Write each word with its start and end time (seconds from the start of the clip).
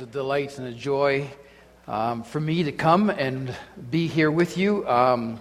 A 0.00 0.06
delight 0.06 0.58
and 0.58 0.68
a 0.68 0.72
joy 0.72 1.28
um, 1.88 2.22
for 2.22 2.38
me 2.38 2.62
to 2.62 2.70
come 2.70 3.10
and 3.10 3.52
be 3.90 4.06
here 4.06 4.30
with 4.30 4.56
you. 4.56 4.88
Um, 4.88 5.40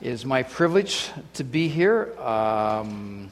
it 0.00 0.08
is 0.08 0.24
my 0.24 0.42
privilege 0.42 1.10
to 1.34 1.44
be 1.44 1.68
here. 1.68 2.18
Um, 2.18 3.30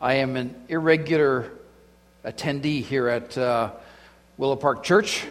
I 0.00 0.14
am 0.14 0.36
an 0.36 0.54
irregular 0.68 1.50
attendee 2.24 2.82
here 2.82 3.08
at 3.08 3.36
uh, 3.36 3.72
Willow 4.38 4.56
Park 4.56 4.82
Church. 4.82 5.26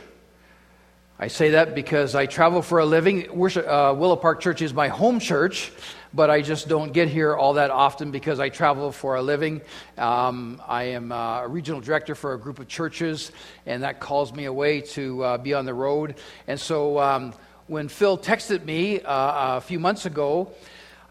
I 1.17 1.27
say 1.27 1.51
that 1.51 1.73
because 1.73 2.13
I 2.13 2.27
travel 2.27 2.61
for 2.61 2.77
a 2.77 2.85
living. 2.85 3.35
Worship, 3.35 3.65
uh, 3.67 3.95
Willow 3.97 4.15
Park 4.15 4.41
Church 4.41 4.61
is 4.61 4.75
my 4.75 4.89
home 4.89 5.19
church, 5.19 5.71
but 6.13 6.29
I 6.29 6.41
just 6.41 6.67
don't 6.67 6.91
get 6.91 7.07
here 7.07 7.35
all 7.35 7.53
that 7.53 7.69
often 7.69 8.11
because 8.11 8.39
I 8.39 8.49
travel 8.49 8.91
for 8.91 9.15
a 9.15 9.21
living. 9.21 9.61
Um, 9.97 10.61
I 10.67 10.83
am 10.83 11.11
a 11.11 11.45
regional 11.47 11.81
director 11.81 12.15
for 12.15 12.33
a 12.33 12.39
group 12.39 12.59
of 12.59 12.67
churches, 12.67 13.31
and 13.65 13.83
that 13.83 13.99
calls 13.99 14.33
me 14.33 14.45
away 14.45 14.81
to 14.81 15.23
uh, 15.23 15.37
be 15.37 15.53
on 15.53 15.65
the 15.65 15.73
road. 15.73 16.15
And 16.47 16.59
so 16.59 16.99
um, 16.99 17.33
when 17.67 17.87
Phil 17.87 18.17
texted 18.17 18.65
me 18.65 19.01
uh, 19.01 19.57
a 19.57 19.61
few 19.61 19.79
months 19.79 20.05
ago, 20.05 20.51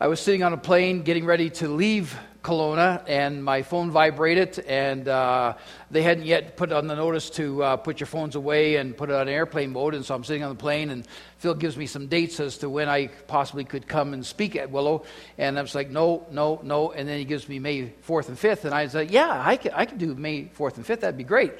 I 0.01 0.09
was 0.09 0.21
sitting 0.21 0.43
on 0.43 0.53
a 0.53 0.57
plane 0.57 1.03
getting 1.03 1.25
ready 1.25 1.51
to 1.51 1.69
leave 1.69 2.17
Kelowna, 2.43 3.03
and 3.09 3.45
my 3.45 3.63
phone 3.63 3.91
vibrated, 3.91 4.61
and 4.61 5.09
uh, 5.09 5.55
they 5.91 6.03
hadn't 6.03 6.25
yet 6.25 6.57
put 6.57 6.71
on 6.71 6.87
the 6.87 6.95
notice 6.95 7.31
to 7.31 7.63
uh, 7.63 7.77
put 7.77 7.99
your 7.99 8.07
phones 8.07 8.37
away 8.37 8.77
and 8.77 8.97
put 8.97 9.11
it 9.11 9.17
on 9.17 9.29
airplane 9.29 9.73
mode. 9.73 9.95
And 9.95 10.05
so 10.05 10.15
I'm 10.15 10.23
sitting 10.23 10.45
on 10.45 10.51
the 10.51 10.55
plane, 10.55 10.91
and 10.91 11.07
Phil 11.39 11.55
gives 11.55 11.77
me 11.77 11.87
some 11.87 12.07
dates 12.07 12.39
as 12.39 12.59
to 12.59 12.71
when 12.71 12.89
I 12.89 13.09
possibly 13.27 13.65
could 13.65 13.89
come 13.89 14.15
and 14.15 14.25
speak 14.25 14.55
at 14.55 14.71
Willow. 14.71 15.05
And 15.37 15.59
I 15.59 15.63
was 15.63 15.75
like, 15.75 15.91
no, 15.91 16.27
no, 16.31 16.61
no. 16.63 16.93
And 16.93 17.09
then 17.09 17.19
he 17.19 17.25
gives 17.25 17.49
me 17.49 17.59
May 17.59 17.93
4th 18.07 18.29
and 18.29 18.39
5th, 18.39 18.65
and 18.65 18.75
I 18.75 18.85
was 18.85 18.95
like, 18.95 19.11
yeah, 19.11 19.43
I 19.45 19.57
can, 19.57 19.73
I 19.75 19.85
can 19.85 19.99
do 19.99 20.15
May 20.15 20.45
4th 20.45 20.77
and 20.77 20.87
5th. 20.87 21.01
That'd 21.01 21.19
be 21.19 21.25
great. 21.25 21.55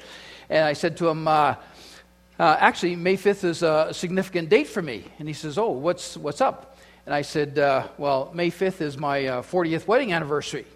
And 0.49 0.63
I 0.63 0.73
said 0.73 0.95
to 0.97 1.09
him, 1.09 1.27
uh, 1.27 1.55
uh, 2.39 2.55
actually, 2.57 2.95
May 2.95 3.17
5th 3.17 3.43
is 3.43 3.63
a 3.63 3.89
significant 3.91 4.47
date 4.47 4.67
for 4.67 4.81
me. 4.81 5.03
And 5.19 5.27
he 5.27 5.33
says, 5.33 5.57
oh, 5.57 5.71
what's, 5.71 6.15
what's 6.15 6.39
up? 6.39 6.77
And 7.09 7.15
I 7.15 7.23
said, 7.23 7.57
uh, 7.57 7.87
well, 7.97 8.29
May 8.35 8.51
5th 8.51 8.81
is 8.81 8.95
my 8.95 9.21
40th 9.21 9.81
uh, 9.81 9.85
wedding 9.87 10.13
anniversary. 10.13 10.67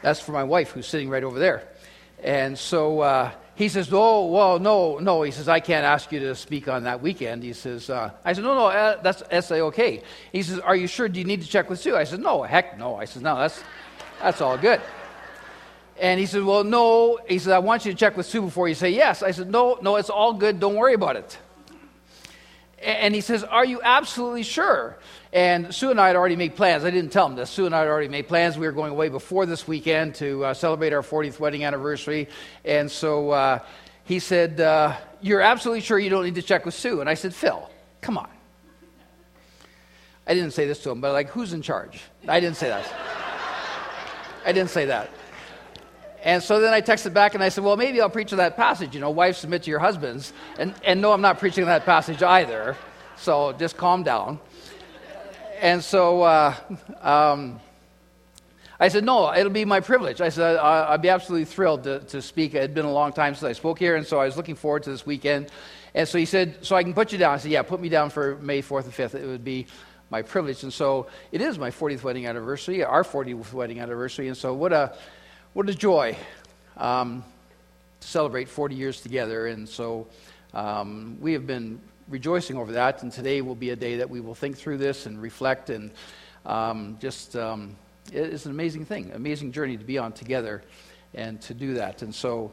That's 0.00 0.18
for 0.18 0.32
my 0.32 0.44
wife, 0.44 0.70
who's 0.70 0.86
sitting 0.86 1.10
right 1.10 1.22
over 1.22 1.38
there. 1.38 1.68
And 2.22 2.58
so 2.58 3.00
uh, 3.00 3.32
he 3.54 3.68
says, 3.68 3.90
Oh, 3.92 4.28
well, 4.28 4.58
no, 4.58 4.96
no. 4.96 5.20
He 5.20 5.30
says, 5.30 5.46
I 5.46 5.60
can't 5.60 5.84
ask 5.84 6.10
you 6.10 6.20
to 6.20 6.34
speak 6.34 6.66
on 6.66 6.84
that 6.84 7.02
weekend. 7.02 7.42
He 7.42 7.52
says, 7.52 7.90
uh, 7.90 8.12
I 8.24 8.32
said, 8.32 8.44
No, 8.44 8.54
no, 8.54 8.66
uh, 8.68 9.02
that's, 9.02 9.22
that's 9.30 9.52
okay. 9.52 10.00
He 10.32 10.42
says, 10.42 10.58
Are 10.58 10.74
you 10.74 10.86
sure? 10.86 11.06
Do 11.06 11.20
you 11.20 11.26
need 11.26 11.42
to 11.42 11.46
check 11.46 11.68
with 11.68 11.80
Sue? 11.80 11.94
I 11.94 12.04
said, 12.04 12.20
No, 12.20 12.44
heck 12.44 12.78
no. 12.78 12.96
I 12.96 13.04
said, 13.04 13.20
No, 13.20 13.36
that's, 13.36 13.62
that's 14.22 14.40
all 14.40 14.56
good. 14.56 14.80
And 16.00 16.18
he 16.18 16.26
said, 16.26 16.42
Well, 16.42 16.64
no. 16.64 17.18
He 17.28 17.38
said, 17.38 17.52
I 17.52 17.58
want 17.60 17.84
you 17.84 17.92
to 17.92 17.98
check 17.98 18.16
with 18.16 18.26
Sue 18.26 18.42
before 18.42 18.68
you 18.68 18.74
say 18.74 18.90
yes. 18.90 19.22
I 19.22 19.30
said, 19.30 19.50
No, 19.50 19.78
no, 19.80 19.96
it's 19.96 20.10
all 20.10 20.32
good. 20.32 20.60
Don't 20.60 20.74
worry 20.74 20.94
about 20.94 21.16
it. 21.16 21.38
And 22.82 23.14
he 23.14 23.20
says, 23.20 23.44
Are 23.44 23.64
you 23.64 23.80
absolutely 23.82 24.42
sure? 24.42 24.96
And 25.32 25.74
Sue 25.74 25.90
and 25.90 26.00
I 26.00 26.06
had 26.08 26.16
already 26.16 26.36
made 26.36 26.54
plans. 26.54 26.84
I 26.84 26.90
didn't 26.90 27.10
tell 27.10 27.26
him 27.26 27.34
this. 27.34 27.50
Sue 27.50 27.66
and 27.66 27.74
I 27.74 27.80
had 27.80 27.88
already 27.88 28.08
made 28.08 28.28
plans. 28.28 28.58
We 28.58 28.66
were 28.66 28.72
going 28.72 28.92
away 28.92 29.08
before 29.08 29.46
this 29.46 29.66
weekend 29.66 30.16
to 30.16 30.44
uh, 30.44 30.54
celebrate 30.54 30.92
our 30.92 31.02
40th 31.02 31.40
wedding 31.40 31.64
anniversary. 31.64 32.28
And 32.64 32.90
so 32.90 33.30
uh, 33.30 33.58
he 34.04 34.18
said, 34.18 34.60
uh, 34.60 34.96
You're 35.20 35.40
absolutely 35.40 35.80
sure 35.80 35.98
you 35.98 36.10
don't 36.10 36.24
need 36.24 36.36
to 36.36 36.42
check 36.42 36.64
with 36.64 36.74
Sue? 36.74 37.00
And 37.00 37.08
I 37.08 37.14
said, 37.14 37.34
Phil, 37.34 37.70
come 38.00 38.18
on. 38.18 38.28
I 40.26 40.34
didn't 40.34 40.52
say 40.52 40.66
this 40.66 40.82
to 40.84 40.90
him, 40.90 41.00
but 41.00 41.12
like, 41.12 41.28
who's 41.28 41.52
in 41.52 41.62
charge? 41.62 42.00
I 42.26 42.40
didn't 42.40 42.56
say 42.56 42.68
that. 42.68 42.90
I 44.46 44.52
didn't 44.52 44.70
say 44.70 44.86
that. 44.86 45.10
And 46.24 46.42
so 46.42 46.58
then 46.58 46.72
I 46.72 46.80
texted 46.80 47.12
back 47.12 47.34
and 47.34 47.44
I 47.44 47.50
said, 47.50 47.62
Well, 47.62 47.76
maybe 47.76 48.00
I'll 48.00 48.10
preach 48.10 48.32
that 48.32 48.56
passage, 48.56 48.94
you 48.94 49.00
know, 49.00 49.10
wives 49.10 49.38
submit 49.38 49.62
to 49.64 49.70
your 49.70 49.78
husbands. 49.78 50.32
And, 50.58 50.74
and 50.82 51.00
no, 51.00 51.12
I'm 51.12 51.20
not 51.20 51.38
preaching 51.38 51.66
that 51.66 51.84
passage 51.84 52.22
either. 52.22 52.76
So 53.16 53.52
just 53.52 53.76
calm 53.76 54.02
down 54.02 54.40
and 55.64 55.82
so 55.82 56.22
uh, 56.22 56.54
um, 57.00 57.60
I 58.78 58.88
said, 58.88 59.02
no, 59.02 59.34
it'll 59.34 59.50
be 59.50 59.64
my 59.64 59.80
privilege. 59.80 60.20
I 60.20 60.28
said, 60.28 60.56
I'd 60.56 61.00
be 61.00 61.08
absolutely 61.08 61.46
thrilled 61.46 61.84
to, 61.84 62.00
to 62.00 62.20
speak. 62.20 62.54
It 62.54 62.60
had 62.60 62.74
been 62.74 62.84
a 62.84 62.92
long 62.92 63.12
time 63.12 63.34
since 63.34 63.48
I 63.48 63.52
spoke 63.52 63.78
here, 63.78 63.96
and 63.96 64.06
so 64.06 64.18
I 64.18 64.26
was 64.26 64.36
looking 64.36 64.56
forward 64.56 64.82
to 64.84 64.90
this 64.90 65.06
weekend. 65.06 65.50
And 65.94 66.08
so 66.08 66.18
he 66.18 66.26
said, 66.26 66.64
so 66.66 66.76
I 66.76 66.82
can 66.82 66.92
put 66.92 67.12
you 67.12 67.18
down. 67.18 67.34
I 67.34 67.38
said, 67.38 67.50
yeah, 67.50 67.62
put 67.62 67.80
me 67.80 67.88
down 67.88 68.10
for 68.10 68.36
May 68.36 68.62
4th 68.62 68.84
and 68.84 68.92
5th. 68.92 69.14
It 69.14 69.26
would 69.26 69.44
be 69.44 69.66
my 70.10 70.20
privilege. 70.20 70.64
And 70.64 70.72
so 70.72 71.06
it 71.32 71.40
is 71.40 71.58
my 71.58 71.70
40th 71.70 72.02
wedding 72.02 72.26
anniversary, 72.26 72.84
our 72.84 73.04
40th 73.04 73.52
wedding 73.54 73.80
anniversary. 73.80 74.28
And 74.28 74.36
so 74.36 74.52
what 74.52 74.72
a, 74.72 74.94
what 75.54 75.70
a 75.70 75.74
joy 75.74 76.16
um, 76.76 77.24
to 78.00 78.08
celebrate 78.08 78.48
40 78.48 78.74
years 78.74 79.00
together. 79.00 79.46
And 79.46 79.68
so 79.68 80.08
um, 80.52 81.16
we 81.20 81.32
have 81.32 81.46
been 81.46 81.80
rejoicing 82.08 82.56
over 82.56 82.72
that. 82.72 83.04
And 83.04 83.12
today 83.12 83.40
will 83.40 83.54
be 83.54 83.70
a 83.70 83.76
day 83.76 83.98
that 83.98 84.10
we 84.10 84.20
will 84.20 84.34
think 84.34 84.56
through 84.56 84.78
this 84.78 85.06
and 85.06 85.22
reflect 85.22 85.70
and 85.70 85.92
um, 86.44 86.98
just, 87.00 87.36
um, 87.36 87.76
it's 88.12 88.46
an 88.46 88.50
amazing 88.50 88.84
thing, 88.84 89.12
amazing 89.14 89.52
journey 89.52 89.76
to 89.76 89.84
be 89.84 89.96
on 89.96 90.10
together 90.10 90.60
and 91.14 91.40
to 91.42 91.54
do 91.54 91.74
that. 91.74 92.02
And 92.02 92.12
so, 92.12 92.52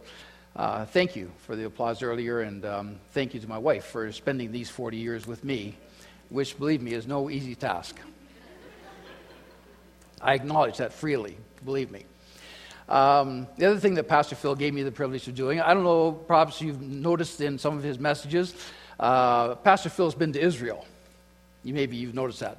uh, 0.56 0.86
thank 0.86 1.16
you 1.16 1.32
for 1.40 1.56
the 1.56 1.66
applause 1.66 2.04
earlier, 2.04 2.42
and 2.42 2.66
um, 2.66 3.00
thank 3.12 3.34
you 3.34 3.40
to 3.40 3.48
my 3.48 3.58
wife 3.58 3.86
for 3.86 4.12
spending 4.12 4.52
these 4.52 4.70
40 4.70 4.98
years 4.98 5.26
with 5.26 5.46
me, 5.46 5.78
which, 6.28 6.60
believe 6.60 6.82
me, 6.82 6.94
is 6.94 7.08
no 7.08 7.30
easy 7.30 7.56
task. 7.56 7.98
I 10.22 10.34
acknowledge 10.34 10.78
that 10.78 10.92
freely, 10.92 11.38
believe 11.64 11.90
me. 11.90 12.04
Um, 12.90 13.48
the 13.58 13.68
other 13.68 13.80
thing 13.80 13.94
that 13.96 14.08
Pastor 14.08 14.36
Phil 14.36 14.56
gave 14.56 14.74
me 14.74 14.84
the 14.84 14.92
privilege 14.92 15.28
of 15.28 15.36
doing, 15.36 15.62
I 15.62 15.74
don't 15.74 15.84
know, 15.84 16.12
perhaps 16.12 16.62
you've 16.62 16.82
noticed 16.82 17.40
in 17.42 17.58
some 17.58 17.78
of 17.78 17.84
his 17.84 18.00
messages, 18.00 18.54
uh, 19.00 19.56
Pastor 19.56 19.90
Phil's 19.90 20.16
been 20.16 20.34
to 20.34 20.42
Israel. 20.42 20.86
You, 21.64 21.74
maybe 21.74 21.98
you've 21.98 22.16
noticed 22.16 22.40
that. 22.42 22.58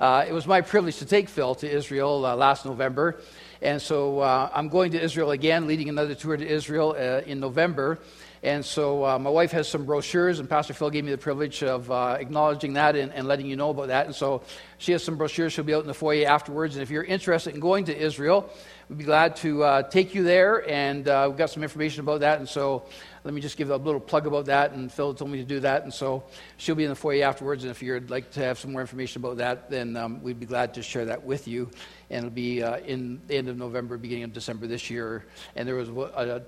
Uh, 0.00 0.24
it 0.26 0.32
was 0.32 0.46
my 0.46 0.60
privilege 0.60 0.98
to 0.98 1.06
take 1.06 1.28
Phil 1.28 1.54
to 1.56 1.70
Israel 1.70 2.26
uh, 2.26 2.34
last 2.34 2.64
November. 2.64 3.20
And 3.60 3.80
so 3.80 4.18
uh, 4.18 4.50
I'm 4.52 4.68
going 4.68 4.92
to 4.92 5.00
Israel 5.00 5.30
again, 5.30 5.68
leading 5.68 5.88
another 5.88 6.14
tour 6.14 6.36
to 6.36 6.46
Israel 6.46 6.96
uh, 6.98 7.20
in 7.24 7.38
November. 7.38 7.98
And 8.42 8.64
so 8.64 9.06
uh, 9.06 9.18
my 9.20 9.30
wife 9.30 9.52
has 9.52 9.68
some 9.68 9.84
brochures, 9.84 10.40
and 10.40 10.50
Pastor 10.50 10.74
Phil 10.74 10.90
gave 10.90 11.04
me 11.04 11.12
the 11.12 11.18
privilege 11.18 11.62
of 11.62 11.88
uh, 11.92 12.16
acknowledging 12.18 12.72
that 12.72 12.96
and, 12.96 13.12
and, 13.12 13.28
letting 13.28 13.46
you 13.46 13.54
know 13.54 13.70
about 13.70 13.86
that. 13.86 14.06
And 14.06 14.14
so 14.14 14.42
she 14.78 14.90
has 14.90 15.04
some 15.04 15.16
brochures. 15.16 15.52
She'll 15.52 15.62
be 15.62 15.74
out 15.74 15.82
in 15.82 15.86
the 15.86 15.94
foyer 15.94 16.26
afterwards. 16.26 16.74
And 16.74 16.82
if 16.82 16.90
you're 16.90 17.04
interested 17.04 17.54
in 17.54 17.60
going 17.60 17.84
to 17.84 17.96
Israel, 17.96 18.50
we'd 18.92 18.98
be 18.98 19.04
glad 19.04 19.36
to 19.36 19.64
uh, 19.64 19.82
take 19.84 20.14
you 20.14 20.22
there. 20.22 20.68
And 20.68 21.08
uh, 21.08 21.24
we've 21.30 21.38
got 21.38 21.48
some 21.48 21.62
information 21.62 22.00
about 22.00 22.20
that. 22.20 22.40
And 22.40 22.46
so 22.46 22.84
let 23.24 23.32
me 23.32 23.40
just 23.40 23.56
give 23.56 23.70
a 23.70 23.76
little 23.78 23.98
plug 23.98 24.26
about 24.26 24.44
that. 24.46 24.72
And 24.72 24.92
Phil 24.92 25.14
told 25.14 25.30
me 25.30 25.38
to 25.38 25.44
do 25.44 25.60
that. 25.60 25.84
And 25.84 25.94
so 25.94 26.24
she'll 26.58 26.74
be 26.74 26.84
in 26.84 26.90
the 26.90 26.94
foyer 26.94 27.24
afterwards. 27.24 27.64
And 27.64 27.70
if 27.70 27.82
you'd 27.82 28.10
like 28.10 28.32
to 28.32 28.40
have 28.40 28.58
some 28.58 28.72
more 28.72 28.82
information 28.82 29.22
about 29.22 29.38
that, 29.38 29.70
then 29.70 29.96
um, 29.96 30.22
we'd 30.22 30.38
be 30.38 30.44
glad 30.44 30.74
to 30.74 30.82
share 30.82 31.06
that 31.06 31.24
with 31.24 31.48
you. 31.48 31.70
And 32.10 32.26
it'll 32.26 32.34
be 32.34 32.62
uh, 32.62 32.80
in 32.80 33.22
the 33.28 33.36
end 33.36 33.48
of 33.48 33.56
November, 33.56 33.96
beginning 33.96 34.24
of 34.24 34.34
December 34.34 34.66
this 34.66 34.90
year. 34.90 35.24
And 35.56 35.66
there 35.66 35.76
was 35.76 35.88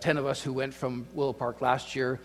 10 0.01 0.19
of 0.19 0.27
us 0.27 0.43
who 0.43 0.53
went 0.53 0.75
from 0.75 1.07
Willow 1.15 1.33
Park 1.33 1.63
last 1.63 1.97
year 1.97 2.21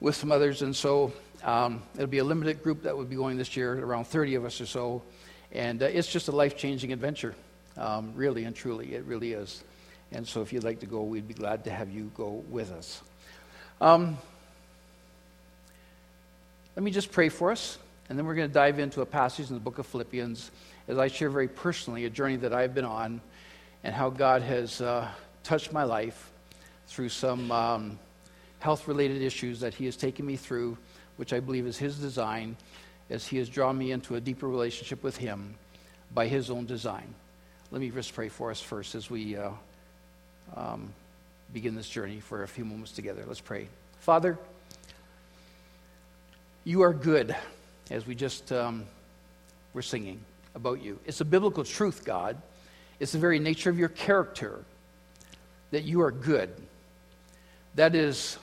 with 0.00 0.16
some 0.16 0.32
others. 0.32 0.62
And 0.62 0.74
so 0.74 1.12
um, 1.44 1.84
it'll 1.94 2.08
be 2.08 2.18
a 2.18 2.24
limited 2.24 2.64
group 2.64 2.82
that 2.82 2.96
would 2.96 3.08
be 3.08 3.14
going 3.14 3.36
this 3.36 3.56
year, 3.56 3.78
around 3.78 4.08
30 4.08 4.34
of 4.34 4.44
us 4.44 4.60
or 4.60 4.66
so. 4.66 5.04
And 5.52 5.84
uh, 5.84 5.86
it's 5.86 6.08
just 6.08 6.26
a 6.26 6.32
life 6.32 6.56
changing 6.56 6.92
adventure, 6.92 7.36
um, 7.76 8.12
really 8.14 8.44
and 8.44 8.54
truly. 8.54 8.94
It 8.94 9.04
really 9.04 9.32
is. 9.32 9.62
And 10.12 10.26
so 10.26 10.42
if 10.42 10.52
you'd 10.52 10.64
like 10.64 10.80
to 10.80 10.86
go, 10.86 11.02
we'd 11.02 11.28
be 11.28 11.34
glad 11.34 11.64
to 11.64 11.70
have 11.70 11.90
you 11.90 12.10
go 12.16 12.44
with 12.50 12.70
us. 12.70 13.02
Um, 13.80 14.18
let 16.76 16.82
me 16.82 16.90
just 16.90 17.12
pray 17.12 17.28
for 17.28 17.50
us, 17.50 17.78
and 18.08 18.18
then 18.18 18.26
we're 18.26 18.34
going 18.34 18.48
to 18.48 18.54
dive 18.54 18.78
into 18.78 19.00
a 19.00 19.06
passage 19.06 19.48
in 19.48 19.54
the 19.54 19.60
book 19.60 19.78
of 19.78 19.86
Philippians 19.86 20.50
as 20.88 20.98
I 20.98 21.08
share 21.08 21.30
very 21.30 21.48
personally 21.48 22.04
a 22.04 22.10
journey 22.10 22.36
that 22.36 22.52
I've 22.52 22.74
been 22.74 22.84
on 22.84 23.20
and 23.84 23.94
how 23.94 24.10
God 24.10 24.42
has 24.42 24.80
uh, 24.80 25.08
touched 25.44 25.72
my 25.72 25.84
life 25.84 26.30
through 26.86 27.08
some 27.08 27.50
um, 27.50 27.98
health 28.58 28.86
related 28.86 29.22
issues 29.22 29.60
that 29.60 29.74
He 29.74 29.84
has 29.86 29.96
taken 29.96 30.24
me 30.24 30.36
through, 30.36 30.78
which 31.16 31.32
I 31.32 31.40
believe 31.40 31.66
is 31.66 31.78
His 31.78 31.98
design 31.98 32.56
as 33.10 33.26
He 33.26 33.38
has 33.38 33.48
drawn 33.48 33.76
me 33.76 33.92
into 33.92 34.14
a 34.14 34.20
deeper 34.20 34.48
relationship 34.48 35.02
with 35.02 35.16
Him 35.16 35.54
by 36.14 36.26
His 36.26 36.50
own 36.50 36.66
design. 36.66 37.14
Let 37.72 37.80
me 37.80 37.88
just 37.88 38.14
pray 38.14 38.28
for 38.28 38.50
us 38.50 38.60
first 38.60 38.94
as 38.94 39.08
we 39.08 39.34
uh, 39.34 39.48
um, 40.54 40.92
begin 41.54 41.74
this 41.74 41.88
journey 41.88 42.20
for 42.20 42.42
a 42.42 42.46
few 42.46 42.66
moments 42.66 42.92
together. 42.92 43.24
Let's 43.26 43.40
pray. 43.40 43.66
Father, 44.00 44.38
you 46.64 46.82
are 46.82 46.92
good, 46.92 47.34
as 47.90 48.06
we 48.06 48.14
just 48.14 48.52
um, 48.52 48.84
were 49.72 49.80
singing 49.80 50.20
about 50.54 50.82
you. 50.82 50.98
It's 51.06 51.22
a 51.22 51.24
biblical 51.24 51.64
truth, 51.64 52.04
God. 52.04 52.36
It's 53.00 53.12
the 53.12 53.18
very 53.18 53.38
nature 53.38 53.70
of 53.70 53.78
your 53.78 53.88
character 53.88 54.62
that 55.70 55.84
you 55.84 56.02
are 56.02 56.10
good. 56.10 56.50
That 57.76 57.94
is 57.94 58.36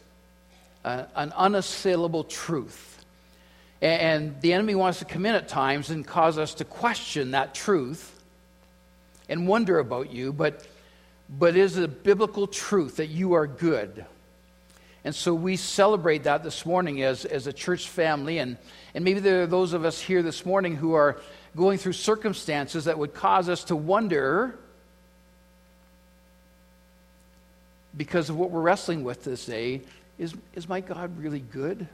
a, 0.83 1.05
an 1.15 1.33
unassailable 1.33 2.23
truth. 2.23 3.05
And 3.79 4.41
the 4.41 4.53
enemy 4.53 4.73
wants 4.73 4.97
to 4.99 5.05
come 5.05 5.27
in 5.27 5.35
at 5.35 5.47
times 5.47 5.91
and 5.91 6.03
cause 6.03 6.39
us 6.39 6.55
to 6.55 6.65
question 6.65 7.29
that 7.31 7.53
truth 7.53 8.15
and 9.29 9.47
wonder 9.47 9.79
about 9.79 10.11
you, 10.11 10.33
but, 10.33 10.67
but 11.29 11.55
is 11.55 11.77
a 11.77 11.87
biblical 11.87 12.47
truth 12.47 12.97
that 12.97 13.07
you 13.07 13.33
are 13.33 13.47
good. 13.47 14.05
And 15.05 15.15
so 15.15 15.33
we 15.33 15.55
celebrate 15.55 16.23
that 16.23 16.43
this 16.43 16.65
morning 16.65 17.03
as, 17.03 17.23
as 17.23 17.47
a 17.47 17.53
church 17.53 17.87
family. 17.87 18.39
And, 18.39 18.57
and 18.93 19.05
maybe 19.05 19.21
there 19.21 19.43
are 19.43 19.47
those 19.47 19.73
of 19.73 19.85
us 19.85 20.01
here 20.01 20.21
this 20.21 20.45
morning 20.45 20.75
who 20.75 20.93
are 20.93 21.21
going 21.55 21.77
through 21.77 21.93
circumstances 21.93 22.85
that 22.85 22.97
would 22.97 23.13
cause 23.13 23.47
us 23.47 23.63
to 23.65 23.75
wonder 23.75 24.59
because 27.95 28.29
of 28.29 28.37
what 28.37 28.51
we're 28.51 28.61
wrestling 28.61 29.03
with 29.03 29.23
this 29.23 29.45
day 29.45 29.81
is, 30.17 30.33
is 30.53 30.67
my 30.67 30.81
God 30.81 31.17
really 31.17 31.39
good? 31.39 31.87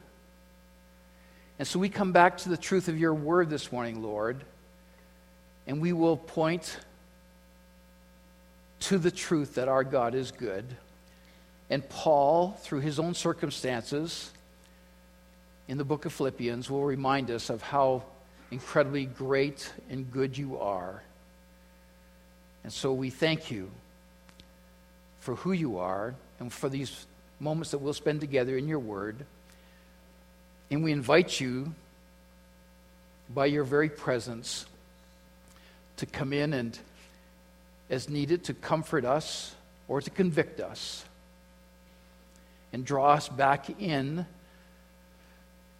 And 1.57 1.67
so 1.67 1.79
we 1.79 1.89
come 1.89 2.11
back 2.11 2.37
to 2.39 2.49
the 2.49 2.57
truth 2.57 2.87
of 2.89 2.99
your 2.99 3.13
word 3.13 3.49
this 3.49 3.71
morning, 3.71 4.03
Lord, 4.03 4.43
and 5.67 5.79
we 5.79 5.93
will 5.93 6.17
point 6.17 6.77
to 8.81 8.97
the 8.97 9.11
truth 9.11 9.55
that 9.55 9.67
our 9.67 9.83
God 9.83 10.15
is 10.15 10.31
good. 10.31 10.65
And 11.69 11.87
Paul, 11.89 12.51
through 12.61 12.81
his 12.81 12.99
own 12.99 13.13
circumstances 13.13 14.31
in 15.67 15.77
the 15.77 15.83
book 15.83 16.05
of 16.05 16.13
Philippians, 16.13 16.69
will 16.69 16.83
remind 16.83 17.31
us 17.31 17.49
of 17.49 17.61
how 17.61 18.03
incredibly 18.51 19.05
great 19.05 19.71
and 19.89 20.11
good 20.11 20.37
you 20.37 20.57
are. 20.59 21.01
And 22.63 22.71
so 22.71 22.93
we 22.93 23.09
thank 23.09 23.49
you 23.49 23.69
for 25.19 25.35
who 25.35 25.51
you 25.51 25.79
are 25.79 26.13
and 26.39 26.53
for 26.53 26.69
these 26.69 27.05
moments 27.39 27.71
that 27.71 27.79
we'll 27.79 27.93
spend 27.93 28.21
together 28.21 28.57
in 28.57 28.67
your 28.67 28.79
word. 28.79 29.25
And 30.69 30.83
we 30.83 30.91
invite 30.91 31.39
you, 31.39 31.73
by 33.33 33.47
your 33.47 33.63
very 33.63 33.89
presence, 33.89 34.65
to 35.97 36.05
come 36.05 36.31
in 36.33 36.53
and, 36.53 36.77
as 37.89 38.09
needed, 38.09 38.43
to 38.45 38.53
comfort 38.53 39.05
us 39.05 39.53
or 39.87 40.01
to 40.01 40.09
convict 40.09 40.59
us 40.59 41.05
and 42.73 42.85
draw 42.85 43.13
us 43.13 43.29
back 43.29 43.69
in 43.81 44.25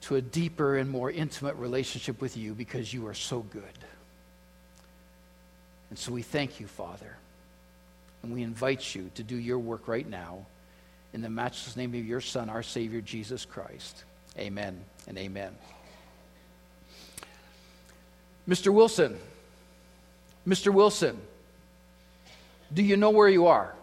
to 0.02 0.16
a 0.16 0.22
deeper 0.22 0.78
and 0.78 0.90
more 0.90 1.10
intimate 1.10 1.56
relationship 1.56 2.22
with 2.22 2.38
you 2.38 2.54
because 2.54 2.94
you 2.94 3.08
are 3.08 3.14
so 3.14 3.40
good. 3.40 3.64
And 5.90 5.98
so 5.98 6.12
we 6.12 6.22
thank 6.22 6.60
you, 6.60 6.68
Father. 6.68 7.18
And 8.22 8.34
we 8.34 8.44
invite 8.44 8.96
you 8.96 9.10
to 9.16 9.24
do 9.24 9.36
your 9.36 9.60
work 9.60 9.88
right 9.88 10.08
now 10.08 10.46
in 11.14 11.22
the 11.22 11.30
matchless 11.30 11.76
name 11.76 11.94
of 11.94 12.06
your 12.06 12.22
Son, 12.22 12.50
our 12.50 12.64
Savior, 12.64 13.02
Jesus 13.02 13.46
Christ. 13.46 14.04
Amen 14.38 14.80
and 15.08 15.18
amen. 15.18 15.56
Mr. 18.48 18.74
Wilson, 18.74 19.18
Mr. 20.48 20.74
Wilson, 20.74 21.20
do 22.74 22.84
you 22.84 22.98
know 22.98 23.10
where 23.10 23.30
you 23.30 23.48
are? 23.48 23.74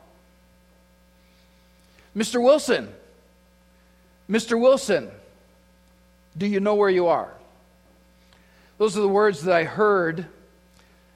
Mr. 2.16 2.42
Wilson, 2.42 2.92
Mr. 4.28 4.60
Wilson, 4.60 5.10
do 6.36 6.46
you 6.46 6.60
know 6.60 6.74
where 6.74 6.90
you 6.90 7.06
are? 7.06 7.32
Those 8.78 8.96
are 8.96 9.00
the 9.00 9.08
words 9.08 9.44
that 9.44 9.54
I 9.54 9.64
heard 9.64 10.26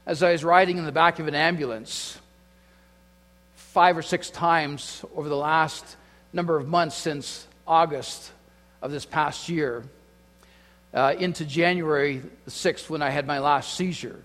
as 0.07 0.23
I 0.23 0.33
was 0.33 0.45
riding 0.45 0.79
in 0.79 0.85
the 0.85 0.93
back 0.93 1.19
of 1.19 1.27
an 1.27 1.35
ambulance 1.35 2.19
five 3.57 3.99
or 3.99 4.03
six 4.03 4.31
times 4.31 5.05
over 5.15 5.29
the 5.29 5.37
last 5.37 5.97
number 6.33 6.57
of 6.57 6.69
months 6.69 6.97
since 6.97 7.47
August 7.67 8.33
of 8.81 8.91
this 8.91 9.05
past 9.05 9.49
year 9.49 9.83
uh, 10.95 11.15
into 11.19 11.45
January 11.45 12.23
6th 12.49 12.89
when 12.89 13.03
I 13.03 13.11
had 13.11 13.27
my 13.27 13.39
last 13.39 13.75
seizure. 13.75 14.21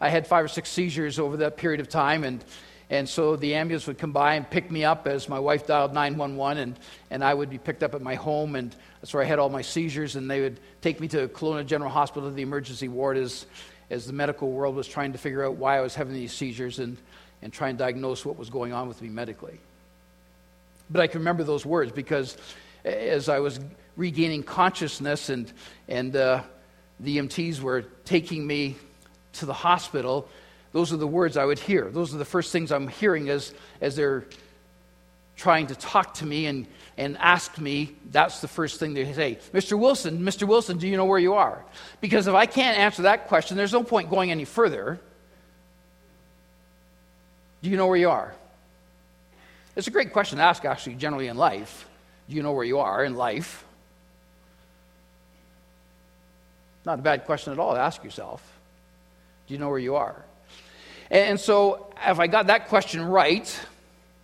I 0.00 0.08
had 0.08 0.26
five 0.26 0.44
or 0.44 0.48
six 0.48 0.68
seizures 0.68 1.18
over 1.18 1.38
that 1.38 1.56
period 1.56 1.80
of 1.80 1.88
time, 1.88 2.24
and, 2.24 2.44
and 2.90 3.08
so 3.08 3.36
the 3.36 3.54
ambulance 3.54 3.86
would 3.86 3.98
come 3.98 4.12
by 4.12 4.34
and 4.34 4.48
pick 4.48 4.70
me 4.70 4.84
up 4.84 5.06
as 5.06 5.28
my 5.28 5.38
wife 5.38 5.66
dialed 5.66 5.94
911, 5.94 6.62
and, 6.62 6.78
and 7.10 7.24
I 7.24 7.32
would 7.32 7.48
be 7.48 7.58
picked 7.58 7.82
up 7.82 7.94
at 7.94 8.02
my 8.02 8.14
home, 8.14 8.56
and 8.56 8.74
that's 9.00 9.14
where 9.14 9.22
I 9.22 9.26
had 9.26 9.38
all 9.38 9.48
my 9.48 9.62
seizures, 9.62 10.16
and 10.16 10.30
they 10.30 10.40
would 10.40 10.60
take 10.82 11.00
me 11.00 11.08
to 11.08 11.28
Kelowna 11.28 11.64
General 11.64 11.90
Hospital, 11.90 12.30
the 12.30 12.42
emergency 12.42 12.88
ward, 12.88 13.16
as, 13.16 13.46
as 13.90 14.06
the 14.06 14.12
medical 14.12 14.50
world 14.50 14.76
was 14.76 14.86
trying 14.86 15.12
to 15.12 15.18
figure 15.18 15.44
out 15.44 15.56
why 15.56 15.78
I 15.78 15.80
was 15.80 15.94
having 15.94 16.12
these 16.14 16.32
seizures 16.32 16.78
and, 16.78 16.98
and 17.40 17.52
try 17.52 17.68
and 17.70 17.78
diagnose 17.78 18.24
what 18.24 18.36
was 18.36 18.50
going 18.50 18.72
on 18.72 18.88
with 18.88 19.00
me 19.00 19.08
medically. 19.08 19.58
But 20.90 21.00
I 21.00 21.06
can 21.06 21.20
remember 21.20 21.42
those 21.42 21.64
words 21.64 21.90
because 21.90 22.36
as 22.84 23.28
I 23.28 23.40
was 23.40 23.58
regaining 23.96 24.42
consciousness 24.42 25.30
and, 25.30 25.52
and 25.88 26.14
uh, 26.14 26.42
the 27.00 27.18
EMTs 27.18 27.60
were 27.60 27.82
taking 28.04 28.46
me 28.46 28.76
to 29.38 29.46
the 29.46 29.52
hospital, 29.52 30.28
those 30.72 30.92
are 30.92 30.96
the 30.96 31.06
words 31.06 31.36
I 31.36 31.44
would 31.44 31.58
hear. 31.58 31.90
Those 31.90 32.14
are 32.14 32.18
the 32.18 32.24
first 32.24 32.52
things 32.52 32.70
I'm 32.72 32.88
hearing 32.88 33.28
as, 33.28 33.54
as 33.80 33.96
they're 33.96 34.24
trying 35.36 35.66
to 35.68 35.74
talk 35.74 36.14
to 36.14 36.26
me 36.26 36.46
and, 36.46 36.66
and 36.96 37.16
ask 37.18 37.58
me. 37.58 37.94
That's 38.10 38.40
the 38.40 38.48
first 38.48 38.80
thing 38.80 38.94
they 38.94 39.12
say 39.12 39.38
Mr. 39.52 39.78
Wilson, 39.78 40.20
Mr. 40.20 40.46
Wilson, 40.46 40.78
do 40.78 40.88
you 40.88 40.96
know 40.96 41.04
where 41.04 41.18
you 41.18 41.34
are? 41.34 41.64
Because 42.00 42.26
if 42.26 42.34
I 42.34 42.46
can't 42.46 42.78
answer 42.78 43.02
that 43.02 43.28
question, 43.28 43.56
there's 43.56 43.72
no 43.72 43.82
point 43.82 44.10
going 44.10 44.30
any 44.30 44.44
further. 44.44 45.00
Do 47.62 47.70
you 47.70 47.76
know 47.76 47.86
where 47.86 47.96
you 47.96 48.10
are? 48.10 48.34
It's 49.76 49.88
a 49.88 49.90
great 49.90 50.12
question 50.12 50.38
to 50.38 50.44
ask, 50.44 50.64
actually, 50.64 50.94
generally 50.94 51.28
in 51.28 51.36
life. 51.36 51.86
Do 52.28 52.34
you 52.34 52.42
know 52.42 52.52
where 52.52 52.64
you 52.64 52.78
are 52.78 53.04
in 53.04 53.14
life? 53.14 53.64
Not 56.84 56.98
a 56.98 57.02
bad 57.02 57.24
question 57.24 57.52
at 57.52 57.58
all 57.58 57.74
to 57.74 57.80
ask 57.80 58.02
yourself. 58.02 58.55
Do 59.46 59.54
you 59.54 59.60
know 59.60 59.68
where 59.68 59.78
you 59.78 59.96
are? 59.96 60.24
And 61.10 61.38
so, 61.38 61.92
if 62.04 62.18
I 62.18 62.26
got 62.26 62.48
that 62.48 62.68
question 62.68 63.04
right, 63.04 63.60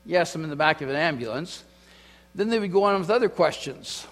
yes, 0.05 0.35
I'm 0.35 0.43
in 0.43 0.51
the 0.51 0.57
back 0.57 0.81
of 0.81 0.89
an 0.89 0.97
ambulance, 0.97 1.63
then 2.35 2.49
they 2.49 2.59
would 2.59 2.73
go 2.73 2.85
on 2.85 2.99
with 2.99 3.11
other 3.11 3.29
questions. 3.29 4.07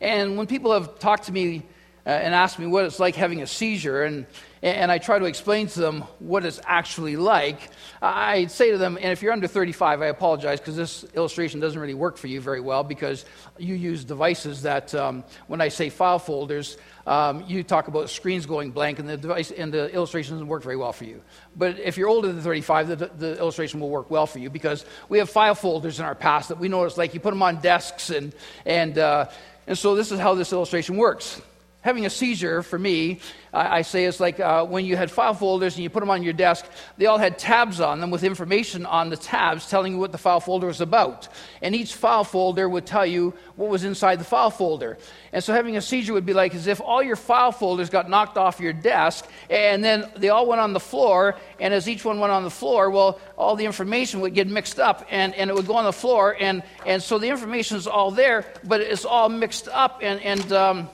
And 0.00 0.38
when 0.38 0.46
people 0.46 0.72
have 0.72 0.98
talked 0.98 1.24
to 1.24 1.32
me 1.32 1.62
uh, 2.06 2.10
and 2.10 2.34
asked 2.34 2.58
me 2.58 2.66
what 2.66 2.84
it's 2.84 2.98
like 2.98 3.14
having 3.14 3.42
a 3.42 3.46
seizure, 3.46 4.04
and, 4.04 4.26
and 4.62 4.92
I 4.92 4.98
try 4.98 5.18
to 5.18 5.24
explain 5.24 5.68
to 5.68 5.80
them 5.80 6.02
what 6.18 6.44
it's 6.44 6.60
actually 6.66 7.16
like, 7.16 7.70
I 8.02 8.46
say 8.46 8.70
to 8.72 8.78
them, 8.78 8.96
and 8.96 9.06
if 9.06 9.22
you're 9.22 9.32
under 9.32 9.46
35, 9.46 10.02
I 10.02 10.06
apologize 10.06 10.60
because 10.60 10.76
this 10.76 11.04
illustration 11.14 11.60
doesn't 11.60 11.80
really 11.80 11.94
work 11.94 12.18
for 12.18 12.26
you 12.26 12.42
very 12.42 12.60
well 12.60 12.84
because 12.84 13.24
you 13.58 13.74
use 13.74 14.04
devices 14.04 14.62
that, 14.62 14.94
um, 14.94 15.24
when 15.46 15.62
I 15.62 15.68
say 15.68 15.88
file 15.88 16.18
folders, 16.18 16.76
um, 17.06 17.44
you 17.48 17.62
talk 17.62 17.88
about 17.88 18.10
screens 18.10 18.44
going 18.44 18.70
blank, 18.70 18.98
and 18.98 19.08
the 19.08 19.16
device 19.16 19.50
and 19.50 19.72
the 19.72 19.92
illustration 19.94 20.34
doesn't 20.34 20.48
work 20.48 20.62
very 20.62 20.76
well 20.76 20.92
for 20.92 21.04
you. 21.04 21.22
But 21.56 21.78
if 21.78 21.96
you're 21.96 22.08
older 22.08 22.28
than 22.30 22.42
35, 22.42 22.88
the, 22.88 22.96
the 22.96 23.38
illustration 23.38 23.80
will 23.80 23.90
work 23.90 24.10
well 24.10 24.26
for 24.26 24.38
you 24.38 24.50
because 24.50 24.84
we 25.08 25.18
have 25.18 25.30
file 25.30 25.54
folders 25.54 25.98
in 25.98 26.04
our 26.04 26.14
past 26.14 26.50
that 26.50 26.58
we 26.58 26.68
know 26.68 26.84
it's 26.84 26.98
like 26.98 27.14
you 27.14 27.20
put 27.20 27.30
them 27.30 27.42
on 27.42 27.60
desks, 27.60 28.10
and 28.10 28.34
and 28.66 28.98
uh, 28.98 29.30
and 29.66 29.78
so 29.78 29.94
this 29.94 30.12
is 30.12 30.20
how 30.20 30.34
this 30.34 30.52
illustration 30.52 30.96
works. 30.96 31.40
Having 31.82 32.04
a 32.04 32.10
seizure, 32.10 32.62
for 32.62 32.78
me, 32.78 33.20
I, 33.54 33.78
I 33.78 33.82
say 33.82 34.04
it's 34.04 34.20
like 34.20 34.38
uh, 34.38 34.66
when 34.66 34.84
you 34.84 34.98
had 34.98 35.10
file 35.10 35.32
folders 35.32 35.76
and 35.76 35.82
you 35.82 35.88
put 35.88 36.00
them 36.00 36.10
on 36.10 36.22
your 36.22 36.34
desk, 36.34 36.66
they 36.98 37.06
all 37.06 37.16
had 37.16 37.38
tabs 37.38 37.80
on 37.80 38.00
them 38.00 38.10
with 38.10 38.22
information 38.22 38.84
on 38.84 39.08
the 39.08 39.16
tabs 39.16 39.66
telling 39.66 39.94
you 39.94 39.98
what 39.98 40.12
the 40.12 40.18
file 40.18 40.40
folder 40.40 40.66
was 40.66 40.82
about. 40.82 41.28
And 41.62 41.74
each 41.74 41.94
file 41.94 42.22
folder 42.24 42.68
would 42.68 42.84
tell 42.84 43.06
you 43.06 43.32
what 43.56 43.70
was 43.70 43.84
inside 43.84 44.20
the 44.20 44.24
file 44.24 44.50
folder. 44.50 44.98
And 45.32 45.42
so 45.42 45.54
having 45.54 45.78
a 45.78 45.80
seizure 45.80 46.12
would 46.12 46.26
be 46.26 46.34
like 46.34 46.54
as 46.54 46.66
if 46.66 46.82
all 46.82 47.02
your 47.02 47.16
file 47.16 47.50
folders 47.50 47.88
got 47.88 48.10
knocked 48.10 48.36
off 48.36 48.60
your 48.60 48.74
desk 48.74 49.26
and 49.48 49.82
then 49.82 50.04
they 50.16 50.28
all 50.28 50.46
went 50.46 50.60
on 50.60 50.74
the 50.74 50.80
floor. 50.80 51.36
And 51.58 51.72
as 51.72 51.88
each 51.88 52.04
one 52.04 52.20
went 52.20 52.30
on 52.30 52.44
the 52.44 52.50
floor, 52.50 52.90
well, 52.90 53.18
all 53.38 53.56
the 53.56 53.64
information 53.64 54.20
would 54.20 54.34
get 54.34 54.48
mixed 54.48 54.78
up 54.78 55.06
and, 55.10 55.34
and 55.34 55.48
it 55.48 55.56
would 55.56 55.66
go 55.66 55.76
on 55.76 55.84
the 55.84 55.94
floor. 55.94 56.36
And, 56.38 56.62
and 56.84 57.02
so 57.02 57.18
the 57.18 57.28
information 57.28 57.78
is 57.78 57.86
all 57.86 58.10
there, 58.10 58.44
but 58.64 58.82
it's 58.82 59.06
all 59.06 59.30
mixed 59.30 59.66
up. 59.68 60.00
And, 60.02 60.20
and 60.20 60.52
um, 60.52 60.90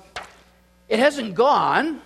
it 0.89 0.99
hasn't 0.99 1.35
gone. 1.35 2.01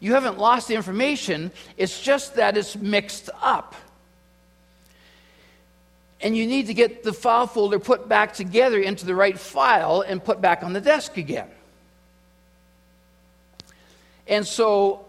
You 0.00 0.14
haven't 0.14 0.38
lost 0.38 0.68
the 0.68 0.74
information. 0.74 1.50
It's 1.76 2.00
just 2.00 2.36
that 2.36 2.56
it's 2.56 2.76
mixed 2.76 3.30
up. 3.40 3.74
And 6.20 6.36
you 6.36 6.46
need 6.46 6.68
to 6.68 6.74
get 6.74 7.02
the 7.02 7.12
file 7.12 7.46
folder 7.46 7.78
put 7.78 8.08
back 8.08 8.32
together 8.32 8.80
into 8.80 9.04
the 9.04 9.14
right 9.14 9.38
file 9.38 10.00
and 10.00 10.22
put 10.22 10.40
back 10.40 10.62
on 10.62 10.72
the 10.72 10.80
desk 10.80 11.16
again. 11.18 11.48
And 14.26 14.46
so 14.46 15.04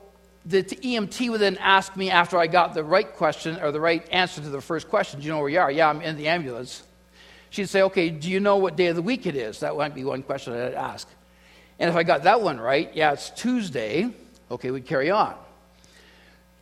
the 0.46 0.64
EMT 0.64 1.30
would 1.30 1.42
then 1.42 1.58
ask 1.58 1.96
me 1.96 2.12
after 2.12 2.38
I 2.38 2.48
got 2.48 2.74
the 2.74 2.84
right 2.84 3.12
question 3.12 3.58
or 3.62 3.72
the 3.72 3.80
right 3.80 4.06
answer 4.12 4.42
to 4.42 4.50
the 4.50 4.62
first 4.62 4.90
question, 4.90 5.20
Do 5.20 5.26
you 5.26 5.32
know 5.32 5.40
where 5.40 5.50
you 5.50 5.60
are? 5.60 5.72
Yeah, 5.72 5.90
I'm 5.90 6.02
in 6.02 6.18
the 6.18 6.28
ambulance. 6.28 6.84
She'd 7.50 7.70
say, 7.70 7.82
Okay, 7.84 8.10
do 8.10 8.30
you 8.30 8.40
know 8.40 8.58
what 8.58 8.76
day 8.76 8.88
of 8.88 8.96
the 8.96 9.02
week 9.02 9.26
it 9.26 9.36
is? 9.36 9.62
That 9.62 9.76
might 9.76 9.96
be 9.96 10.04
one 10.04 10.22
question 10.22 10.54
I'd 10.54 10.74
ask. 10.74 11.08
And 11.80 11.90
if 11.90 11.96
I 11.96 12.04
got 12.04 12.24
that 12.24 12.42
one 12.42 12.60
right, 12.60 12.92
yeah, 12.96 13.14
it's 13.14 13.30
Tuesday. 13.32 14.10
Okay, 14.50 14.72
we 14.72 14.82
carry 14.82 15.12
on. 15.12 15.36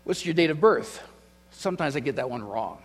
What's 0.03 0.25
your 0.25 0.33
date 0.33 0.49
of 0.49 0.59
birth? 0.59 1.01
Sometimes 1.51 1.95
I 1.95 1.99
get 1.99 2.15
that 2.17 2.29
one 2.29 2.43
wrong. 2.43 2.79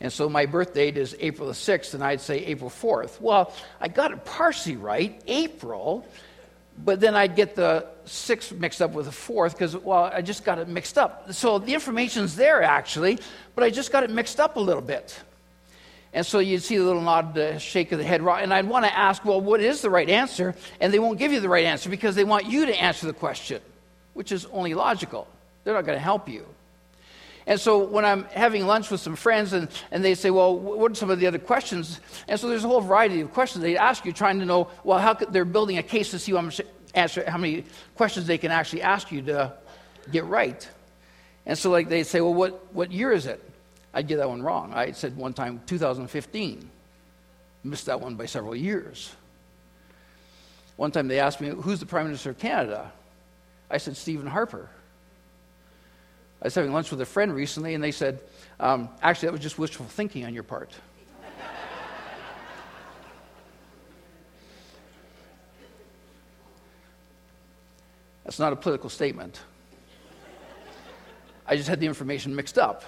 And 0.00 0.12
so 0.12 0.28
my 0.28 0.46
birth 0.46 0.74
date 0.74 0.96
is 0.96 1.16
April 1.20 1.48
the 1.48 1.54
6th, 1.54 1.94
and 1.94 2.02
I'd 2.02 2.20
say 2.20 2.44
April 2.46 2.68
4th. 2.68 3.20
Well, 3.20 3.52
I 3.80 3.88
got 3.88 4.12
it 4.12 4.24
partially 4.24 4.76
right, 4.76 5.22
April, 5.26 6.06
but 6.76 7.00
then 7.00 7.14
I'd 7.14 7.36
get 7.36 7.54
the 7.54 7.86
sixth 8.04 8.52
mixed 8.52 8.82
up 8.82 8.92
with 8.92 9.06
the 9.06 9.12
fourth 9.12 9.52
because, 9.52 9.76
well, 9.76 10.10
I 10.12 10.22
just 10.22 10.44
got 10.44 10.58
it 10.58 10.68
mixed 10.68 10.98
up. 10.98 11.32
So 11.32 11.58
the 11.58 11.72
information's 11.72 12.36
there 12.36 12.62
actually, 12.62 13.18
but 13.54 13.64
I 13.64 13.70
just 13.70 13.92
got 13.92 14.02
it 14.02 14.10
mixed 14.10 14.40
up 14.40 14.56
a 14.56 14.60
little 14.60 14.82
bit. 14.82 15.18
And 16.14 16.24
so 16.24 16.38
you'd 16.38 16.62
see 16.62 16.76
a 16.76 16.82
little 16.82 17.02
nod, 17.02 17.36
uh, 17.36 17.58
shake 17.58 17.90
of 17.90 17.98
the 17.98 18.04
head. 18.04 18.20
And 18.20 18.54
I'd 18.54 18.68
want 18.68 18.84
to 18.86 18.96
ask, 18.96 19.24
well, 19.24 19.40
what 19.40 19.60
is 19.60 19.82
the 19.82 19.90
right 19.90 20.08
answer? 20.08 20.54
And 20.80 20.94
they 20.94 21.00
won't 21.00 21.18
give 21.18 21.32
you 21.32 21.40
the 21.40 21.48
right 21.48 21.64
answer 21.64 21.90
because 21.90 22.14
they 22.14 22.22
want 22.22 22.46
you 22.46 22.66
to 22.66 22.74
answer 22.80 23.08
the 23.08 23.12
question, 23.12 23.60
which 24.14 24.30
is 24.30 24.46
only 24.46 24.74
logical. 24.74 25.26
They're 25.64 25.74
not 25.74 25.84
going 25.84 25.98
to 25.98 26.02
help 26.02 26.28
you. 26.28 26.46
And 27.48 27.60
so 27.60 27.84
when 27.84 28.04
I'm 28.04 28.24
having 28.26 28.64
lunch 28.64 28.90
with 28.90 29.00
some 29.00 29.16
friends 29.16 29.52
and, 29.52 29.68
and 29.90 30.04
they 30.04 30.14
say, 30.14 30.30
well, 30.30 30.56
what 30.56 30.92
are 30.92 30.94
some 30.94 31.10
of 31.10 31.18
the 31.18 31.26
other 31.26 31.38
questions? 31.38 32.00
And 32.28 32.38
so 32.38 32.48
there's 32.48 32.64
a 32.64 32.68
whole 32.68 32.80
variety 32.80 33.20
of 33.20 33.32
questions 33.32 33.62
they 33.62 33.76
ask 33.76 34.04
you, 34.04 34.12
trying 34.12 34.38
to 34.38 34.46
know, 34.46 34.70
well, 34.84 35.00
how 35.00 35.14
could, 35.14 35.32
they're 35.32 35.44
building 35.44 35.78
a 35.78 35.82
case 35.82 36.12
to 36.12 36.20
see 36.20 36.32
how, 36.32 36.40
much 36.42 36.60
answer, 36.94 37.28
how 37.28 37.38
many 37.38 37.64
questions 37.96 38.26
they 38.26 38.38
can 38.38 38.52
actually 38.52 38.82
ask 38.82 39.10
you 39.10 39.20
to 39.22 39.52
get 40.12 40.24
right. 40.26 40.66
And 41.44 41.58
so 41.58 41.70
like 41.70 41.88
they 41.88 42.04
say, 42.04 42.20
well, 42.20 42.32
what, 42.32 42.72
what 42.72 42.92
year 42.92 43.10
is 43.10 43.26
it? 43.26 43.42
I'd 43.94 44.08
get 44.08 44.16
that 44.16 44.28
one 44.28 44.42
wrong. 44.42 44.74
I 44.74 44.90
said 44.90 45.16
one 45.16 45.32
time 45.32 45.62
2015. 45.66 46.68
Missed 47.62 47.86
that 47.86 48.00
one 48.00 48.16
by 48.16 48.26
several 48.26 48.54
years. 48.54 49.14
One 50.76 50.90
time 50.90 51.06
they 51.06 51.20
asked 51.20 51.40
me, 51.40 51.48
who's 51.48 51.78
the 51.78 51.86
Prime 51.86 52.06
Minister 52.06 52.30
of 52.30 52.38
Canada? 52.38 52.92
I 53.70 53.78
said, 53.78 53.96
Stephen 53.96 54.26
Harper. 54.26 54.68
I 56.42 56.46
was 56.46 56.54
having 56.54 56.72
lunch 56.72 56.90
with 56.90 57.00
a 57.00 57.06
friend 57.06 57.34
recently, 57.34 57.74
and 57.74 57.82
they 57.82 57.92
said, 57.92 58.20
um, 58.60 58.88
actually, 59.00 59.28
that 59.28 59.32
was 59.32 59.40
just 59.40 59.58
wishful 59.58 59.86
thinking 59.86 60.26
on 60.26 60.34
your 60.34 60.42
part. 60.42 60.72
That's 68.24 68.38
not 68.38 68.52
a 68.52 68.56
political 68.56 68.90
statement. 68.90 69.40
I 71.46 71.56
just 71.56 71.68
had 71.68 71.78
the 71.78 71.86
information 71.86 72.34
mixed 72.34 72.58
up. 72.58 72.82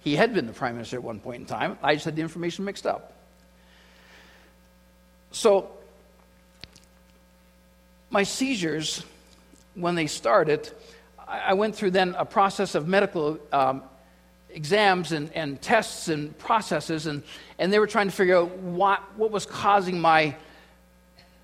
He 0.00 0.16
had 0.16 0.34
been 0.34 0.46
the 0.46 0.52
prime 0.52 0.74
minister 0.74 0.96
at 0.96 1.02
one 1.02 1.20
point 1.20 1.40
in 1.40 1.46
time. 1.46 1.78
I 1.82 1.94
just 1.94 2.06
had 2.06 2.16
the 2.16 2.22
information 2.22 2.64
mixed 2.64 2.86
up. 2.86 3.12
So, 5.32 5.70
my 8.10 8.24
seizures, 8.24 9.04
when 9.74 9.94
they 9.94 10.06
started, 10.06 10.68
I 11.28 11.54
went 11.54 11.76
through 11.76 11.92
then 11.92 12.16
a 12.18 12.24
process 12.24 12.74
of 12.74 12.88
medical 12.88 13.38
um, 13.52 13.82
exams 14.48 15.12
and, 15.12 15.32
and, 15.32 15.62
tests 15.62 16.08
and 16.08 16.36
processes, 16.38 17.06
and, 17.06 17.22
and 17.58 17.72
they 17.72 17.78
were 17.78 17.86
trying 17.86 18.08
to 18.08 18.12
figure 18.12 18.36
out 18.36 18.50
what, 18.58 19.00
what 19.16 19.30
was 19.30 19.46
causing 19.46 20.00
my, 20.00 20.34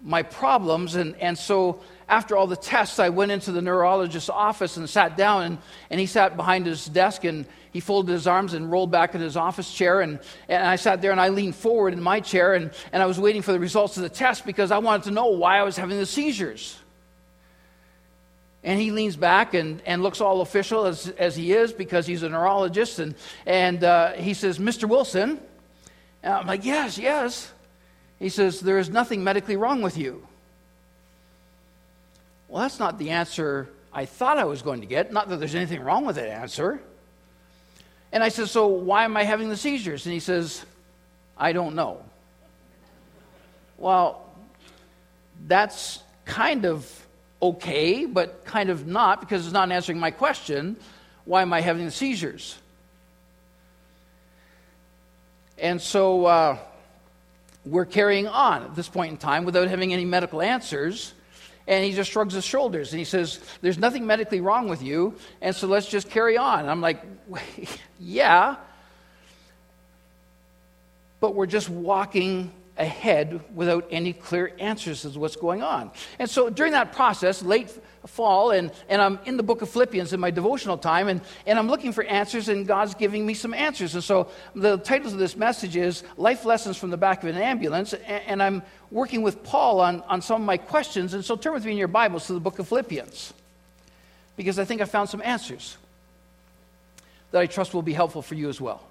my 0.02 0.24
problems. 0.24 0.96
And, 0.96 1.14
and 1.16 1.38
so 1.38 1.80
after 2.08 2.36
all 2.36 2.48
the 2.48 2.56
tests, 2.56 2.98
I 2.98 3.10
went 3.10 3.30
into 3.30 3.52
the 3.52 3.60
neurologist's 3.60 4.28
office 4.28 4.76
and 4.76 4.90
sat 4.90 5.16
down, 5.16 5.44
and, 5.44 5.58
and 5.90 6.00
he 6.00 6.06
sat 6.06 6.36
behind 6.36 6.66
his 6.66 6.86
desk 6.86 7.22
and 7.22 7.46
he 7.76 7.80
folded 7.80 8.10
his 8.10 8.26
arms 8.26 8.54
and 8.54 8.72
rolled 8.72 8.90
back 8.90 9.14
in 9.14 9.20
his 9.20 9.36
office 9.36 9.70
chair. 9.70 10.00
And, 10.00 10.18
and 10.48 10.66
I 10.66 10.76
sat 10.76 11.02
there 11.02 11.10
and 11.10 11.20
I 11.20 11.28
leaned 11.28 11.54
forward 11.54 11.92
in 11.92 12.02
my 12.02 12.20
chair, 12.20 12.54
and, 12.54 12.70
and 12.90 13.02
I 13.02 13.06
was 13.06 13.20
waiting 13.20 13.42
for 13.42 13.52
the 13.52 13.60
results 13.60 13.98
of 13.98 14.02
the 14.02 14.08
test 14.08 14.46
because 14.46 14.70
I 14.70 14.78
wanted 14.78 15.04
to 15.04 15.10
know 15.10 15.26
why 15.26 15.58
I 15.58 15.62
was 15.62 15.76
having 15.76 15.98
the 15.98 16.06
seizures. 16.06 16.78
And 18.64 18.80
he 18.80 18.92
leans 18.92 19.14
back 19.14 19.52
and, 19.52 19.82
and 19.84 20.02
looks 20.02 20.22
all 20.22 20.40
official 20.40 20.86
as, 20.86 21.08
as 21.18 21.36
he 21.36 21.52
is 21.52 21.74
because 21.74 22.06
he's 22.06 22.22
a 22.22 22.30
neurologist. 22.30 22.98
And, 22.98 23.14
and 23.44 23.84
uh, 23.84 24.12
he 24.12 24.32
says, 24.32 24.58
Mr. 24.58 24.88
Wilson. 24.88 25.38
And 26.22 26.32
I'm 26.32 26.46
like, 26.46 26.64
yes, 26.64 26.96
yes. 26.96 27.52
He 28.18 28.30
says, 28.30 28.60
there 28.60 28.78
is 28.78 28.88
nothing 28.88 29.22
medically 29.22 29.56
wrong 29.56 29.82
with 29.82 29.98
you. 29.98 30.26
Well, 32.48 32.62
that's 32.62 32.78
not 32.78 32.98
the 32.98 33.10
answer 33.10 33.68
I 33.92 34.06
thought 34.06 34.38
I 34.38 34.44
was 34.44 34.62
going 34.62 34.80
to 34.80 34.86
get. 34.86 35.12
Not 35.12 35.28
that 35.28 35.40
there's 35.40 35.54
anything 35.54 35.82
wrong 35.82 36.06
with 36.06 36.16
that 36.16 36.30
answer. 36.30 36.80
And 38.16 38.24
I 38.24 38.30
said, 38.30 38.48
So 38.48 38.68
why 38.68 39.04
am 39.04 39.14
I 39.14 39.24
having 39.24 39.50
the 39.50 39.58
seizures? 39.58 40.06
And 40.06 40.14
he 40.14 40.20
says, 40.20 40.64
I 41.36 41.52
don't 41.52 41.74
know. 41.74 42.00
Well, 43.76 44.24
that's 45.46 46.02
kind 46.24 46.64
of 46.64 46.90
okay, 47.42 48.06
but 48.06 48.46
kind 48.46 48.70
of 48.70 48.86
not 48.86 49.20
because 49.20 49.44
it's 49.44 49.52
not 49.52 49.70
answering 49.70 49.98
my 49.98 50.12
question. 50.12 50.78
Why 51.26 51.42
am 51.42 51.52
I 51.52 51.60
having 51.60 51.84
the 51.84 51.90
seizures? 51.90 52.56
And 55.58 55.78
so 55.78 56.24
uh, 56.24 56.58
we're 57.66 57.84
carrying 57.84 58.28
on 58.28 58.62
at 58.62 58.74
this 58.74 58.88
point 58.88 59.10
in 59.10 59.18
time 59.18 59.44
without 59.44 59.68
having 59.68 59.92
any 59.92 60.06
medical 60.06 60.40
answers. 60.40 61.12
And 61.68 61.84
he 61.84 61.92
just 61.92 62.10
shrugs 62.10 62.32
his 62.32 62.44
shoulders 62.44 62.92
and 62.92 62.98
he 62.98 63.04
says, 63.04 63.40
There's 63.60 63.78
nothing 63.78 64.06
medically 64.06 64.40
wrong 64.40 64.68
with 64.68 64.82
you, 64.82 65.16
and 65.40 65.54
so 65.54 65.66
let's 65.66 65.88
just 65.88 66.10
carry 66.10 66.36
on. 66.36 66.60
And 66.60 66.70
I'm 66.70 66.80
like, 66.80 67.02
Yeah, 67.98 68.56
but 71.20 71.34
we're 71.34 71.46
just 71.46 71.68
walking 71.68 72.52
ahead 72.78 73.40
without 73.54 73.86
any 73.90 74.12
clear 74.12 74.52
answers 74.58 75.04
as 75.04 75.14
to 75.14 75.18
what's 75.18 75.36
going 75.36 75.62
on. 75.62 75.90
And 76.18 76.28
so 76.28 76.50
during 76.50 76.72
that 76.72 76.92
process, 76.92 77.42
late 77.42 77.70
fall, 78.06 78.50
and, 78.50 78.70
and 78.88 79.02
I'm 79.02 79.18
in 79.24 79.36
the 79.36 79.42
book 79.42 79.62
of 79.62 79.70
Philippians 79.70 80.12
in 80.12 80.20
my 80.20 80.30
devotional 80.30 80.78
time, 80.78 81.08
and, 81.08 81.20
and 81.46 81.58
I'm 81.58 81.68
looking 81.68 81.92
for 81.92 82.04
answers, 82.04 82.48
and 82.48 82.66
God's 82.66 82.94
giving 82.94 83.26
me 83.26 83.34
some 83.34 83.54
answers. 83.54 83.94
And 83.94 84.04
so 84.04 84.28
the 84.54 84.76
title 84.76 85.12
of 85.12 85.18
this 85.18 85.36
message 85.36 85.76
is 85.76 86.04
Life 86.16 86.44
Lessons 86.44 86.76
from 86.76 86.90
the 86.90 86.96
Back 86.96 87.22
of 87.22 87.30
an 87.34 87.40
Ambulance, 87.40 87.94
and, 87.94 88.22
and 88.26 88.42
I'm 88.42 88.62
working 88.90 89.22
with 89.22 89.42
Paul 89.42 89.80
on, 89.80 90.02
on 90.02 90.22
some 90.22 90.42
of 90.42 90.46
my 90.46 90.56
questions. 90.56 91.14
And 91.14 91.24
so 91.24 91.34
turn 91.34 91.52
with 91.54 91.64
me 91.64 91.72
in 91.72 91.78
your 91.78 91.88
Bibles 91.88 92.26
to 92.26 92.34
the 92.34 92.40
book 92.40 92.58
of 92.58 92.68
Philippians, 92.68 93.32
because 94.36 94.58
I 94.58 94.64
think 94.64 94.80
I 94.82 94.84
found 94.84 95.08
some 95.08 95.22
answers 95.22 95.76
that 97.32 97.40
I 97.40 97.46
trust 97.46 97.74
will 97.74 97.82
be 97.82 97.94
helpful 97.94 98.22
for 98.22 98.34
you 98.34 98.48
as 98.48 98.60
well. 98.60 98.84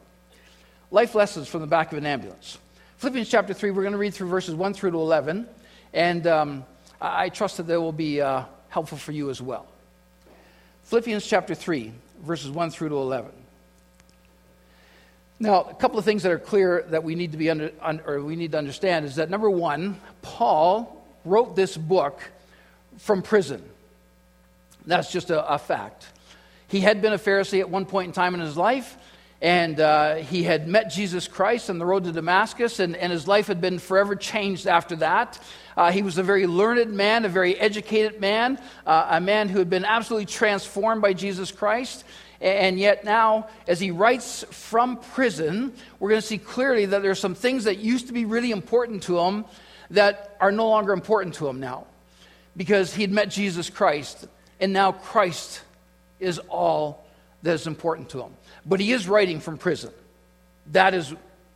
Life 0.92 1.16
lessons 1.16 1.48
from 1.48 1.62
the 1.62 1.68
back 1.68 1.92
of 1.92 1.98
an 1.98 2.06
ambulance. 2.06 2.58
Philippians 2.98 3.28
chapter 3.28 3.54
3, 3.54 3.72
we're 3.72 3.82
going 3.82 3.92
to 3.92 3.98
read 3.98 4.14
through 4.14 4.30
verses 4.30 4.56
1 4.56 4.74
through 4.74 4.92
to 4.92 4.98
11, 4.98 5.46
and 5.94 6.28
um, 6.28 6.66
I 7.02 7.28
trust 7.28 7.58
that 7.58 7.64
they 7.64 7.76
will 7.76 7.92
be 7.92 8.22
uh, 8.22 8.44
helpful 8.70 8.98
for 8.98 9.12
you 9.12 9.30
as 9.30 9.42
well. 9.42 9.68
Philippians 10.84 11.28
chapter 11.28 11.54
3, 11.54 11.92
verses 12.22 12.50
1 12.50 12.70
through 12.70 12.90
to 12.90 12.96
11. 12.96 13.32
Now, 15.42 15.64
a 15.64 15.74
couple 15.74 16.00
of 16.00 16.06
things 16.06 16.24
that 16.24 16.32
are 16.32 16.40
clear 16.40 16.86
that 16.90 17.04
we 17.04 17.16
need 17.16 17.34
to 17.34 17.38
be 17.38 17.50
under, 17.50 17.72
or 18.08 18.24
we 18.24 18.38
need 18.38 18.54
to 18.54 18.58
understand 18.58 19.06
is 19.06 19.16
that 19.18 19.30
number 19.30 19.50
one, 19.50 20.00
Paul 20.22 21.06
wrote 21.26 21.54
this 21.54 21.76
book 21.76 22.22
from 22.98 23.22
prison. 23.22 23.62
That's 24.86 25.12
just 25.12 25.32
a, 25.32 25.46
a 25.54 25.58
fact. 25.58 26.08
He 26.70 26.80
had 26.80 27.02
been 27.02 27.12
a 27.12 27.20
Pharisee 27.20 27.60
at 27.60 27.70
one 27.70 27.86
point 27.86 28.08
in 28.08 28.14
time 28.14 28.34
in 28.36 28.40
his 28.40 28.56
life 28.56 28.98
and 29.42 29.80
uh, 29.80 30.16
he 30.16 30.44
had 30.44 30.68
met 30.68 30.90
Jesus 30.90 31.28
Christ 31.28 31.70
on 31.70 31.78
the 31.78 31.86
road 31.86 32.06
to 32.06 32.12
Damascus, 32.12 32.80
and, 32.80 32.96
and 32.96 33.12
his 33.12 33.28
life 33.28 33.48
had 33.48 33.62
been 33.62 33.80
forever 33.80 34.16
changed 34.16 34.68
after 34.68 34.96
that. 34.98 35.40
Uh, 35.76 35.92
he 35.92 36.02
was 36.02 36.18
a 36.18 36.24
very 36.24 36.48
learned 36.48 36.94
man, 36.94 37.26
a 37.26 37.30
very 37.30 37.56
educated 37.60 38.22
man, 38.22 38.60
uh, 38.86 39.08
a 39.12 39.22
man 39.22 39.50
who 39.50 39.60
had 39.60 39.70
been 39.70 39.86
absolutely 39.86 40.26
transformed 40.26 41.02
by 41.02 41.14
Jesus 41.14 41.52
Christ. 41.52 42.06
And 42.40 42.80
yet, 42.80 43.04
now, 43.04 43.48
as 43.68 43.80
he 43.80 43.92
writes 43.92 44.46
from 44.52 44.98
prison, 44.98 45.74
we're 46.00 46.10
going 46.10 46.22
to 46.22 46.28
see 46.28 46.38
clearly 46.38 46.86
that 46.86 47.02
there 47.02 47.12
are 47.12 47.16
some 47.16 47.36
things 47.36 47.66
that 47.66 47.78
used 47.78 48.08
to 48.08 48.14
be 48.14 48.26
really 48.26 48.52
important 48.52 49.04
to 49.04 49.20
him 49.20 49.46
that 49.92 50.36
are 50.40 50.52
no 50.52 50.70
longer 50.70 50.94
important 50.94 51.36
to 51.36 51.48
him 51.48 51.60
now 51.60 51.88
because 52.58 52.94
he 52.94 53.02
had 53.02 53.12
met 53.12 53.30
Jesus 53.30 53.70
Christ, 53.70 54.28
and 54.60 54.74
now 54.74 54.92
Christ 54.92 55.62
is 56.20 56.40
all 56.40 57.06
that 57.44 57.54
is 57.54 57.68
important 57.68 58.10
to 58.10 58.22
him. 58.22 58.34
But 58.66 58.80
he 58.80 58.92
is 58.92 59.08
writing 59.08 59.40
from 59.40 59.58
prison. 59.58 59.92
That 60.72 60.94
is 60.94 61.14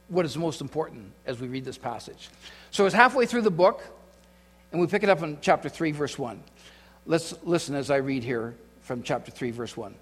what 0.07 0.25
is 0.25 0.37
most 0.37 0.61
important 0.61 1.11
as 1.25 1.39
we 1.39 1.47
read 1.47 1.65
this 1.65 1.77
passage. 1.77 2.29
So 2.71 2.85
it's 2.85 2.95
halfway 2.95 3.25
through 3.25 3.41
the 3.41 3.51
book, 3.51 3.81
and 4.71 4.79
we 4.79 4.87
pick 4.87 5.03
it 5.03 5.09
up 5.09 5.23
in 5.23 5.37
chapter 5.41 5.69
3, 5.69 5.91
verse 5.91 6.17
1. 6.17 6.41
Let's 7.05 7.33
listen 7.43 7.75
as 7.75 7.89
I 7.89 7.97
read 7.97 8.23
here 8.23 8.55
from 8.81 9.03
chapter 9.03 9.31
3, 9.31 9.51
verse 9.51 9.75
1. 9.75 9.95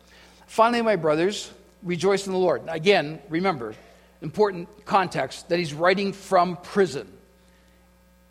Finally, 0.47 0.81
my 0.81 0.95
brothers, 0.95 1.51
rejoice 1.83 2.25
in 2.25 2.33
the 2.33 2.39
Lord. 2.39 2.63
Again, 2.67 3.21
remember, 3.29 3.75
important 4.21 4.67
context 4.85 5.49
that 5.49 5.59
he's 5.59 5.73
writing 5.73 6.13
from 6.13 6.57
prison. 6.57 7.07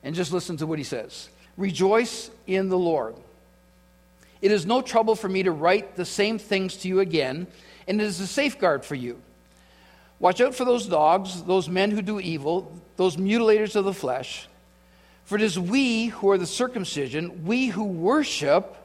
And 0.03 0.15
just 0.15 0.33
listen 0.33 0.57
to 0.59 0.67
what 0.67 0.79
he 0.79 0.85
says 0.85 1.29
Rejoice 1.57 2.31
in 2.47 2.69
the 2.69 2.79
Lord. 2.79 3.17
It 4.43 4.51
is 4.51 4.67
no 4.67 4.83
trouble 4.83 5.15
for 5.15 5.29
me 5.29 5.43
to 5.45 5.51
write 5.51 5.97
the 5.97 6.05
same 6.05 6.39
things 6.39 6.77
to 6.79 6.89
you 6.89 7.01
again 7.01 7.47
and 7.87 8.01
it 8.01 8.05
is 8.05 8.21
a 8.21 8.27
safeguard 8.27 8.85
for 8.85 8.95
you. 8.95 9.21
Watch 10.19 10.41
out 10.41 10.55
for 10.55 10.65
those 10.65 10.87
dogs, 10.87 11.43
those 11.43 11.69
men 11.69 11.91
who 11.91 12.03
do 12.03 12.19
evil, 12.21 12.73
those 12.97 13.17
mutilators 13.17 13.77
of 13.77 13.85
the 13.85 13.93
flesh. 13.93 14.49
For 15.25 15.37
it 15.37 15.43
is 15.43 15.59
we 15.59 16.07
who 16.07 16.31
are 16.31 16.39
the 16.39 16.47
circumcision, 16.47 17.45
we 17.45 17.67
who 17.67 17.85
worship 17.85 18.77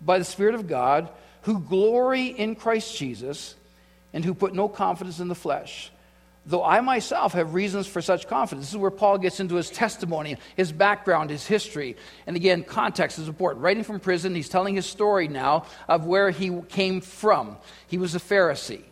by 0.00 0.18
the 0.18 0.24
Spirit 0.24 0.54
of 0.54 0.68
God, 0.68 1.08
who 1.42 1.60
glory 1.60 2.26
in 2.26 2.54
Christ 2.54 2.96
Jesus, 2.96 3.54
and 4.12 4.24
who 4.24 4.34
put 4.34 4.54
no 4.54 4.68
confidence 4.68 5.18
in 5.18 5.28
the 5.28 5.34
flesh, 5.34 5.90
though 6.46 6.64
I 6.64 6.80
myself 6.80 7.32
have 7.32 7.54
reasons 7.54 7.86
for 7.86 8.02
such 8.02 8.28
confidence. 8.28 8.66
This 8.66 8.72
is 8.72 8.78
where 8.78 8.90
Paul 8.90 9.18
gets 9.18 9.40
into 9.40 9.54
his 9.54 9.70
testimony, 9.70 10.36
his 10.56 10.72
background, 10.72 11.30
his 11.30 11.46
history. 11.46 11.96
And 12.26 12.36
again, 12.36 12.64
context 12.64 13.18
is 13.18 13.28
important. 13.28 13.62
Writing 13.62 13.82
from 13.82 14.00
prison, 14.00 14.34
he's 14.34 14.48
telling 14.48 14.74
his 14.74 14.86
story 14.86 15.28
now 15.28 15.66
of 15.88 16.04
where 16.04 16.30
he 16.30 16.60
came 16.68 17.00
from. 17.00 17.56
He 17.86 17.98
was 17.98 18.14
a 18.14 18.20
Pharisee. 18.20 18.82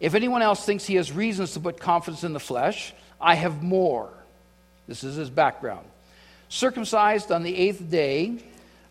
If 0.00 0.14
anyone 0.14 0.42
else 0.42 0.64
thinks 0.64 0.84
he 0.84 0.94
has 0.94 1.12
reasons 1.12 1.52
to 1.52 1.60
put 1.60 1.80
confidence 1.80 2.24
in 2.24 2.32
the 2.32 2.40
flesh, 2.40 2.94
I 3.20 3.34
have 3.34 3.62
more. 3.62 4.10
This 4.86 5.04
is 5.04 5.16
his 5.16 5.28
background. 5.28 5.86
Circumcised 6.48 7.30
on 7.30 7.42
the 7.42 7.54
eighth 7.54 7.90
day 7.90 8.38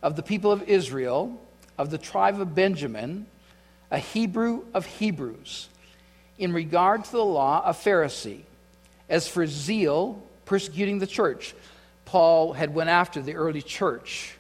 of 0.04 0.16
the 0.16 0.22
people 0.22 0.52
of 0.52 0.64
Israel, 0.64 1.40
of 1.78 1.90
the 1.90 1.98
tribe 1.98 2.40
of 2.40 2.54
Benjamin, 2.54 3.26
a 3.90 3.98
Hebrew 3.98 4.66
of 4.74 4.86
Hebrews 4.86 5.70
in 6.38 6.54
regard 6.54 7.06
to 7.06 7.12
the 7.12 7.26
law, 7.26 7.62
a 7.66 7.74
Pharisee. 7.74 8.42
As 9.10 9.28
for 9.28 9.48
zeal, 9.48 10.22
persecuting 10.46 11.00
the 11.00 11.08
church, 11.08 11.56
Paul 12.06 12.54
had 12.54 12.74
went 12.74 12.90
after 12.90 13.22
the 13.22 13.36
early 13.36 13.62
church, 13.62 14.36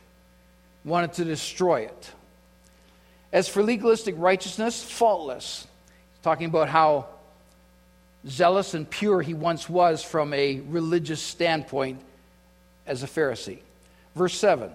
wanted 0.85 1.13
to 1.13 1.25
destroy 1.25 1.81
it. 1.81 2.11
As 3.33 3.47
for 3.47 3.61
legalistic 3.61 4.15
righteousness, 4.17 4.83
faultless. 4.83 5.67
He's 6.13 6.23
Talking 6.23 6.47
about 6.47 6.69
how 6.69 7.07
zealous 8.25 8.73
and 8.73 8.89
pure 8.89 9.21
he 9.21 9.33
once 9.33 9.69
was 9.69 10.03
from 10.03 10.33
a 10.33 10.61
religious 10.61 11.21
standpoint 11.21 11.99
as 12.85 13.03
a 13.03 13.07
Pharisee. 13.07 13.59
Verse 14.15 14.33
7 14.33 14.71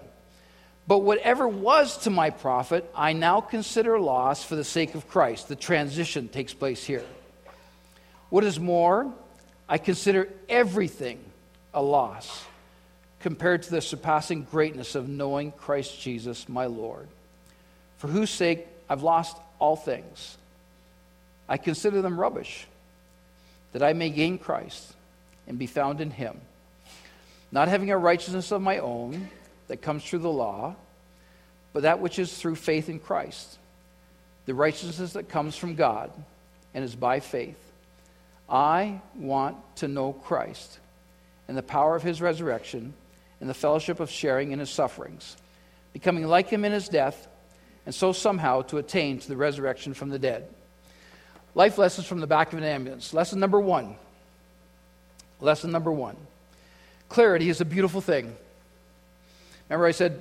But 0.86 0.98
whatever 0.98 1.46
was 1.46 1.98
to 1.98 2.10
my 2.10 2.30
profit, 2.30 2.90
I 2.94 3.12
now 3.12 3.40
consider 3.40 3.98
loss 4.00 4.42
for 4.42 4.56
the 4.56 4.64
sake 4.64 4.94
of 4.94 5.08
Christ. 5.08 5.48
The 5.48 5.56
transition 5.56 6.28
takes 6.28 6.52
place 6.52 6.84
here. 6.84 7.04
What 8.30 8.44
is 8.44 8.58
more, 8.58 9.12
I 9.68 9.78
consider 9.78 10.28
everything 10.48 11.20
a 11.72 11.82
loss 11.82 12.44
compared 13.20 13.62
to 13.62 13.70
the 13.70 13.80
surpassing 13.80 14.42
greatness 14.42 14.94
of 14.94 15.08
knowing 15.08 15.52
Christ 15.52 16.00
Jesus, 16.00 16.48
my 16.48 16.66
Lord, 16.66 17.06
for 17.98 18.08
whose 18.08 18.30
sake 18.30 18.66
I've 18.90 19.02
lost 19.02 19.36
all 19.60 19.76
things. 19.76 20.36
I 21.48 21.56
consider 21.56 22.02
them 22.02 22.18
rubbish, 22.18 22.66
that 23.72 23.82
I 23.82 23.92
may 23.92 24.10
gain 24.10 24.38
Christ 24.38 24.94
and 25.46 25.58
be 25.58 25.66
found 25.66 26.00
in 26.00 26.10
him, 26.10 26.40
not 27.52 27.68
having 27.68 27.90
a 27.90 27.98
righteousness 27.98 28.50
of 28.50 28.60
my 28.60 28.78
own 28.78 29.28
that 29.68 29.82
comes 29.82 30.04
through 30.04 30.20
the 30.20 30.30
law, 30.30 30.76
but 31.72 31.82
that 31.82 32.00
which 32.00 32.18
is 32.18 32.36
through 32.36 32.56
faith 32.56 32.88
in 32.88 32.98
Christ, 32.98 33.58
the 34.46 34.54
righteousness 34.54 35.14
that 35.14 35.28
comes 35.28 35.56
from 35.56 35.74
God 35.74 36.10
and 36.74 36.84
is 36.84 36.94
by 36.94 37.20
faith 37.20 37.58
I 38.52 39.00
want 39.16 39.56
to 39.76 39.88
know 39.88 40.12
Christ 40.12 40.78
and 41.48 41.56
the 41.56 41.62
power 41.62 41.96
of 41.96 42.02
his 42.02 42.20
resurrection 42.20 42.92
and 43.40 43.48
the 43.48 43.54
fellowship 43.54 43.98
of 43.98 44.10
sharing 44.10 44.52
in 44.52 44.58
his 44.58 44.70
sufferings, 44.70 45.36
becoming 45.94 46.26
like 46.26 46.48
him 46.48 46.64
in 46.64 46.72
his 46.72 46.88
death, 46.88 47.28
and 47.86 47.94
so 47.94 48.12
somehow 48.12 48.62
to 48.62 48.78
attain 48.78 49.18
to 49.18 49.28
the 49.28 49.36
resurrection 49.36 49.94
from 49.94 50.10
the 50.10 50.18
dead. 50.18 50.46
Life 51.54 51.78
lessons 51.78 52.06
from 52.06 52.20
the 52.20 52.26
back 52.26 52.52
of 52.52 52.58
an 52.58 52.64
ambulance. 52.64 53.12
Lesson 53.12 53.40
number 53.40 53.58
one. 53.58 53.96
Lesson 55.40 55.72
number 55.72 55.90
one. 55.90 56.16
Clarity 57.08 57.48
is 57.48 57.60
a 57.60 57.64
beautiful 57.64 58.00
thing. 58.00 58.36
Remember, 59.72 59.86
I 59.86 59.92
said 59.92 60.20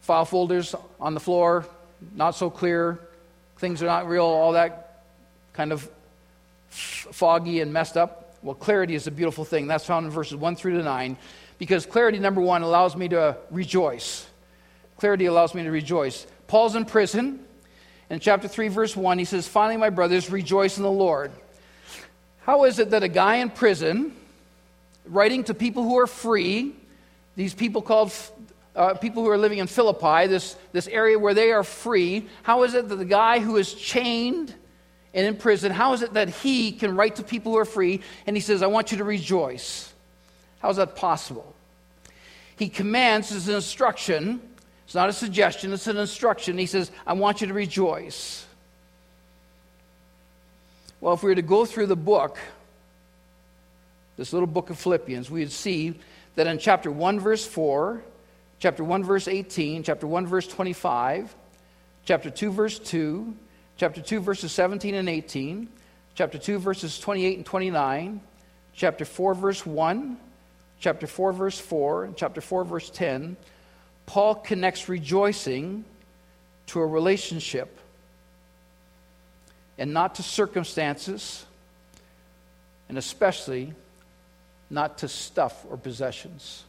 file 0.00 0.24
folders 0.24 0.74
on 0.98 1.14
the 1.14 1.20
floor, 1.20 1.64
not 2.16 2.32
so 2.32 2.50
clear, 2.50 2.98
things 3.58 3.84
are 3.84 3.86
not 3.86 4.08
real, 4.08 4.24
all 4.24 4.50
that 4.54 5.04
kind 5.52 5.70
of 5.70 5.88
foggy 6.68 7.60
and 7.60 7.72
messed 7.72 7.96
up? 7.96 8.34
Well, 8.42 8.56
clarity 8.56 8.96
is 8.96 9.06
a 9.06 9.12
beautiful 9.12 9.44
thing. 9.44 9.68
That's 9.68 9.84
found 9.84 10.06
in 10.06 10.10
verses 10.10 10.34
1 10.34 10.56
through 10.56 10.76
to 10.76 10.82
9. 10.82 11.16
Because 11.58 11.86
clarity, 11.86 12.18
number 12.18 12.40
one, 12.40 12.62
allows 12.62 12.96
me 12.96 13.06
to 13.10 13.36
rejoice. 13.52 14.26
Clarity 14.96 15.26
allows 15.26 15.54
me 15.54 15.62
to 15.62 15.70
rejoice. 15.70 16.26
Paul's 16.48 16.74
in 16.74 16.84
prison. 16.84 17.38
In 18.10 18.18
chapter 18.18 18.48
3, 18.48 18.66
verse 18.66 18.96
1, 18.96 19.20
he 19.20 19.24
says, 19.24 19.46
Finally, 19.46 19.76
my 19.76 19.90
brothers, 19.90 20.32
rejoice 20.32 20.78
in 20.78 20.82
the 20.82 20.90
Lord. 20.90 21.30
How 22.40 22.64
is 22.64 22.80
it 22.80 22.90
that 22.90 23.04
a 23.04 23.08
guy 23.08 23.36
in 23.36 23.50
prison, 23.50 24.16
writing 25.06 25.44
to 25.44 25.54
people 25.54 25.84
who 25.84 25.96
are 25.96 26.08
free, 26.08 26.74
these 27.38 27.54
people 27.54 27.82
called 27.82 28.12
uh, 28.78 28.94
people 28.94 29.24
who 29.24 29.28
are 29.28 29.36
living 29.36 29.58
in 29.58 29.66
Philippi, 29.66 30.28
this, 30.28 30.56
this 30.72 30.86
area 30.86 31.18
where 31.18 31.34
they 31.34 31.50
are 31.50 31.64
free, 31.64 32.28
how 32.44 32.62
is 32.62 32.74
it 32.74 32.88
that 32.88 32.94
the 32.94 33.04
guy 33.04 33.40
who 33.40 33.56
is 33.56 33.74
chained 33.74 34.54
and 35.12 35.26
in 35.26 35.36
prison, 35.36 35.72
how 35.72 35.94
is 35.94 36.02
it 36.02 36.14
that 36.14 36.28
he 36.28 36.70
can 36.70 36.94
write 36.94 37.16
to 37.16 37.24
people 37.24 37.50
who 37.50 37.58
are 37.58 37.64
free 37.64 38.02
and 38.24 38.36
he 38.36 38.40
says, 38.40 38.62
I 38.62 38.68
want 38.68 38.92
you 38.92 38.98
to 38.98 39.04
rejoice? 39.04 39.92
How 40.60 40.70
is 40.70 40.76
that 40.76 40.94
possible? 40.94 41.56
He 42.56 42.68
commands 42.68 43.32
as 43.32 43.48
an 43.48 43.56
instruction. 43.56 44.40
It's 44.84 44.94
not 44.94 45.08
a 45.08 45.12
suggestion, 45.12 45.72
it's 45.72 45.88
an 45.88 45.96
instruction. 45.96 46.56
He 46.56 46.66
says, 46.66 46.92
I 47.04 47.14
want 47.14 47.40
you 47.40 47.48
to 47.48 47.54
rejoice. 47.54 48.46
Well, 51.00 51.14
if 51.14 51.22
we 51.24 51.30
were 51.30 51.34
to 51.34 51.42
go 51.42 51.64
through 51.64 51.86
the 51.86 51.96
book, 51.96 52.38
this 54.16 54.32
little 54.32 54.46
book 54.46 54.70
of 54.70 54.78
Philippians, 54.78 55.30
we 55.30 55.40
would 55.40 55.52
see 55.52 55.98
that 56.36 56.46
in 56.46 56.58
chapter 56.58 56.92
1, 56.92 57.18
verse 57.18 57.44
4, 57.44 58.02
chapter 58.58 58.82
1, 58.82 59.04
verse 59.04 59.28
18, 59.28 59.82
chapter 59.82 60.06
1, 60.06 60.26
verse 60.26 60.46
25, 60.46 61.34
chapter 62.04 62.30
2, 62.30 62.50
verse 62.50 62.78
2, 62.78 63.34
chapter 63.76 64.00
2, 64.00 64.20
verses 64.20 64.50
17 64.52 64.94
and 64.94 65.08
18, 65.08 65.68
chapter 66.14 66.38
2, 66.38 66.58
verses 66.58 66.98
28 66.98 67.36
and 67.36 67.46
29, 67.46 68.20
chapter 68.74 69.04
4, 69.04 69.34
verse 69.34 69.64
1, 69.64 70.16
chapter 70.80 71.06
4, 71.06 71.32
verse 71.32 71.58
4, 71.58 72.04
and 72.04 72.16
chapter 72.16 72.40
4, 72.40 72.64
verse 72.64 72.90
10, 72.90 73.36
Paul 74.06 74.34
connects 74.34 74.88
rejoicing 74.88 75.84
to 76.66 76.80
a 76.80 76.86
relationship 76.86 77.78
and 79.78 79.92
not 79.92 80.16
to 80.16 80.22
circumstances, 80.24 81.46
and 82.88 82.98
especially 82.98 83.72
not 84.70 84.98
to 84.98 85.08
stuff 85.08 85.64
or 85.70 85.76
possessions. 85.76 86.64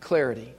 Clarity. 0.00 0.52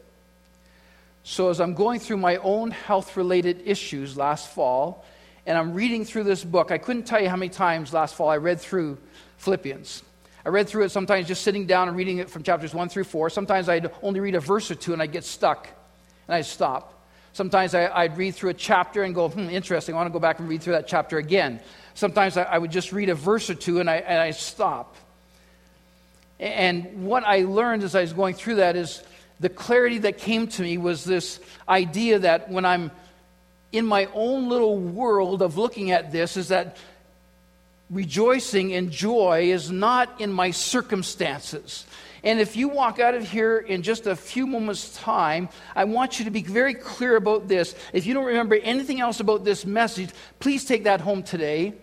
So, 1.23 1.49
as 1.49 1.59
I'm 1.59 1.73
going 1.73 1.99
through 1.99 2.17
my 2.17 2.37
own 2.37 2.71
health 2.71 3.17
related 3.17 3.61
issues 3.65 4.15
last 4.15 4.49
fall, 4.49 5.05
and 5.45 5.57
I'm 5.57 5.73
reading 5.73 6.05
through 6.05 6.23
this 6.23 6.43
book, 6.43 6.71
I 6.71 6.77
couldn't 6.77 7.03
tell 7.03 7.21
you 7.21 7.29
how 7.29 7.35
many 7.35 7.49
times 7.49 7.93
last 7.93 8.15
fall 8.15 8.29
I 8.29 8.37
read 8.37 8.59
through 8.59 8.97
Philippians. 9.37 10.03
I 10.45 10.49
read 10.49 10.69
through 10.69 10.83
it 10.85 10.91
sometimes 10.91 11.27
just 11.27 11.41
sitting 11.41 11.65
down 11.65 11.89
and 11.89 11.97
reading 11.97 12.19
it 12.19 12.29
from 12.29 12.43
chapters 12.43 12.73
1 12.73 12.87
through 12.87 13.03
4. 13.03 13.29
Sometimes 13.29 13.67
I'd 13.67 13.91
only 14.01 14.21
read 14.21 14.35
a 14.35 14.39
verse 14.39 14.71
or 14.71 14.75
two 14.75 14.93
and 14.93 15.01
I'd 15.01 15.11
get 15.11 15.25
stuck 15.25 15.67
and 16.27 16.35
I'd 16.35 16.45
stop. 16.45 16.93
Sometimes 17.33 17.75
I, 17.75 18.07
would 18.07 18.17
read 18.17 18.33
through 18.33 18.51
a 18.51 18.53
chapter 18.53 19.03
and 19.03 19.13
go, 19.13 19.29
hmm, 19.29 19.49
interesting, 19.49 19.93
I 19.93 19.97
want 19.97 20.07
to 20.07 20.13
go 20.13 20.19
back 20.19 20.39
and 20.39 20.47
read 20.47 20.61
through 20.61 20.73
that 20.73 20.87
chapter 20.87 21.17
again. 21.17 21.59
Sometimes 21.93 22.37
I, 22.37 22.57
would 22.57 22.71
just 22.71 22.93
read 22.93 23.09
a 23.09 23.15
verse 23.15 23.49
or 23.49 23.55
two 23.55 23.79
and 23.79 23.89
I, 23.89 23.97
and 23.97 24.19
I 24.19 24.31
stop. 24.31 24.95
And 26.39 27.05
what 27.05 27.25
I 27.25 27.41
learned 27.41 27.83
as 27.83 27.93
I 27.93 28.01
was 28.01 28.13
going 28.13 28.33
through 28.33 28.55
that 28.55 28.75
is 28.75 29.03
the 29.39 29.49
clarity 29.49 29.99
that 29.99 30.17
came 30.17 30.47
to 30.47 30.61
me 30.61 30.77
was 30.77 31.03
this 31.03 31.39
idea 31.69 32.19
that 32.19 32.49
when 32.49 32.65
I'm 32.65 32.91
in 33.71 33.85
my 33.85 34.07
own 34.13 34.49
little 34.49 34.77
world 34.77 35.41
of 35.41 35.57
looking 35.57 35.91
at 35.91 36.11
this, 36.11 36.37
is 36.37 36.47
that 36.47 36.77
rejoicing 37.89 38.73
and 38.73 38.91
joy 38.91 39.51
is 39.51 39.71
not 39.71 40.19
in 40.19 40.31
my 40.31 40.51
circumstances. 40.51 41.85
And 42.23 42.39
if 42.39 42.55
you 42.55 42.67
walk 42.67 42.99
out 42.99 43.13
of 43.13 43.29
here 43.29 43.57
in 43.59 43.83
just 43.83 44.07
a 44.07 44.15
few 44.15 44.47
moments' 44.47 44.95
time, 44.97 45.49
I 45.75 45.83
want 45.83 46.19
you 46.19 46.25
to 46.25 46.31
be 46.31 46.41
very 46.41 46.73
clear 46.73 47.15
about 47.15 47.47
this. 47.47 47.75
If 47.93 48.05
you 48.05 48.13
don't 48.13 48.25
remember 48.25 48.55
anything 48.55 48.99
else 48.99 49.19
about 49.19 49.45
this 49.45 49.65
message, 49.65 50.09
please 50.39 50.65
take 50.65 50.85
that 50.85 50.99
home 50.99 51.23
today. 51.23 51.73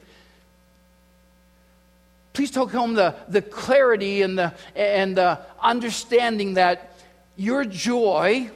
Please 2.32 2.50
take 2.50 2.70
home 2.70 2.94
the, 2.94 3.14
the 3.28 3.42
clarity 3.42 4.22
and 4.22 4.36
the, 4.36 4.52
and 4.74 5.16
the 5.16 5.38
understanding 5.62 6.54
that 6.54 6.93
your 7.36 7.64
joy, 7.64 8.50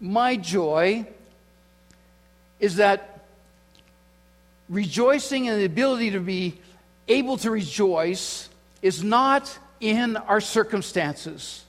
my 0.00 0.36
joy, 0.36 1.06
is 2.60 2.76
that 2.76 3.24
rejoicing 4.68 5.48
and 5.48 5.60
the 5.60 5.64
ability 5.64 6.10
to 6.12 6.20
be 6.20 6.58
able 7.08 7.36
to 7.38 7.50
rejoice 7.50 8.48
is 8.82 9.02
not 9.02 9.58
in 9.80 10.16
our 10.16 10.40
circumstances. 10.40 11.64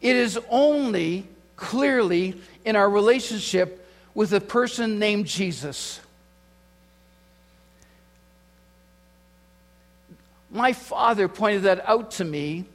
It 0.00 0.16
is 0.16 0.38
only 0.50 1.26
clearly 1.56 2.40
in 2.64 2.76
our 2.76 2.88
relationship 2.88 3.86
with 4.14 4.32
a 4.32 4.40
person 4.40 4.98
named 4.98 5.26
Jesus. 5.26 6.00
My 10.50 10.72
father 10.72 11.28
pointed 11.28 11.62
that 11.62 11.88
out 11.88 12.12
to 12.12 12.24
me 12.24 12.66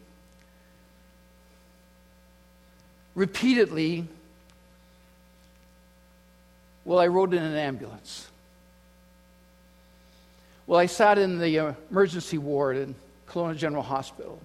repeatedly, 3.15 4.08
well, 6.86 7.00
I 7.00 7.08
rode 7.08 7.34
in 7.34 7.43
an 7.43 7.56
ambulance. 7.56 8.28
Well, 10.67 10.80
I 10.80 10.86
sat 10.86 11.17
in 11.17 11.39
the 11.39 11.76
emergency 11.89 12.38
ward 12.38 12.78
in 12.78 12.95
Kelowna 13.28 13.58
General 13.58 13.84
Hospital. 13.84 14.39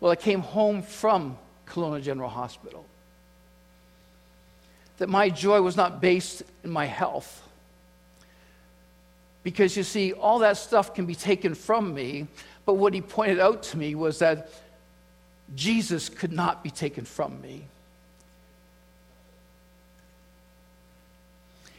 Well, 0.00 0.12
I 0.12 0.16
came 0.16 0.40
home 0.40 0.82
from 0.82 1.36
Kelowna 1.66 2.02
General 2.02 2.28
Hospital. 2.28 2.84
That 4.98 5.08
my 5.08 5.30
joy 5.30 5.62
was 5.62 5.76
not 5.76 6.00
based 6.00 6.42
in 6.64 6.70
my 6.70 6.86
health. 6.86 7.42
Because 9.42 9.76
you 9.76 9.82
see, 9.82 10.12
all 10.12 10.40
that 10.40 10.56
stuff 10.56 10.94
can 10.94 11.06
be 11.06 11.14
taken 11.14 11.54
from 11.54 11.94
me, 11.94 12.28
but 12.64 12.74
what 12.74 12.94
he 12.94 13.00
pointed 13.00 13.40
out 13.40 13.62
to 13.64 13.76
me 13.76 13.94
was 13.94 14.20
that 14.20 14.48
Jesus 15.54 16.08
could 16.08 16.32
not 16.32 16.62
be 16.62 16.70
taken 16.70 17.04
from 17.04 17.40
me. 17.40 17.64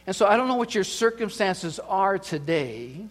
And 0.06 0.14
so 0.14 0.26
I 0.26 0.36
don't 0.36 0.48
know 0.48 0.56
what 0.56 0.74
your 0.74 0.84
circumstances 0.84 1.78
are 1.78 2.18
today, 2.18 3.06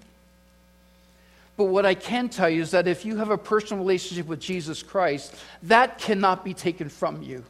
but 1.57 1.65
what 1.65 1.85
I 1.85 1.95
can 1.95 2.29
tell 2.29 2.49
you 2.49 2.61
is 2.61 2.71
that 2.71 2.87
if 2.87 3.05
you 3.05 3.17
have 3.17 3.29
a 3.29 3.37
personal 3.37 3.83
relationship 3.83 4.27
with 4.27 4.39
Jesus 4.39 4.83
Christ, 4.83 5.35
that 5.63 5.97
cannot 5.97 6.43
be 6.43 6.53
taken 6.53 6.89
from 6.89 7.23
you. 7.23 7.43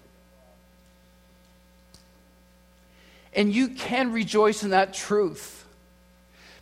And 3.35 3.53
you 3.53 3.69
can 3.69 4.11
rejoice 4.11 4.63
in 4.63 4.69
that 4.69 4.93
truth 4.93 5.65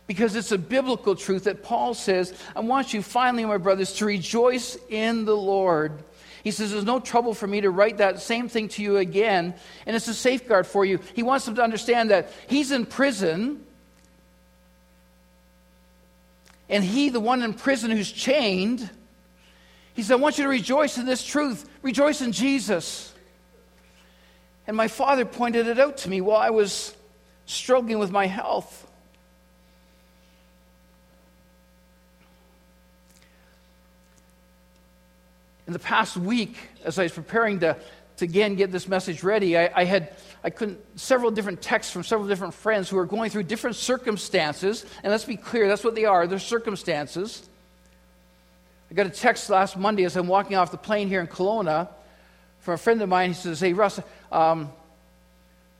because 0.06 0.34
it's 0.34 0.52
a 0.52 0.58
biblical 0.58 1.14
truth 1.14 1.44
that 1.44 1.62
Paul 1.62 1.94
says, 1.94 2.34
I 2.56 2.60
want 2.60 2.92
you 2.92 3.02
finally, 3.02 3.44
my 3.44 3.58
brothers, 3.58 3.92
to 3.94 4.06
rejoice 4.06 4.76
in 4.88 5.24
the 5.24 5.36
Lord. 5.36 6.02
He 6.42 6.50
says, 6.50 6.72
There's 6.72 6.84
no 6.84 7.00
trouble 7.00 7.34
for 7.34 7.46
me 7.46 7.60
to 7.60 7.70
write 7.70 7.98
that 7.98 8.20
same 8.20 8.48
thing 8.48 8.68
to 8.68 8.82
you 8.82 8.96
again, 8.96 9.54
and 9.86 9.96
it's 9.96 10.08
a 10.08 10.14
safeguard 10.14 10.66
for 10.66 10.84
you. 10.84 11.00
He 11.14 11.22
wants 11.22 11.44
them 11.44 11.54
to 11.56 11.62
understand 11.62 12.10
that 12.10 12.30
he's 12.48 12.72
in 12.72 12.86
prison, 12.86 13.64
and 16.68 16.82
he, 16.82 17.10
the 17.10 17.20
one 17.20 17.42
in 17.42 17.54
prison 17.54 17.90
who's 17.90 18.10
chained, 18.10 18.88
he 19.94 20.02
said, 20.02 20.14
I 20.14 20.16
want 20.16 20.38
you 20.38 20.44
to 20.44 20.50
rejoice 20.50 20.96
in 20.96 21.06
this 21.06 21.22
truth. 21.22 21.68
Rejoice 21.82 22.22
in 22.22 22.32
Jesus. 22.32 23.12
And 24.66 24.76
my 24.76 24.88
father 24.88 25.24
pointed 25.24 25.66
it 25.66 25.78
out 25.78 25.98
to 25.98 26.08
me 26.08 26.20
while 26.20 26.38
I 26.38 26.50
was 26.50 26.96
struggling 27.46 27.98
with 27.98 28.10
my 28.10 28.26
health. 28.26 28.86
In 35.66 35.72
the 35.72 35.78
past 35.78 36.16
week, 36.16 36.56
as 36.84 36.98
I 36.98 37.04
was 37.04 37.12
preparing 37.12 37.60
to, 37.60 37.76
to 38.16 38.24
again 38.24 38.56
get 38.56 38.72
this 38.72 38.88
message 38.88 39.22
ready, 39.22 39.56
I, 39.56 39.70
I 39.74 39.84
had 39.84 40.14
I 40.44 40.50
couldn't 40.50 40.80
several 40.98 41.30
different 41.30 41.62
texts 41.62 41.92
from 41.92 42.02
several 42.02 42.28
different 42.28 42.54
friends 42.54 42.88
who 42.88 42.98
are 42.98 43.06
going 43.06 43.30
through 43.30 43.44
different 43.44 43.76
circumstances. 43.76 44.84
And 45.02 45.10
let's 45.10 45.24
be 45.24 45.36
clear, 45.36 45.68
that's 45.68 45.84
what 45.84 45.94
they 45.94 46.04
are. 46.04 46.26
They're 46.26 46.38
circumstances. 46.38 47.48
I 48.90 48.94
got 48.94 49.06
a 49.06 49.10
text 49.10 49.48
last 49.48 49.76
Monday 49.76 50.04
as 50.04 50.16
I'm 50.16 50.26
walking 50.26 50.56
off 50.56 50.70
the 50.70 50.76
plane 50.76 51.08
here 51.08 51.20
in 51.20 51.26
Kelowna 51.26 51.88
from 52.58 52.74
a 52.74 52.78
friend 52.78 53.00
of 53.00 53.08
mine. 53.08 53.30
He 53.30 53.34
says, 53.34 53.60
Hey, 53.60 53.72
Russ, 53.72 54.00
um, 54.30 54.70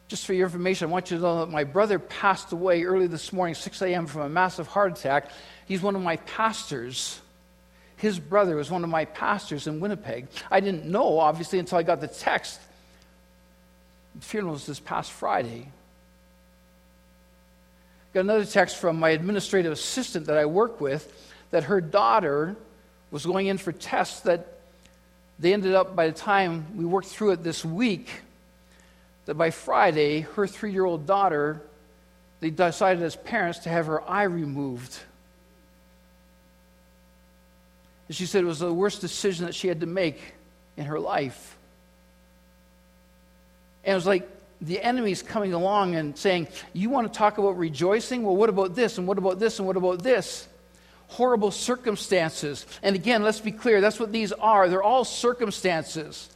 just 0.09 0.27
for 0.27 0.33
your 0.33 0.47
information, 0.47 0.89
I 0.89 0.93
want 0.93 1.11
you 1.11 1.17
to 1.17 1.23
know 1.23 1.41
that 1.41 1.51
my 1.51 1.65
brother 1.65 1.99
passed 1.99 2.53
away 2.53 2.85
early 2.85 3.07
this 3.09 3.33
morning, 3.33 3.55
6 3.55 3.83
a.m., 3.83 4.07
from 4.07 4.23
a 4.23 4.29
massive 4.29 4.67
heart 4.67 4.99
attack. 4.99 5.31
He's 5.67 5.83
one 5.83 5.97
of 5.97 6.03
my 6.03 6.17
pastors 6.17 7.21
his 8.03 8.19
brother 8.19 8.57
was 8.57 8.69
one 8.69 8.83
of 8.83 8.91
my 8.91 9.05
pastors 9.05 9.69
in 9.69 9.79
Winnipeg. 9.79 10.27
I 10.51 10.59
didn't 10.59 10.87
know, 10.87 11.21
obviously, 11.21 11.61
until 11.61 11.79
I 11.79 11.85
got 11.85 12.01
the 12.01 12.09
text. 12.09 12.61
The 14.17 14.23
funeral 14.23 14.55
was 14.55 14.67
this 14.67 14.81
past 14.81 15.13
Friday. 15.13 15.69
Got 18.13 18.23
another 18.23 18.45
text 18.45 18.79
from 18.79 18.99
my 18.99 19.11
administrative 19.11 19.71
assistant 19.71 20.27
that 20.27 20.37
I 20.37 20.47
work 20.47 20.81
with 20.81 21.11
that 21.53 21.63
her 21.65 21.81
daughter 21.81 22.57
was 23.13 23.25
going 23.25 23.47
in 23.47 23.57
for 23.57 23.71
tests 23.71 24.23
that 24.23 24.49
they 25.39 25.53
ended 25.53 25.77
up, 25.77 25.95
by 25.95 26.09
the 26.09 26.13
time 26.13 26.77
we 26.77 26.85
worked 26.85 27.07
through 27.07 27.31
it 27.31 27.45
this 27.45 27.65
week, 27.65 28.11
that 29.27 29.35
by 29.35 29.51
Friday, 29.51 30.23
her 30.23 30.49
three 30.49 30.73
year 30.73 30.85
old 30.85 31.07
daughter, 31.07 31.63
they 32.41 32.51
decided 32.51 33.01
as 33.05 33.15
parents 33.15 33.61
to 33.61 33.69
have 33.69 33.87
her 33.87 34.03
eye 34.11 34.25
removed. 34.25 34.99
She 38.11 38.27
said 38.27 38.43
it 38.43 38.47
was 38.47 38.59
the 38.59 38.73
worst 38.73 39.01
decision 39.01 39.47
that 39.47 39.55
she 39.55 39.69
had 39.69 39.81
to 39.81 39.87
make 39.87 40.21
in 40.77 40.85
her 40.85 40.99
life. 40.99 41.57
And 43.85 43.93
it 43.93 43.95
was 43.95 44.07
like 44.07 44.29
the 44.61 44.81
enemy's 44.81 45.23
coming 45.23 45.53
along 45.53 45.97
and 45.97 46.17
saying, 46.17 46.49
You 46.73 46.91
want 46.91 47.13
to 47.13 47.19
talk 47.19 47.39
about 47.39 47.59
rejoicing? 47.59 48.23
Well, 48.23 48.37
what 48.37 48.49
about 48.49 48.75
this? 48.75 48.99
And 48.99 49.07
what 49.07 49.19
about 49.19 49.39
this? 49.39 49.59
And 49.59 49.67
what 49.67 49.77
about 49.77 50.03
this? 50.03 50.47
Horrible 51.09 51.51
circumstances. 51.51 52.65
And 52.83 52.95
again, 52.95 53.23
let's 53.23 53.41
be 53.41 53.53
clear 53.53 53.81
that's 53.81 54.01
what 54.01 54.13
these 54.13 54.33
are. 54.33 54.69
They're 54.69 54.83
all 54.83 55.05
circumstances. 55.05 56.29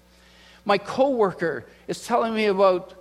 My 0.64 0.78
coworker 0.78 1.64
is 1.86 2.04
telling 2.04 2.34
me 2.34 2.46
about 2.46 2.92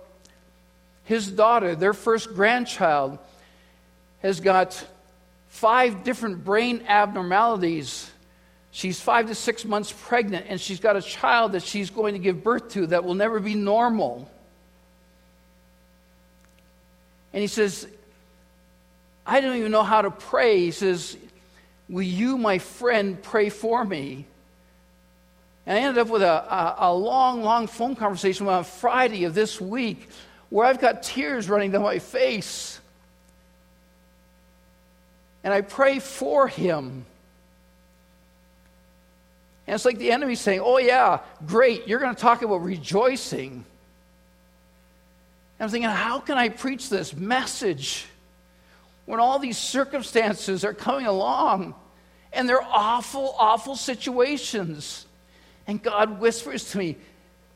his 1.04 1.30
daughter, 1.30 1.74
their 1.74 1.92
first 1.92 2.34
grandchild, 2.34 3.18
has 4.22 4.40
got 4.40 4.84
five 5.48 6.04
different 6.04 6.44
brain 6.44 6.84
abnormalities 6.86 8.10
She's 8.76 9.00
five 9.00 9.28
to 9.28 9.34
six 9.34 9.64
months 9.64 9.90
pregnant, 9.90 10.44
and 10.50 10.60
she's 10.60 10.80
got 10.80 10.96
a 10.96 11.00
child 11.00 11.52
that 11.52 11.62
she's 11.62 11.88
going 11.88 12.12
to 12.12 12.18
give 12.18 12.44
birth 12.44 12.72
to 12.72 12.88
that 12.88 13.04
will 13.04 13.14
never 13.14 13.40
be 13.40 13.54
normal. 13.54 14.30
And 17.32 17.40
he 17.40 17.46
says, 17.46 17.88
I 19.24 19.40
don't 19.40 19.56
even 19.56 19.72
know 19.72 19.82
how 19.82 20.02
to 20.02 20.10
pray. 20.10 20.58
He 20.58 20.72
says, 20.72 21.16
Will 21.88 22.02
you, 22.02 22.36
my 22.36 22.58
friend, 22.58 23.22
pray 23.22 23.48
for 23.48 23.82
me? 23.82 24.26
And 25.64 25.78
I 25.78 25.80
ended 25.80 25.96
up 25.96 26.08
with 26.08 26.20
a, 26.20 26.26
a, 26.26 26.76
a 26.80 26.94
long, 26.94 27.42
long 27.42 27.68
phone 27.68 27.96
conversation 27.96 28.46
on 28.46 28.62
Friday 28.62 29.24
of 29.24 29.32
this 29.32 29.58
week 29.58 30.06
where 30.50 30.66
I've 30.66 30.82
got 30.82 31.02
tears 31.02 31.48
running 31.48 31.70
down 31.70 31.80
my 31.80 31.98
face. 31.98 32.78
And 35.42 35.54
I 35.54 35.62
pray 35.62 35.98
for 35.98 36.46
him. 36.46 37.06
And 39.66 39.74
it's 39.74 39.84
like 39.84 39.98
the 39.98 40.12
enemy 40.12 40.34
saying, 40.34 40.60
Oh, 40.62 40.78
yeah, 40.78 41.20
great, 41.46 41.88
you're 41.88 41.98
going 41.98 42.14
to 42.14 42.20
talk 42.20 42.42
about 42.42 42.62
rejoicing. 42.62 43.64
I'm 45.58 45.70
thinking, 45.70 45.88
how 45.88 46.20
can 46.20 46.36
I 46.36 46.50
preach 46.50 46.90
this 46.90 47.14
message 47.14 48.06
when 49.06 49.20
all 49.20 49.38
these 49.38 49.56
circumstances 49.56 50.64
are 50.64 50.74
coming 50.74 51.06
along 51.06 51.74
and 52.32 52.46
they're 52.46 52.62
awful, 52.62 53.34
awful 53.38 53.74
situations? 53.74 55.06
And 55.66 55.82
God 55.82 56.20
whispers 56.20 56.70
to 56.72 56.78
me, 56.78 56.96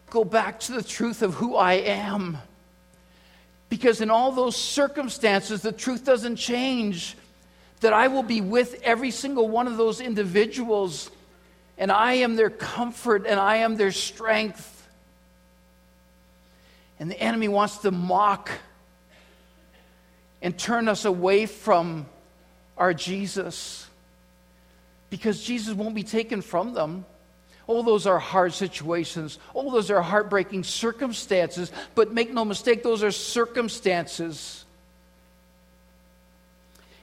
Go 0.09 0.25
back 0.25 0.59
to 0.61 0.73
the 0.73 0.83
truth 0.83 1.23
of 1.23 1.35
who 1.35 1.55
I 1.55 1.75
am. 1.75 2.39
Because 3.69 4.01
in 4.01 4.11
all 4.11 4.33
those 4.33 4.57
circumstances, 4.57 5.63
the 5.63 5.71
truth 5.71 6.05
doesn't 6.05 6.35
change. 6.35 7.17
That 7.81 7.93
I 7.93 8.09
will 8.09 8.25
be 8.25 8.41
with 8.41 8.83
every 8.83 9.13
single 9.13 9.49
one 9.49 9.69
of 9.69 9.77
those 9.77 10.01
individuals 10.01 11.11
and 11.81 11.91
I 11.91 12.13
am 12.17 12.37
their 12.37 12.51
comfort 12.51 13.27
and 13.27 13.41
I 13.41 13.57
am 13.57 13.77
their 13.77 13.91
strength. 13.91 14.87
And 17.01 17.11
the 17.11 17.19
enemy 17.19 17.49
wants 17.49 17.79
to 17.79 17.91
mock 17.91 18.51
and 20.43 20.57
turn 20.57 20.89
us 20.89 21.07
away 21.07 21.47
from 21.47 22.05
our 22.77 22.93
Jesus 22.93 23.89
because 25.09 25.43
Jesus 25.43 25.73
won't 25.73 25.95
be 25.95 26.03
taken 26.03 26.43
from 26.43 26.75
them. 26.75 27.07
Oh, 27.67 27.83
those 27.83 28.07
are 28.07 28.19
hard 28.19 28.53
situations. 28.53 29.39
Oh, 29.55 29.73
those 29.73 29.91
are 29.91 30.03
heartbreaking 30.03 30.65
circumstances. 30.65 31.73
But 31.95 32.13
make 32.13 32.31
no 32.31 32.45
mistake, 32.45 32.83
those 32.83 33.03
are 33.03 33.11
circumstances. 33.11 34.67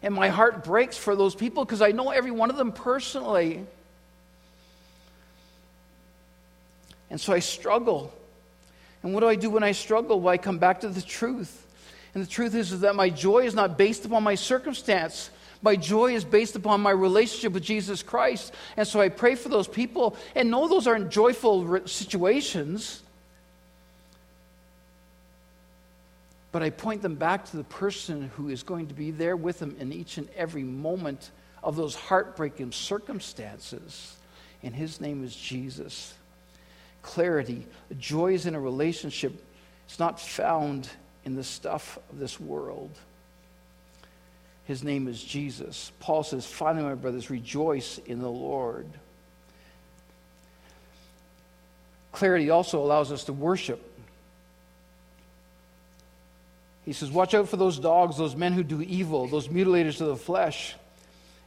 And 0.04 0.14
my 0.14 0.30
heart 0.30 0.64
breaks 0.64 0.98
for 0.98 1.16
those 1.16 1.34
people 1.34 1.66
because 1.66 1.82
I 1.82 1.94
know 1.94 2.12
every 2.12 2.32
one 2.32 2.52
of 2.52 2.58
them 2.58 2.72
personally. 2.72 3.66
And 7.10 7.20
so 7.20 7.34
I 7.34 7.40
struggle. 7.40 8.14
And 9.04 9.14
what 9.14 9.22
do 9.22 9.28
I 9.28 9.36
do 9.36 9.50
when 9.50 9.64
I 9.64 9.72
struggle? 9.72 10.20
Well, 10.20 10.34
I 10.34 10.38
come 10.38 10.58
back 10.58 10.82
to 10.82 10.90
the 10.90 11.02
truth. 11.02 11.66
And 12.14 12.24
the 12.24 12.30
truth 12.30 12.56
is, 12.56 12.72
is 12.72 12.82
that 12.82 12.96
my 12.96 13.10
joy 13.10 13.46
is 13.46 13.54
not 13.54 13.78
based 13.78 14.06
upon 14.06 14.24
my 14.24 14.36
circumstance. 14.36 15.30
My 15.62 15.76
joy 15.76 16.14
is 16.14 16.26
based 16.26 16.56
upon 16.56 16.82
my 16.82 16.92
relationship 16.92 17.54
with 17.54 17.64
Jesus 17.64 18.04
Christ. 18.04 18.54
And 18.76 18.88
so 18.88 19.00
I 19.00 19.10
pray 19.10 19.36
for 19.36 19.50
those 19.50 19.68
people 19.68 20.18
and 20.36 20.52
know 20.52 20.68
those 20.68 20.88
aren't 20.88 21.10
joyful 21.10 21.86
situations. 21.88 23.02
But 26.52 26.64
I 26.64 26.70
point 26.70 27.02
them 27.02 27.16
back 27.16 27.46
to 27.52 27.58
the 27.58 27.64
person 27.66 28.32
who 28.36 28.50
is 28.50 28.64
going 28.64 28.88
to 28.88 28.94
be 28.94 29.12
there 29.12 29.36
with 29.36 29.60
them 29.60 29.76
in 29.80 29.94
each 29.94 30.18
and 30.18 30.28
every 30.36 30.64
moment 30.64 31.32
of 31.64 31.76
those 31.76 31.96
heartbreaking 31.96 32.72
circumstances. 32.72 34.16
And 34.64 34.74
his 34.74 35.00
name 35.00 35.24
is 35.24 35.36
Jesus 35.36 36.17
clarity. 37.08 37.66
Joy 37.98 38.34
is 38.34 38.46
in 38.46 38.54
a 38.54 38.60
relationship, 38.60 39.34
it's 39.86 39.98
not 39.98 40.20
found 40.20 40.90
in 41.24 41.36
the 41.36 41.44
stuff 41.44 41.98
of 42.12 42.20
this 42.20 42.40
world. 42.40 42.92
His 44.66 44.84
name 44.84 45.08
is 45.08 45.24
Jesus. 45.24 45.94
Paul 46.02 46.24
says, 46.24 46.46
Finally, 46.46 46.84
my 46.84 46.96
brothers, 46.96 47.30
rejoice 47.30 47.98
in 48.06 48.20
the 48.20 48.30
Lord. 48.30 48.86
Clarity 52.12 52.50
also 52.50 52.82
allows 52.82 53.12
us 53.12 53.24
to 53.26 53.34
worship. 53.34 53.82
He 56.84 56.92
says, 56.92 57.10
Watch 57.10 57.34
out 57.34 57.48
for 57.48 57.56
those 57.56 57.80
dogs, 57.80 58.18
those 58.18 58.36
men 58.36 58.52
who 58.52 58.64
do 58.64 58.82
evil, 58.82 59.28
those 59.28 59.48
mutilators 59.48 60.02
of 60.02 60.08
the 60.08 60.18
flesh. 60.18 60.76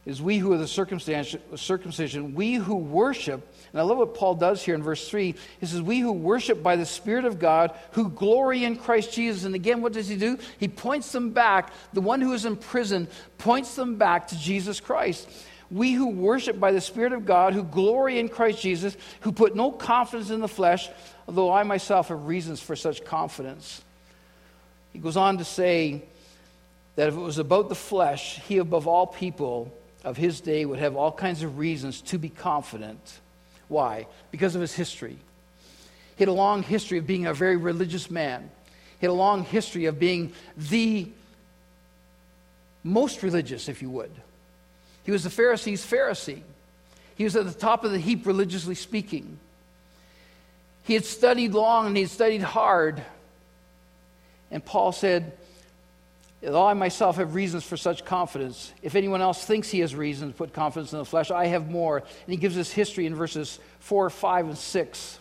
Is 0.03 0.19
we 0.19 0.39
who 0.39 0.51
are 0.51 0.57
the 0.57 0.67
circumcision, 0.67 2.33
we 2.33 2.55
who 2.55 2.75
worship, 2.75 3.47
and 3.71 3.79
I 3.79 3.83
love 3.83 3.99
what 3.99 4.15
Paul 4.15 4.33
does 4.33 4.63
here 4.63 4.73
in 4.73 4.81
verse 4.81 5.07
3. 5.07 5.35
He 5.59 5.65
says, 5.65 5.79
We 5.79 5.99
who 5.99 6.11
worship 6.11 6.63
by 6.63 6.75
the 6.75 6.87
Spirit 6.87 7.23
of 7.23 7.37
God, 7.37 7.77
who 7.91 8.09
glory 8.09 8.65
in 8.65 8.77
Christ 8.77 9.13
Jesus. 9.13 9.43
And 9.43 9.53
again, 9.53 9.81
what 9.81 9.93
does 9.93 10.07
he 10.07 10.17
do? 10.17 10.39
He 10.59 10.67
points 10.67 11.11
them 11.11 11.29
back. 11.29 11.71
The 11.93 12.01
one 12.01 12.19
who 12.19 12.33
is 12.33 12.45
in 12.45 12.55
prison 12.55 13.07
points 13.37 13.75
them 13.75 13.97
back 13.97 14.29
to 14.29 14.39
Jesus 14.39 14.79
Christ. 14.79 15.29
We 15.69 15.93
who 15.93 16.07
worship 16.07 16.59
by 16.59 16.71
the 16.71 16.81
Spirit 16.81 17.13
of 17.13 17.25
God, 17.25 17.53
who 17.53 17.63
glory 17.63 18.19
in 18.19 18.27
Christ 18.27 18.59
Jesus, 18.59 18.97
who 19.21 19.31
put 19.31 19.55
no 19.55 19.71
confidence 19.71 20.31
in 20.31 20.41
the 20.41 20.47
flesh, 20.47 20.89
although 21.27 21.53
I 21.53 21.61
myself 21.61 22.07
have 22.07 22.25
reasons 22.25 22.59
for 22.59 22.75
such 22.75 23.05
confidence. 23.05 23.81
He 24.93 24.99
goes 24.99 25.15
on 25.15 25.37
to 25.37 25.45
say 25.45 26.01
that 26.95 27.07
if 27.07 27.13
it 27.13 27.19
was 27.19 27.37
about 27.37 27.69
the 27.69 27.75
flesh, 27.75 28.39
he 28.47 28.57
above 28.57 28.87
all 28.87 29.05
people 29.05 29.71
of 30.03 30.17
his 30.17 30.41
day 30.41 30.65
would 30.65 30.79
have 30.79 30.95
all 30.95 31.11
kinds 31.11 31.43
of 31.43 31.57
reasons 31.57 32.01
to 32.01 32.17
be 32.17 32.29
confident. 32.29 33.19
Why? 33.67 34.07
Because 34.31 34.55
of 34.55 34.61
his 34.61 34.73
history. 34.73 35.17
He 36.15 36.23
had 36.23 36.27
a 36.27 36.33
long 36.33 36.63
history 36.63 36.97
of 36.97 37.07
being 37.07 37.25
a 37.25 37.33
very 37.33 37.57
religious 37.57 38.09
man. 38.11 38.49
He 38.99 39.05
had 39.05 39.11
a 39.11 39.13
long 39.13 39.43
history 39.43 39.85
of 39.85 39.99
being 39.99 40.33
the 40.57 41.09
most 42.83 43.23
religious, 43.23 43.69
if 43.69 43.81
you 43.81 43.89
would. 43.89 44.11
He 45.03 45.11
was 45.11 45.23
the 45.23 45.29
Pharisees' 45.29 45.85
Pharisee. 45.85 46.41
He 47.15 47.23
was 47.23 47.35
at 47.35 47.45
the 47.45 47.53
top 47.53 47.83
of 47.83 47.91
the 47.91 47.99
heap, 47.99 48.25
religiously 48.25 48.75
speaking. 48.75 49.39
He 50.83 50.93
had 50.93 51.05
studied 51.05 51.53
long 51.53 51.87
and 51.87 51.95
he 51.95 52.03
had 52.03 52.11
studied 52.11 52.41
hard. 52.41 53.03
And 54.49 54.63
Paul 54.63 54.91
said, 54.91 55.31
Though 56.41 56.65
I 56.65 56.73
myself 56.73 57.17
have 57.17 57.35
reasons 57.35 57.63
for 57.63 57.77
such 57.77 58.03
confidence, 58.03 58.73
if 58.81 58.95
anyone 58.95 59.21
else 59.21 59.45
thinks 59.45 59.69
he 59.69 59.81
has 59.81 59.93
reason 59.93 60.31
to 60.31 60.33
put 60.37 60.53
confidence 60.53 60.91
in 60.91 60.97
the 60.97 61.05
flesh, 61.05 61.29
I 61.29 61.45
have 61.45 61.69
more. 61.69 61.97
And 61.97 62.07
he 62.27 62.37
gives 62.37 62.57
us 62.57 62.71
history 62.71 63.05
in 63.05 63.13
verses 63.13 63.59
4, 63.79 64.09
5, 64.09 64.47
and 64.47 64.57
6. 64.57 65.19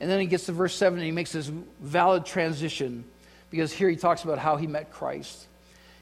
And 0.00 0.10
then 0.10 0.18
he 0.18 0.26
gets 0.26 0.46
to 0.46 0.52
verse 0.52 0.74
7 0.74 0.98
and 0.98 1.06
he 1.06 1.12
makes 1.12 1.30
this 1.30 1.46
valid 1.46 2.26
transition 2.26 3.04
because 3.50 3.72
here 3.72 3.88
he 3.88 3.94
talks 3.94 4.24
about 4.24 4.38
how 4.38 4.56
he 4.56 4.66
met 4.66 4.90
Christ. 4.90 5.46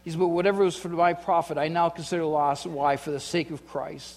He 0.03 0.11
says, 0.11 0.17
But 0.19 0.29
whatever 0.29 0.65
was 0.65 0.77
for 0.77 0.89
my 0.89 1.13
profit, 1.13 1.59
I 1.59 1.69
now 1.69 1.91
consider 1.91 2.25
loss. 2.25 2.65
Why? 2.65 2.97
For 2.97 3.11
the 3.11 3.21
sake 3.21 3.51
of 3.51 3.67
Christ. 3.69 4.17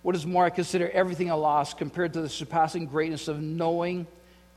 What 0.00 0.14
is 0.14 0.24
more, 0.24 0.46
I 0.46 0.50
consider 0.50 0.88
everything 0.88 1.28
a 1.28 1.36
loss 1.36 1.74
compared 1.74 2.14
to 2.14 2.22
the 2.22 2.28
surpassing 2.30 2.86
greatness 2.86 3.28
of 3.28 3.42
knowing 3.42 4.06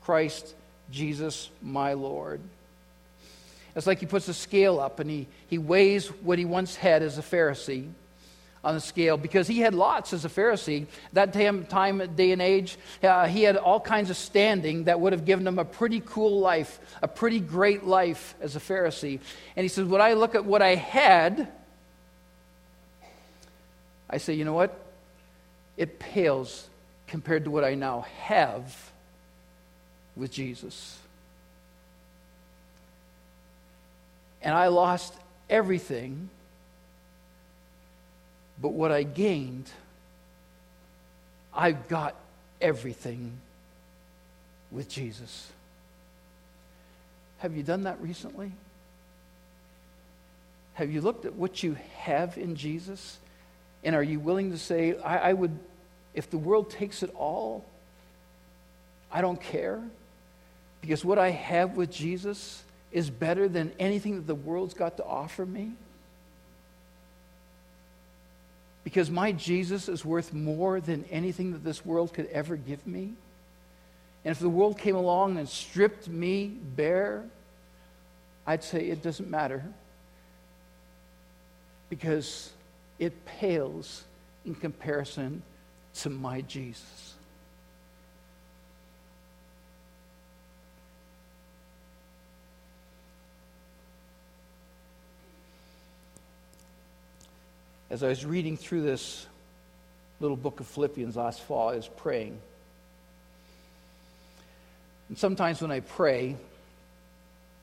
Christ 0.00 0.54
Jesus, 0.90 1.50
my 1.60 1.92
Lord. 1.92 2.40
It's 3.74 3.86
like 3.86 4.00
he 4.00 4.06
puts 4.06 4.28
a 4.28 4.34
scale 4.34 4.80
up 4.80 5.00
and 5.00 5.08
he, 5.08 5.26
he 5.48 5.58
weighs 5.58 6.08
what 6.08 6.38
he 6.38 6.44
once 6.44 6.76
had 6.76 7.02
as 7.02 7.18
a 7.18 7.22
Pharisee 7.22 7.88
on 8.62 8.74
the 8.74 8.80
scale 8.80 9.16
because 9.16 9.46
he 9.46 9.60
had 9.60 9.74
lots 9.74 10.12
as 10.12 10.24
a 10.24 10.28
Pharisee. 10.28 10.86
That 11.12 11.32
time, 11.32 11.64
time 11.66 12.14
day 12.14 12.32
and 12.32 12.42
age, 12.42 12.78
uh, 13.02 13.26
he 13.26 13.42
had 13.42 13.56
all 13.56 13.80
kinds 13.80 14.10
of 14.10 14.16
standing 14.16 14.84
that 14.84 15.00
would 15.00 15.12
have 15.12 15.24
given 15.24 15.46
him 15.46 15.58
a 15.58 15.64
pretty 15.64 16.02
cool 16.04 16.40
life, 16.40 16.78
a 17.02 17.08
pretty 17.08 17.40
great 17.40 17.84
life 17.84 18.34
as 18.40 18.56
a 18.56 18.60
Pharisee. 18.60 19.18
And 19.56 19.64
he 19.64 19.68
says, 19.68 19.86
When 19.86 20.00
I 20.00 20.12
look 20.12 20.34
at 20.34 20.44
what 20.44 20.62
I 20.62 20.74
had, 20.74 21.48
I 24.08 24.18
say, 24.18 24.34
you 24.34 24.44
know 24.44 24.54
what? 24.54 24.78
It 25.76 25.98
pales 25.98 26.68
compared 27.06 27.44
to 27.44 27.50
what 27.50 27.64
I 27.64 27.74
now 27.74 28.02
have 28.22 28.90
with 30.16 30.30
Jesus. 30.30 30.99
And 34.42 34.54
I 34.54 34.68
lost 34.68 35.14
everything. 35.48 36.28
But 38.60 38.70
what 38.70 38.92
I 38.92 39.02
gained, 39.02 39.70
I've 41.54 41.88
got 41.88 42.14
everything 42.60 43.32
with 44.70 44.88
Jesus. 44.88 45.50
Have 47.38 47.56
you 47.56 47.62
done 47.62 47.84
that 47.84 48.00
recently? 48.00 48.52
Have 50.74 50.90
you 50.90 51.00
looked 51.00 51.24
at 51.24 51.34
what 51.34 51.62
you 51.62 51.76
have 51.98 52.38
in 52.38 52.54
Jesus? 52.54 53.18
And 53.82 53.96
are 53.96 54.02
you 54.02 54.20
willing 54.20 54.50
to 54.50 54.58
say, 54.58 54.96
I, 54.98 55.30
I 55.30 55.32
would, 55.32 55.58
if 56.14 56.30
the 56.30 56.38
world 56.38 56.70
takes 56.70 57.02
it 57.02 57.12
all, 57.14 57.64
I 59.10 59.20
don't 59.20 59.40
care? 59.40 59.80
Because 60.80 61.04
what 61.04 61.18
I 61.18 61.30
have 61.30 61.76
with 61.76 61.90
Jesus 61.90 62.62
is 62.92 63.10
better 63.10 63.48
than 63.48 63.72
anything 63.78 64.16
that 64.16 64.26
the 64.26 64.34
world's 64.34 64.74
got 64.74 64.96
to 64.96 65.04
offer 65.04 65.46
me? 65.46 65.72
Because 68.82 69.10
my 69.10 69.32
Jesus 69.32 69.88
is 69.88 70.04
worth 70.04 70.32
more 70.32 70.80
than 70.80 71.04
anything 71.10 71.52
that 71.52 71.62
this 71.62 71.84
world 71.84 72.12
could 72.12 72.26
ever 72.26 72.56
give 72.56 72.86
me? 72.86 73.12
And 74.24 74.32
if 74.32 74.38
the 74.38 74.48
world 74.48 74.78
came 74.78 74.96
along 74.96 75.38
and 75.38 75.48
stripped 75.48 76.08
me 76.08 76.48
bare, 76.48 77.24
I'd 78.46 78.64
say 78.64 78.86
it 78.86 79.02
doesn't 79.02 79.30
matter 79.30 79.64
because 81.88 82.50
it 82.98 83.24
pales 83.24 84.04
in 84.44 84.54
comparison 84.54 85.42
to 85.94 86.10
my 86.10 86.40
Jesus. 86.42 87.09
As 97.90 98.04
I 98.04 98.08
was 98.08 98.24
reading 98.24 98.56
through 98.56 98.82
this 98.82 99.26
little 100.20 100.36
book 100.36 100.60
of 100.60 100.66
Philippians 100.68 101.16
last 101.16 101.42
fall, 101.42 101.70
I 101.70 101.76
was 101.76 101.88
praying. 101.88 102.38
And 105.08 105.18
sometimes 105.18 105.60
when 105.60 105.72
I 105.72 105.80
pray, 105.80 106.36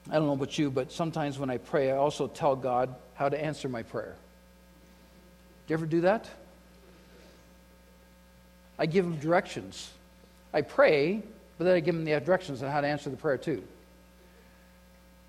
I 0.10 0.13
don't 0.13 0.26
know 0.26 0.34
about 0.34 0.58
you, 0.60 0.70
but 0.70 0.92
sometimes 0.92 1.40
when 1.40 1.50
I 1.50 1.58
pray, 1.58 1.92
I 1.92 1.96
also 1.96 2.28
tell 2.28 2.58
God 2.58 2.94
how 3.16 3.30
to 3.30 3.42
answer 3.42 3.70
my 3.70 3.84
prayer. 3.84 4.16
Do 5.66 5.72
you 5.72 5.78
ever 5.78 5.86
do 5.86 6.02
that? 6.02 6.30
I 8.78 8.86
give 8.86 9.06
him 9.06 9.18
directions. 9.18 9.90
I 10.54 10.62
pray, 10.62 11.24
but 11.58 11.63
then 11.63 11.74
I 11.74 11.80
give 11.80 11.96
him 11.96 12.04
the 12.04 12.20
directions 12.20 12.62
on 12.62 12.70
how 12.70 12.82
to 12.82 12.88
answer 12.88 13.10
the 13.10 13.18
prayer 13.18 13.38
too. 13.38 13.63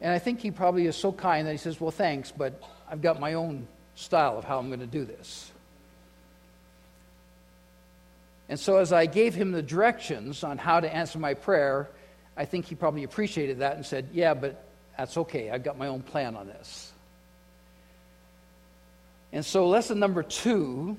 And 0.00 0.12
I 0.12 0.18
think 0.18 0.40
he 0.40 0.50
probably 0.50 0.86
is 0.86 0.96
so 0.96 1.12
kind 1.12 1.46
that 1.46 1.52
he 1.52 1.58
says, 1.58 1.80
Well, 1.80 1.90
thanks, 1.90 2.32
but 2.32 2.60
I've 2.90 3.02
got 3.02 3.20
my 3.20 3.34
own 3.34 3.66
style 3.98 4.38
of 4.38 4.44
how 4.44 4.58
I'm 4.58 4.68
going 4.68 4.80
to 4.80 4.86
do 4.86 5.04
this. 5.04 5.50
And 8.48 8.58
so, 8.58 8.78
as 8.78 8.92
I 8.92 9.06
gave 9.06 9.34
him 9.34 9.52
the 9.52 9.62
directions 9.62 10.44
on 10.44 10.56
how 10.56 10.80
to 10.80 10.94
answer 10.94 11.18
my 11.18 11.34
prayer, 11.34 11.90
I 12.36 12.44
think 12.44 12.66
he 12.66 12.74
probably 12.74 13.02
appreciated 13.02 13.58
that 13.58 13.76
and 13.76 13.84
said, 13.84 14.08
Yeah, 14.12 14.34
but 14.34 14.64
that's 14.96 15.16
okay. 15.18 15.50
I've 15.50 15.64
got 15.64 15.76
my 15.76 15.88
own 15.88 16.02
plan 16.02 16.36
on 16.36 16.46
this. 16.46 16.92
And 19.32 19.44
so, 19.44 19.68
lesson 19.68 19.98
number 19.98 20.22
two 20.22 20.96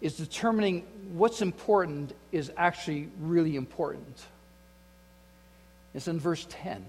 is 0.00 0.16
determining 0.16 0.82
what's 1.14 1.40
important 1.40 2.14
is 2.30 2.52
actually 2.56 3.08
really 3.20 3.56
important. 3.56 4.22
It's 5.94 6.08
in 6.08 6.20
verse 6.20 6.46
10. 6.50 6.84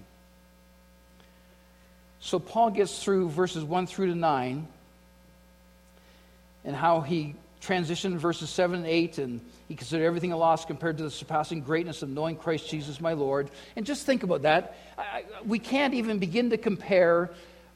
So 2.24 2.38
Paul 2.38 2.70
gets 2.70 3.04
through 3.04 3.28
verses 3.28 3.62
1 3.64 3.86
through 3.86 4.06
to 4.06 4.14
9 4.14 4.66
and 6.64 6.74
how 6.74 7.02
he 7.02 7.34
transitioned 7.60 8.16
verses 8.16 8.48
7 8.48 8.78
and 8.78 8.86
8 8.86 9.18
and 9.18 9.40
he 9.68 9.76
considered 9.76 10.06
everything 10.06 10.32
a 10.32 10.36
loss 10.38 10.64
compared 10.64 10.96
to 10.96 11.04
the 11.04 11.10
surpassing 11.10 11.60
greatness 11.60 12.00
of 12.00 12.08
knowing 12.08 12.36
Christ 12.36 12.70
Jesus 12.70 12.98
my 12.98 13.12
Lord. 13.12 13.50
And 13.76 13.84
just 13.84 14.06
think 14.06 14.22
about 14.22 14.40
that. 14.42 14.74
I, 14.96 15.24
we 15.44 15.58
can't 15.58 15.92
even 15.92 16.18
begin 16.18 16.48
to 16.48 16.56
compare 16.56 17.28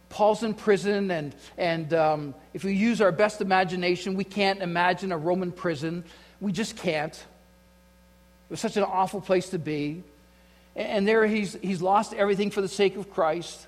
Paul's 0.08 0.42
in 0.42 0.54
prison, 0.54 1.10
and, 1.10 1.34
and 1.58 1.92
um, 1.92 2.34
if 2.54 2.64
we 2.64 2.72
use 2.72 3.02
our 3.02 3.12
best 3.12 3.42
imagination, 3.42 4.14
we 4.14 4.24
can't 4.24 4.62
imagine 4.62 5.12
a 5.12 5.18
Roman 5.18 5.52
prison. 5.52 6.04
We 6.40 6.52
just 6.52 6.74
can't. 6.74 7.12
It 7.12 8.50
was 8.50 8.60
such 8.60 8.78
an 8.78 8.84
awful 8.84 9.20
place 9.20 9.50
to 9.50 9.58
be. 9.58 10.02
And 10.74 11.06
there 11.06 11.26
he's, 11.26 11.52
he's 11.60 11.82
lost 11.82 12.14
everything 12.14 12.50
for 12.50 12.62
the 12.62 12.68
sake 12.68 12.96
of 12.96 13.10
Christ. 13.10 13.67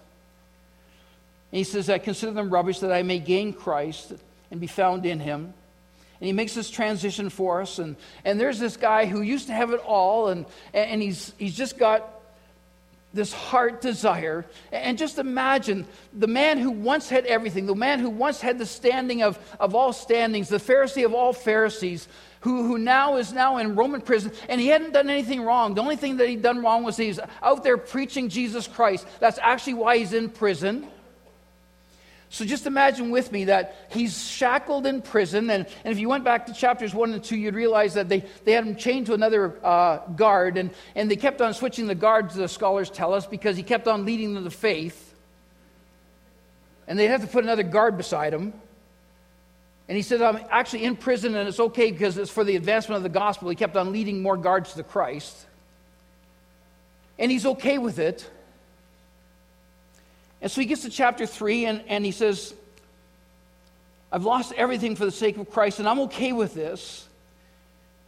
And 1.52 1.58
he 1.58 1.64
says, 1.64 1.90
I 1.90 1.98
consider 1.98 2.32
them 2.32 2.50
rubbish 2.50 2.80
that 2.80 2.92
I 2.92 3.02
may 3.02 3.18
gain 3.18 3.52
Christ 3.52 4.12
and 4.50 4.60
be 4.60 4.66
found 4.66 5.04
in 5.06 5.20
him. 5.20 5.52
And 6.20 6.26
he 6.26 6.32
makes 6.32 6.54
this 6.54 6.70
transition 6.70 7.30
for 7.30 7.62
us. 7.62 7.78
And, 7.78 7.96
and 8.24 8.38
there's 8.38 8.58
this 8.58 8.76
guy 8.76 9.06
who 9.06 9.22
used 9.22 9.46
to 9.46 9.52
have 9.54 9.70
it 9.70 9.80
all, 9.80 10.28
and, 10.28 10.46
and 10.74 11.00
he's, 11.00 11.32
he's 11.38 11.56
just 11.56 11.78
got 11.78 12.08
this 13.12 13.32
heart 13.32 13.80
desire. 13.80 14.44
And 14.70 14.98
just 14.98 15.18
imagine 15.18 15.86
the 16.12 16.26
man 16.26 16.58
who 16.58 16.70
once 16.70 17.08
had 17.08 17.26
everything, 17.26 17.66
the 17.66 17.74
man 17.74 17.98
who 17.98 18.10
once 18.10 18.40
had 18.40 18.58
the 18.58 18.66
standing 18.66 19.22
of, 19.22 19.38
of 19.58 19.74
all 19.74 19.92
standings, 19.92 20.48
the 20.48 20.58
Pharisee 20.58 21.04
of 21.04 21.14
all 21.14 21.32
Pharisees, 21.32 22.06
who, 22.40 22.64
who 22.66 22.78
now 22.78 23.16
is 23.16 23.32
now 23.32 23.56
in 23.56 23.74
Roman 23.74 24.00
prison, 24.00 24.32
and 24.48 24.60
he 24.60 24.68
hadn't 24.68 24.92
done 24.92 25.10
anything 25.10 25.42
wrong. 25.42 25.74
The 25.74 25.82
only 25.82 25.96
thing 25.96 26.18
that 26.18 26.28
he'd 26.28 26.42
done 26.42 26.62
wrong 26.62 26.84
was 26.84 26.96
he's 26.96 27.18
out 27.42 27.64
there 27.64 27.76
preaching 27.76 28.28
Jesus 28.28 28.68
Christ. 28.68 29.06
That's 29.18 29.38
actually 29.42 29.74
why 29.74 29.98
he's 29.98 30.12
in 30.12 30.28
prison. 30.28 30.86
So 32.32 32.44
just 32.44 32.66
imagine 32.66 33.10
with 33.10 33.32
me 33.32 33.46
that 33.46 33.74
he's 33.90 34.24
shackled 34.24 34.86
in 34.86 35.02
prison. 35.02 35.50
And, 35.50 35.66
and 35.84 35.92
if 35.92 35.98
you 35.98 36.08
went 36.08 36.22
back 36.22 36.46
to 36.46 36.54
chapters 36.54 36.94
1 36.94 37.12
and 37.12 37.24
2, 37.24 37.36
you'd 37.36 37.56
realize 37.56 37.94
that 37.94 38.08
they, 38.08 38.24
they 38.44 38.52
had 38.52 38.64
him 38.64 38.76
chained 38.76 39.06
to 39.06 39.14
another 39.14 39.58
uh, 39.64 39.98
guard. 40.14 40.56
And, 40.56 40.70
and 40.94 41.10
they 41.10 41.16
kept 41.16 41.40
on 41.40 41.52
switching 41.54 41.88
the 41.88 41.96
guards, 41.96 42.36
the 42.36 42.46
scholars 42.46 42.88
tell 42.88 43.14
us, 43.14 43.26
because 43.26 43.56
he 43.56 43.64
kept 43.64 43.88
on 43.88 44.04
leading 44.04 44.34
them 44.34 44.44
to 44.44 44.50
faith. 44.50 45.12
And 46.86 46.96
they'd 46.96 47.08
have 47.08 47.22
to 47.22 47.26
put 47.26 47.42
another 47.42 47.64
guard 47.64 47.96
beside 47.96 48.32
him. 48.32 48.52
And 49.88 49.96
he 49.96 50.02
said, 50.02 50.22
I'm 50.22 50.38
actually 50.50 50.84
in 50.84 50.94
prison 50.94 51.34
and 51.34 51.48
it's 51.48 51.58
okay 51.58 51.90
because 51.90 52.16
it's 52.16 52.30
for 52.30 52.44
the 52.44 52.54
advancement 52.54 52.98
of 52.98 53.02
the 53.02 53.08
gospel. 53.08 53.48
He 53.48 53.56
kept 53.56 53.76
on 53.76 53.90
leading 53.90 54.22
more 54.22 54.36
guards 54.36 54.74
to 54.74 54.84
Christ. 54.84 55.46
And 57.18 57.28
he's 57.28 57.44
okay 57.44 57.78
with 57.78 57.98
it. 57.98 58.30
And 60.42 60.50
so 60.50 60.60
he 60.60 60.66
gets 60.66 60.82
to 60.82 60.90
chapter 60.90 61.26
3 61.26 61.66
and, 61.66 61.82
and 61.86 62.04
he 62.04 62.12
says, 62.12 62.54
I've 64.12 64.24
lost 64.24 64.52
everything 64.56 64.96
for 64.96 65.04
the 65.04 65.10
sake 65.10 65.36
of 65.36 65.50
Christ, 65.50 65.78
and 65.78 65.88
I'm 65.88 66.00
okay 66.00 66.32
with 66.32 66.54
this. 66.54 67.06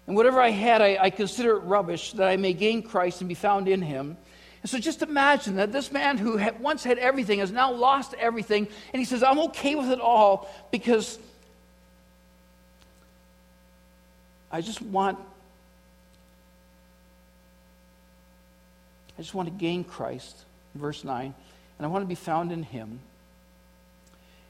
And 0.07 0.17
whatever 0.17 0.41
I 0.41 0.51
had, 0.51 0.83
I, 0.83 0.99
I, 1.01 1.11
consider 1.11 1.57
it 1.57 1.61
rubbish 1.61 2.13
that 2.15 2.29
I 2.29 2.37
may 2.37 2.55
gain 2.55 2.83
Christ 2.83 3.21
and 3.21 3.29
be 3.29 3.35
found 3.35 3.69
in 3.69 3.81
him. 3.81 4.17
And 4.63 4.71
so 4.71 4.79
just 4.79 5.03
imagine 5.03 5.57
that 5.57 5.71
this 5.71 5.93
man 5.93 6.19
who 6.19 6.37
had 6.37 6.61
once 6.61 6.83
had 6.83 6.99
everything 6.99 7.39
has 7.39 7.53
now 7.53 7.73
lost 7.73 8.15
everything, 8.19 8.67
and 8.93 9.01
he 9.01 9.05
says, 9.05 9.23
I'm 9.23 9.39
okay 9.41 9.77
with 9.77 9.91
it 9.91 10.01
all 10.01 10.49
because 10.73 11.19
I 14.51 14.61
just 14.61 14.83
want 14.83 15.19
I 19.19 19.23
just 19.23 19.35
want 19.35 19.49
to 19.49 19.55
gain 19.55 19.85
Christ. 19.85 20.37
Verse 20.75 21.05
9 21.05 21.35
and 21.83 21.89
I 21.89 21.91
want 21.91 22.05
to 22.05 22.09
be 22.09 22.15
found 22.15 22.53
in 22.53 22.63
Him. 22.63 23.01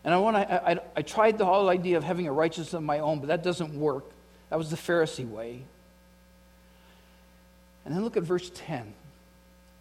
And 0.05 0.13
I, 0.13 0.19
want 0.19 0.37
to, 0.37 0.53
I, 0.53 0.73
I, 0.73 0.81
I 0.97 1.01
tried 1.01 1.39
the 1.39 1.47
whole 1.47 1.71
idea 1.71 1.97
of 1.97 2.05
having 2.05 2.29
a 2.29 2.33
righteousness 2.33 2.75
of 2.75 2.83
my 2.83 2.99
own, 2.99 3.21
but 3.21 3.29
that 3.29 3.43
doesn't 3.43 3.75
work. 3.75 4.05
That 4.51 4.59
was 4.59 4.69
the 4.69 4.77
Pharisee 4.77 5.27
way. 5.27 5.63
And 7.87 7.95
then 7.95 8.05
look 8.05 8.19
at 8.19 8.23
verse 8.23 8.51
10, 8.55 8.93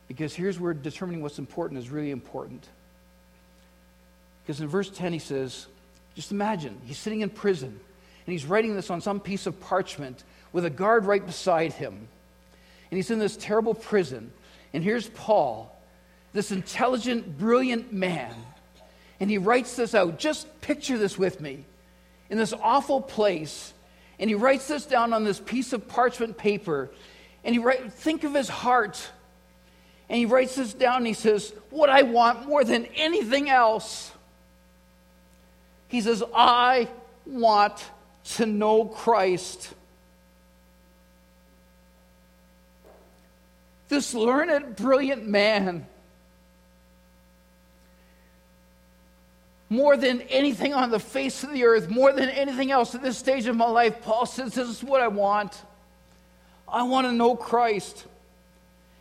because 0.08 0.34
here's 0.34 0.62
where 0.62 0.74
determining 0.74 1.22
what's 1.22 1.40
important 1.40 1.78
is 1.82 1.90
really 1.90 2.12
important. 2.12 2.66
Because 4.44 4.62
in 4.62 4.70
verse 4.70 4.90
10, 4.90 5.12
he 5.12 5.20
says, 5.20 5.68
just 6.16 6.32
imagine, 6.32 6.80
he's 6.86 7.00
sitting 7.00 7.20
in 7.20 7.30
prison, 7.30 7.68
and 7.68 8.32
he's 8.32 8.46
writing 8.46 8.78
this 8.78 8.90
on 8.90 9.02
some 9.02 9.20
piece 9.20 9.46
of 9.46 9.60
parchment 9.60 10.24
with 10.54 10.64
a 10.64 10.70
guard 10.70 11.04
right 11.04 11.26
beside 11.26 11.74
him. 11.74 12.08
And 12.90 12.98
he's 12.98 13.12
in 13.12 13.20
this 13.20 13.36
terrible 13.36 13.74
prison. 13.74 14.32
And 14.72 14.86
here's 14.86 15.10
Paul 15.10 15.71
this 16.34 16.52
intelligent, 16.52 17.38
brilliant 17.38 17.92
man. 17.92 18.34
And 19.20 19.30
he 19.30 19.38
writes 19.38 19.76
this 19.76 19.94
out. 19.94 20.18
Just 20.18 20.62
picture 20.62 20.98
this 20.98 21.18
with 21.18 21.42
me. 21.42 21.66
In 22.30 22.38
this 22.38 22.54
awful 22.54 23.02
place. 23.02 23.74
And 24.20 24.30
he 24.30 24.36
writes 24.36 24.68
this 24.68 24.86
down 24.86 25.14
on 25.14 25.24
this 25.24 25.40
piece 25.40 25.74
of 25.74 25.88
parchment 25.88 26.38
paper. 26.38 26.90
And 27.44 27.54
he 27.54 27.60
write, 27.60 27.92
think 27.94 28.24
of 28.24 28.34
his 28.34 28.50
heart. 28.50 29.10
And 30.10 30.18
he 30.18 30.26
writes 30.26 30.56
this 30.56 30.74
down 30.74 30.98
and 30.98 31.08
he 31.08 31.14
says, 31.14 31.54
What 31.70 31.90
I 31.90 32.04
want 32.04 32.48
more 32.48 32.64
than 32.64 32.86
anything 32.96 33.50
else. 33.50 34.12
He 35.88 36.02
says, 36.02 36.24
I 36.34 36.88
want 37.26 37.84
to 38.36 38.46
know 38.46 38.86
Christ. 38.86 39.74
This 43.90 44.14
learned, 44.14 44.78
brilliant 44.78 45.28
man 45.28 45.86
more 49.72 49.96
than 49.96 50.20
anything 50.24 50.74
on 50.74 50.92
the 50.92 51.00
face 51.00 51.46
of 51.46 51.54
the 51.54 51.64
earth, 51.64 51.90
more 51.90 52.12
than 52.12 52.28
anything 52.28 52.72
else 52.72 52.94
at 52.94 53.02
this 53.02 53.18
stage 53.18 53.46
of 53.46 53.56
my 53.56 53.70
life, 53.70 54.02
Paul 54.02 54.26
says, 54.26 54.54
This 54.54 54.68
is 54.68 54.84
what 54.84 55.00
I 55.00 55.08
want. 55.08 55.60
I 56.68 56.84
want 56.84 57.08
to 57.08 57.14
know 57.14 57.38
Christ 57.38 58.06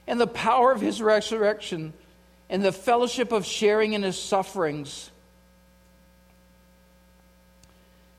and 0.06 0.20
the 0.20 0.28
power 0.28 0.70
of 0.70 0.80
his 0.80 1.02
resurrection 1.02 1.92
and 2.48 2.64
the 2.64 2.70
fellowship 2.70 3.32
of 3.32 3.44
sharing 3.44 3.94
in 3.94 4.04
his 4.04 4.16
sufferings 4.16 5.10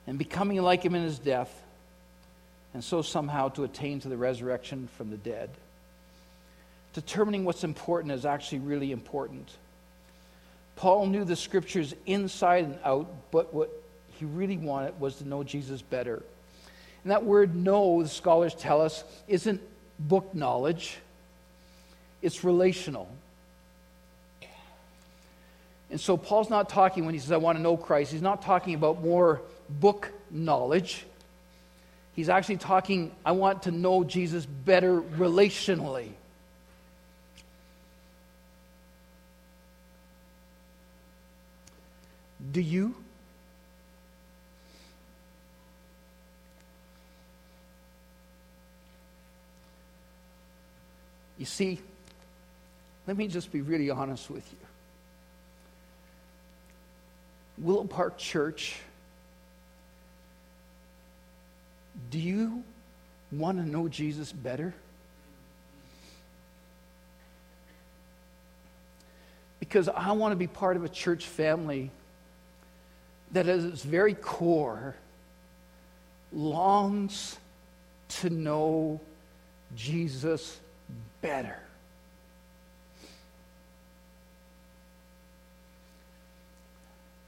and 0.06 0.18
becoming 0.18 0.62
like 0.62 0.84
him 0.84 0.94
in 0.94 1.04
his 1.04 1.20
death, 1.20 1.64
and 2.74 2.84
so 2.84 3.02
somehow 3.02 3.48
to 3.48 3.64
attain 3.64 4.02
to 4.02 4.10
the 4.10 4.18
resurrection 4.18 4.90
from 4.98 5.10
the 5.10 5.18
dead. 5.18 5.50
Determining 6.92 7.46
what's 7.46 7.64
important 7.64 8.12
is 8.12 8.26
actually 8.26 8.60
really 8.60 8.92
important. 8.92 9.50
Paul 10.82 11.06
knew 11.06 11.24
the 11.24 11.36
scriptures 11.36 11.94
inside 12.08 12.64
and 12.64 12.80
out, 12.84 13.08
but 13.30 13.54
what 13.54 13.70
he 14.18 14.26
really 14.26 14.58
wanted 14.58 15.00
was 15.00 15.18
to 15.18 15.28
know 15.28 15.44
Jesus 15.44 15.80
better. 15.84 16.24
And 17.04 17.12
that 17.12 17.24
word 17.24 17.56
know, 17.56 18.02
the 18.02 18.10
scholars 18.10 18.56
tell 18.56 18.82
us, 18.82 19.04
isn't 19.28 19.62
book 20.00 20.34
knowledge, 20.34 20.98
it's 22.24 22.44
relational. 22.44 23.08
And 25.92 26.02
so 26.02 26.18
Paul's 26.18 26.50
not 26.50 26.68
talking 26.68 27.06
when 27.06 27.14
he 27.14 27.20
says, 27.20 27.32
I 27.32 27.38
want 27.38 27.60
to 27.60 27.62
know 27.62 27.78
Christ, 27.78 28.12
he's 28.12 28.24
not 28.24 28.42
talking 28.42 28.74
about 28.74 29.04
more 29.04 29.44
book 29.70 30.12
knowledge. 30.32 31.06
He's 32.16 32.28
actually 32.28 32.58
talking, 32.58 33.12
I 33.24 33.34
want 33.34 33.62
to 33.64 33.72
know 33.72 34.04
Jesus 34.04 34.48
better 34.48 35.00
relationally. 35.00 36.14
Do 42.50 42.62
you? 42.62 42.96
You 51.38 51.46
see, 51.46 51.80
let 53.08 53.18
me 53.18 53.28
just 53.28 53.52
be 53.52 53.62
really 53.62 53.90
honest 53.90 54.30
with 54.30 54.48
you. 54.52 54.58
Willow 57.58 57.84
Park 57.84 58.18
Church, 58.18 58.80
do 62.10 62.20
you 62.20 62.64
want 63.32 63.58
to 63.58 63.68
know 63.68 63.88
Jesus 63.88 64.32
better? 64.32 64.74
Because 69.60 69.90
I 69.90 70.12
want 70.12 70.32
to 70.32 70.36
be 70.36 70.48
part 70.48 70.76
of 70.76 70.84
a 70.84 70.90
church 70.90 71.26
family 71.26 71.92
that 73.32 73.48
at 73.48 73.60
its 73.60 73.84
very 73.84 74.14
core 74.14 74.96
longs 76.34 77.38
to 78.08 78.30
know 78.30 79.00
Jesus 79.76 80.60
better. 81.22 81.58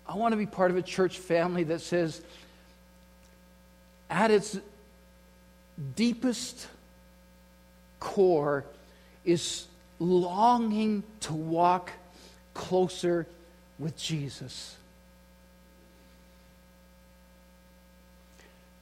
I 0.08 0.16
want 0.16 0.34
to 0.34 0.38
be 0.38 0.46
part 0.46 0.70
of 0.70 0.78
a 0.78 0.82
church 0.82 1.18
family 1.18 1.64
that 1.64 1.80
says, 1.82 2.22
at 4.10 4.30
its 4.30 4.60
deepest 5.96 6.68
core, 8.00 8.66
is 9.24 9.66
longing 10.00 11.04
to 11.22 11.34
walk 11.34 11.92
closer 12.54 13.26
with 13.80 13.98
Jesus. 13.98 14.76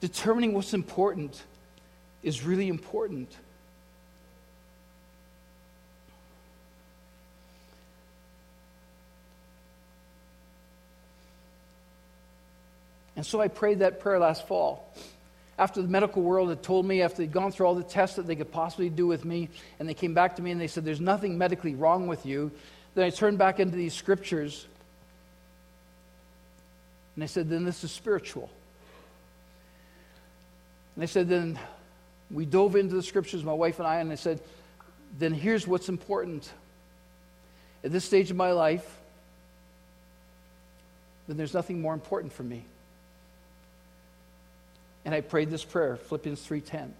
Determining 0.02 0.52
what's 0.52 0.74
important 0.74 1.40
is 2.24 2.42
really 2.42 2.66
important. 2.66 3.30
And 13.14 13.24
so 13.24 13.40
I 13.40 13.46
prayed 13.46 13.78
that 13.78 14.00
prayer 14.00 14.18
last 14.18 14.48
fall. 14.48 14.92
After 15.56 15.80
the 15.80 15.86
medical 15.86 16.22
world 16.22 16.48
had 16.48 16.64
told 16.64 16.84
me, 16.84 17.02
after 17.02 17.18
they'd 17.18 17.30
gone 17.30 17.52
through 17.52 17.66
all 17.66 17.76
the 17.76 17.84
tests 17.84 18.16
that 18.16 18.26
they 18.26 18.34
could 18.34 18.50
possibly 18.50 18.88
do 18.88 19.06
with 19.06 19.24
me, 19.24 19.50
and 19.78 19.88
they 19.88 19.94
came 19.94 20.14
back 20.14 20.34
to 20.34 20.42
me 20.42 20.50
and 20.50 20.60
they 20.60 20.66
said, 20.66 20.84
There's 20.84 21.00
nothing 21.00 21.38
medically 21.38 21.76
wrong 21.76 22.08
with 22.08 22.26
you. 22.26 22.50
Then 22.96 23.04
I 23.04 23.10
turned 23.10 23.38
back 23.38 23.60
into 23.60 23.76
these 23.76 23.94
scriptures 23.94 24.66
and 27.14 27.22
I 27.22 27.28
said, 27.28 27.48
Then 27.48 27.64
this 27.64 27.84
is 27.84 27.92
spiritual. 27.92 28.50
And 30.94 31.02
they 31.02 31.06
said, 31.06 31.28
then 31.28 31.58
we 32.30 32.44
dove 32.44 32.76
into 32.76 32.94
the 32.94 33.02
scriptures, 33.02 33.44
my 33.44 33.52
wife 33.52 33.78
and 33.78 33.86
I, 33.86 33.96
and 33.96 34.10
they 34.10 34.16
said, 34.16 34.40
then 35.18 35.32
here's 35.32 35.66
what's 35.66 35.88
important. 35.88 36.50
at 37.84 37.92
this 37.92 38.04
stage 38.04 38.30
of 38.30 38.36
my 38.36 38.52
life, 38.52 38.98
then 41.26 41.36
there's 41.36 41.54
nothing 41.54 41.80
more 41.80 41.94
important 41.94 42.32
for 42.32 42.42
me. 42.42 42.64
And 45.04 45.14
I 45.14 45.20
prayed 45.20 45.50
this 45.50 45.64
prayer, 45.64 45.96
Philippians 45.96 46.46
3:10. 46.46 46.90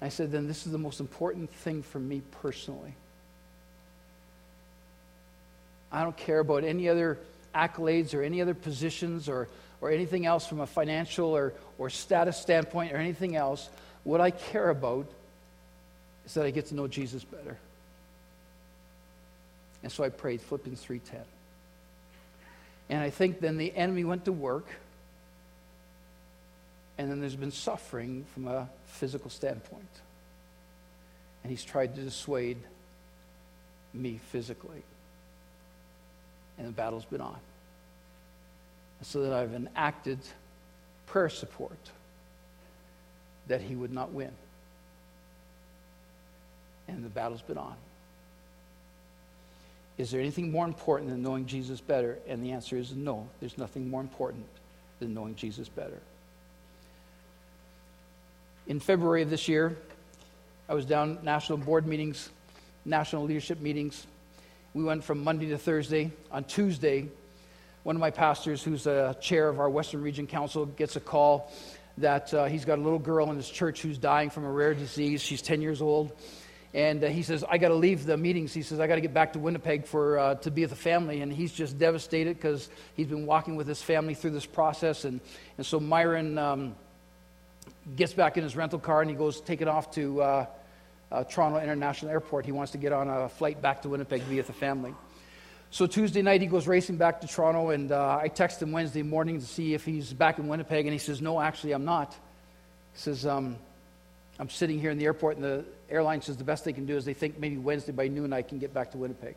I 0.00 0.08
said, 0.08 0.32
then 0.32 0.48
this 0.48 0.66
is 0.66 0.72
the 0.72 0.78
most 0.78 0.98
important 0.98 1.48
thing 1.50 1.82
for 1.82 2.00
me 2.00 2.22
personally. 2.42 2.94
I 5.92 6.02
don't 6.02 6.16
care 6.16 6.40
about 6.40 6.64
any 6.64 6.88
other 6.88 7.18
accolades 7.54 8.12
or 8.12 8.22
any 8.22 8.42
other 8.42 8.54
positions 8.54 9.28
or, 9.28 9.48
or 9.82 9.90
anything 9.90 10.24
else 10.24 10.46
from 10.46 10.60
a 10.60 10.66
financial 10.66 11.36
or, 11.36 11.52
or 11.76 11.90
status 11.90 12.38
standpoint 12.38 12.92
or 12.92 12.96
anything 12.96 13.34
else. 13.36 13.68
What 14.04 14.20
I 14.20 14.30
care 14.30 14.70
about 14.70 15.10
is 16.24 16.34
that 16.34 16.46
I 16.46 16.50
get 16.50 16.66
to 16.66 16.74
know 16.74 16.86
Jesus 16.86 17.24
better. 17.24 17.58
And 19.82 19.90
so 19.90 20.04
I 20.04 20.08
prayed 20.08 20.40
Philippians 20.40 20.82
3:10. 20.82 21.24
And 22.88 23.00
I 23.00 23.10
think 23.10 23.40
then 23.40 23.58
the 23.58 23.74
enemy 23.74 24.04
went 24.04 24.24
to 24.26 24.32
work. 24.32 24.66
And 26.96 27.10
then 27.10 27.20
there's 27.20 27.36
been 27.36 27.50
suffering 27.50 28.24
from 28.32 28.46
a 28.46 28.68
physical 28.86 29.30
standpoint. 29.30 29.88
And 31.42 31.50
he's 31.50 31.64
tried 31.64 31.96
to 31.96 32.02
dissuade 32.02 32.58
me 33.92 34.20
physically. 34.30 34.82
And 36.58 36.68
the 36.68 36.72
battle's 36.72 37.04
been 37.04 37.20
on. 37.20 37.38
So 39.02 39.22
that 39.22 39.32
I've 39.32 39.52
enacted 39.52 40.18
prayer 41.06 41.28
support 41.28 41.78
that 43.48 43.60
he 43.60 43.74
would 43.74 43.92
not 43.92 44.12
win. 44.12 44.30
And 46.88 47.04
the 47.04 47.08
battle's 47.08 47.42
been 47.42 47.58
on. 47.58 47.74
Is 49.98 50.10
there 50.10 50.20
anything 50.20 50.50
more 50.50 50.64
important 50.64 51.10
than 51.10 51.22
knowing 51.22 51.46
Jesus 51.46 51.80
better? 51.80 52.18
And 52.26 52.42
the 52.42 52.52
answer 52.52 52.76
is 52.76 52.94
no, 52.94 53.28
there's 53.40 53.58
nothing 53.58 53.90
more 53.90 54.00
important 54.00 54.46
than 55.00 55.14
knowing 55.14 55.34
Jesus 55.34 55.68
better. 55.68 56.00
In 58.66 58.80
February 58.80 59.22
of 59.22 59.30
this 59.30 59.48
year, 59.48 59.76
I 60.68 60.74
was 60.74 60.86
down 60.86 61.18
national 61.22 61.58
board 61.58 61.86
meetings, 61.86 62.30
national 62.84 63.24
leadership 63.24 63.60
meetings. 63.60 64.06
We 64.74 64.84
went 64.84 65.04
from 65.04 65.22
Monday 65.22 65.48
to 65.50 65.58
Thursday. 65.58 66.12
On 66.30 66.44
Tuesday, 66.44 67.08
one 67.82 67.96
of 67.96 68.00
my 68.00 68.10
pastors, 68.10 68.62
who's 68.62 68.86
a 68.86 69.16
chair 69.20 69.48
of 69.48 69.58
our 69.58 69.68
Western 69.68 70.02
Region 70.02 70.26
Council, 70.26 70.66
gets 70.66 70.96
a 70.96 71.00
call 71.00 71.52
that 71.98 72.32
uh, 72.32 72.44
he's 72.46 72.64
got 72.64 72.78
a 72.78 72.82
little 72.82 72.98
girl 72.98 73.30
in 73.30 73.36
his 73.36 73.48
church 73.48 73.82
who's 73.82 73.98
dying 73.98 74.30
from 74.30 74.44
a 74.44 74.50
rare 74.50 74.74
disease. 74.74 75.20
She's 75.20 75.42
10 75.42 75.60
years 75.60 75.82
old. 75.82 76.12
And 76.74 77.04
uh, 77.04 77.08
he 77.08 77.22
says, 77.22 77.44
I 77.48 77.58
got 77.58 77.68
to 77.68 77.74
leave 77.74 78.06
the 78.06 78.16
meetings. 78.16 78.54
He 78.54 78.62
says, 78.62 78.80
I 78.80 78.86
got 78.86 78.94
to 78.94 79.02
get 79.02 79.12
back 79.12 79.34
to 79.34 79.38
Winnipeg 79.38 79.86
for, 79.86 80.18
uh, 80.18 80.34
to 80.36 80.50
be 80.50 80.62
with 80.62 80.70
the 80.70 80.76
family. 80.76 81.20
And 81.20 81.32
he's 81.32 81.52
just 81.52 81.78
devastated 81.78 82.36
because 82.36 82.70
he's 82.96 83.08
been 83.08 83.26
walking 83.26 83.56
with 83.56 83.66
his 83.66 83.82
family 83.82 84.14
through 84.14 84.30
this 84.30 84.46
process. 84.46 85.04
And, 85.04 85.20
and 85.58 85.66
so 85.66 85.78
Myron 85.78 86.38
um, 86.38 86.74
gets 87.94 88.14
back 88.14 88.38
in 88.38 88.42
his 88.42 88.56
rental 88.56 88.78
car 88.78 89.02
and 89.02 89.10
he 89.10 89.16
goes, 89.16 89.40
take 89.42 89.60
it 89.60 89.68
off 89.68 89.90
to 89.92 90.22
uh, 90.22 90.46
uh, 91.10 91.24
Toronto 91.24 91.58
International 91.58 92.10
Airport. 92.10 92.46
He 92.46 92.52
wants 92.52 92.72
to 92.72 92.78
get 92.78 92.92
on 92.92 93.08
a 93.08 93.28
flight 93.28 93.60
back 93.60 93.82
to 93.82 93.90
Winnipeg 93.90 94.22
to 94.22 94.30
be 94.30 94.36
with 94.36 94.46
the 94.46 94.54
family. 94.54 94.94
So 95.72 95.86
Tuesday 95.86 96.20
night, 96.20 96.42
he 96.42 96.48
goes 96.48 96.66
racing 96.66 96.98
back 96.98 97.22
to 97.22 97.26
Toronto. 97.26 97.70
And 97.70 97.92
uh, 97.92 98.18
I 98.20 98.28
text 98.28 98.60
him 98.60 98.72
Wednesday 98.72 99.02
morning 99.02 99.40
to 99.40 99.46
see 99.46 99.72
if 99.72 99.86
he's 99.86 100.12
back 100.12 100.38
in 100.38 100.46
Winnipeg. 100.46 100.84
And 100.84 100.92
he 100.92 100.98
says, 100.98 101.22
No, 101.22 101.40
actually, 101.40 101.72
I'm 101.72 101.86
not. 101.86 102.12
He 102.12 102.98
says, 102.98 103.24
um, 103.24 103.56
I'm 104.38 104.50
sitting 104.50 104.78
here 104.78 104.90
in 104.90 104.98
the 104.98 105.06
airport, 105.06 105.36
and 105.36 105.44
the 105.44 105.64
airline 105.88 106.20
says 106.20 106.36
the 106.36 106.44
best 106.44 106.66
they 106.66 106.74
can 106.74 106.84
do 106.84 106.94
is 106.94 107.06
they 107.06 107.14
think 107.14 107.38
maybe 107.38 107.56
Wednesday 107.56 107.92
by 107.92 108.08
noon 108.08 108.34
I 108.34 108.42
can 108.42 108.58
get 108.58 108.74
back 108.74 108.90
to 108.90 108.98
Winnipeg. 108.98 109.34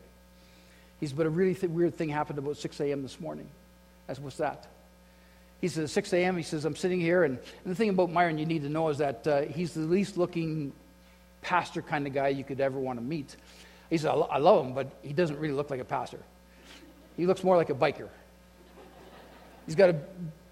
He 0.99 1.07
said, 1.07 1.15
but 1.15 1.25
a 1.25 1.29
really 1.29 1.55
th- 1.55 1.71
weird 1.71 1.95
thing 1.95 2.09
happened 2.09 2.37
about 2.37 2.57
6 2.57 2.79
a.m. 2.81 3.01
this 3.01 3.17
morning. 3.21 3.47
I 4.09 4.13
said, 4.13 4.23
what's 4.23 4.37
that? 4.37 4.67
He 5.61 5.69
says, 5.69 5.89
6 5.93 6.11
a.m., 6.11 6.35
he 6.35 6.43
says, 6.43 6.65
I'm 6.65 6.75
sitting 6.75 6.99
here, 6.99 7.23
and, 7.23 7.37
and 7.37 7.71
the 7.71 7.75
thing 7.75 7.89
about 7.89 8.11
Myron 8.11 8.37
you 8.37 8.45
need 8.45 8.63
to 8.63 8.69
know 8.69 8.89
is 8.89 8.97
that 8.97 9.25
uh, 9.25 9.41
he's 9.43 9.73
the 9.73 9.81
least 9.81 10.17
looking 10.17 10.73
pastor 11.41 11.81
kind 11.81 12.05
of 12.07 12.13
guy 12.13 12.27
you 12.27 12.43
could 12.43 12.59
ever 12.59 12.77
want 12.77 12.99
to 12.99 13.05
meet. 13.05 13.37
He 13.89 13.97
said, 13.97 14.09
I, 14.09 14.37
love 14.37 14.65
him, 14.65 14.73
but 14.73 14.87
he 15.01 15.13
doesn't 15.13 15.39
really 15.39 15.53
look 15.53 15.69
like 15.69 15.79
a 15.79 15.85
pastor. 15.85 16.19
He 17.17 17.25
looks 17.25 17.43
more 17.43 17.55
like 17.55 17.69
a 17.69 17.73
biker. 17.73 18.09
He's 19.65 19.75
got 19.75 19.89
a 19.89 19.95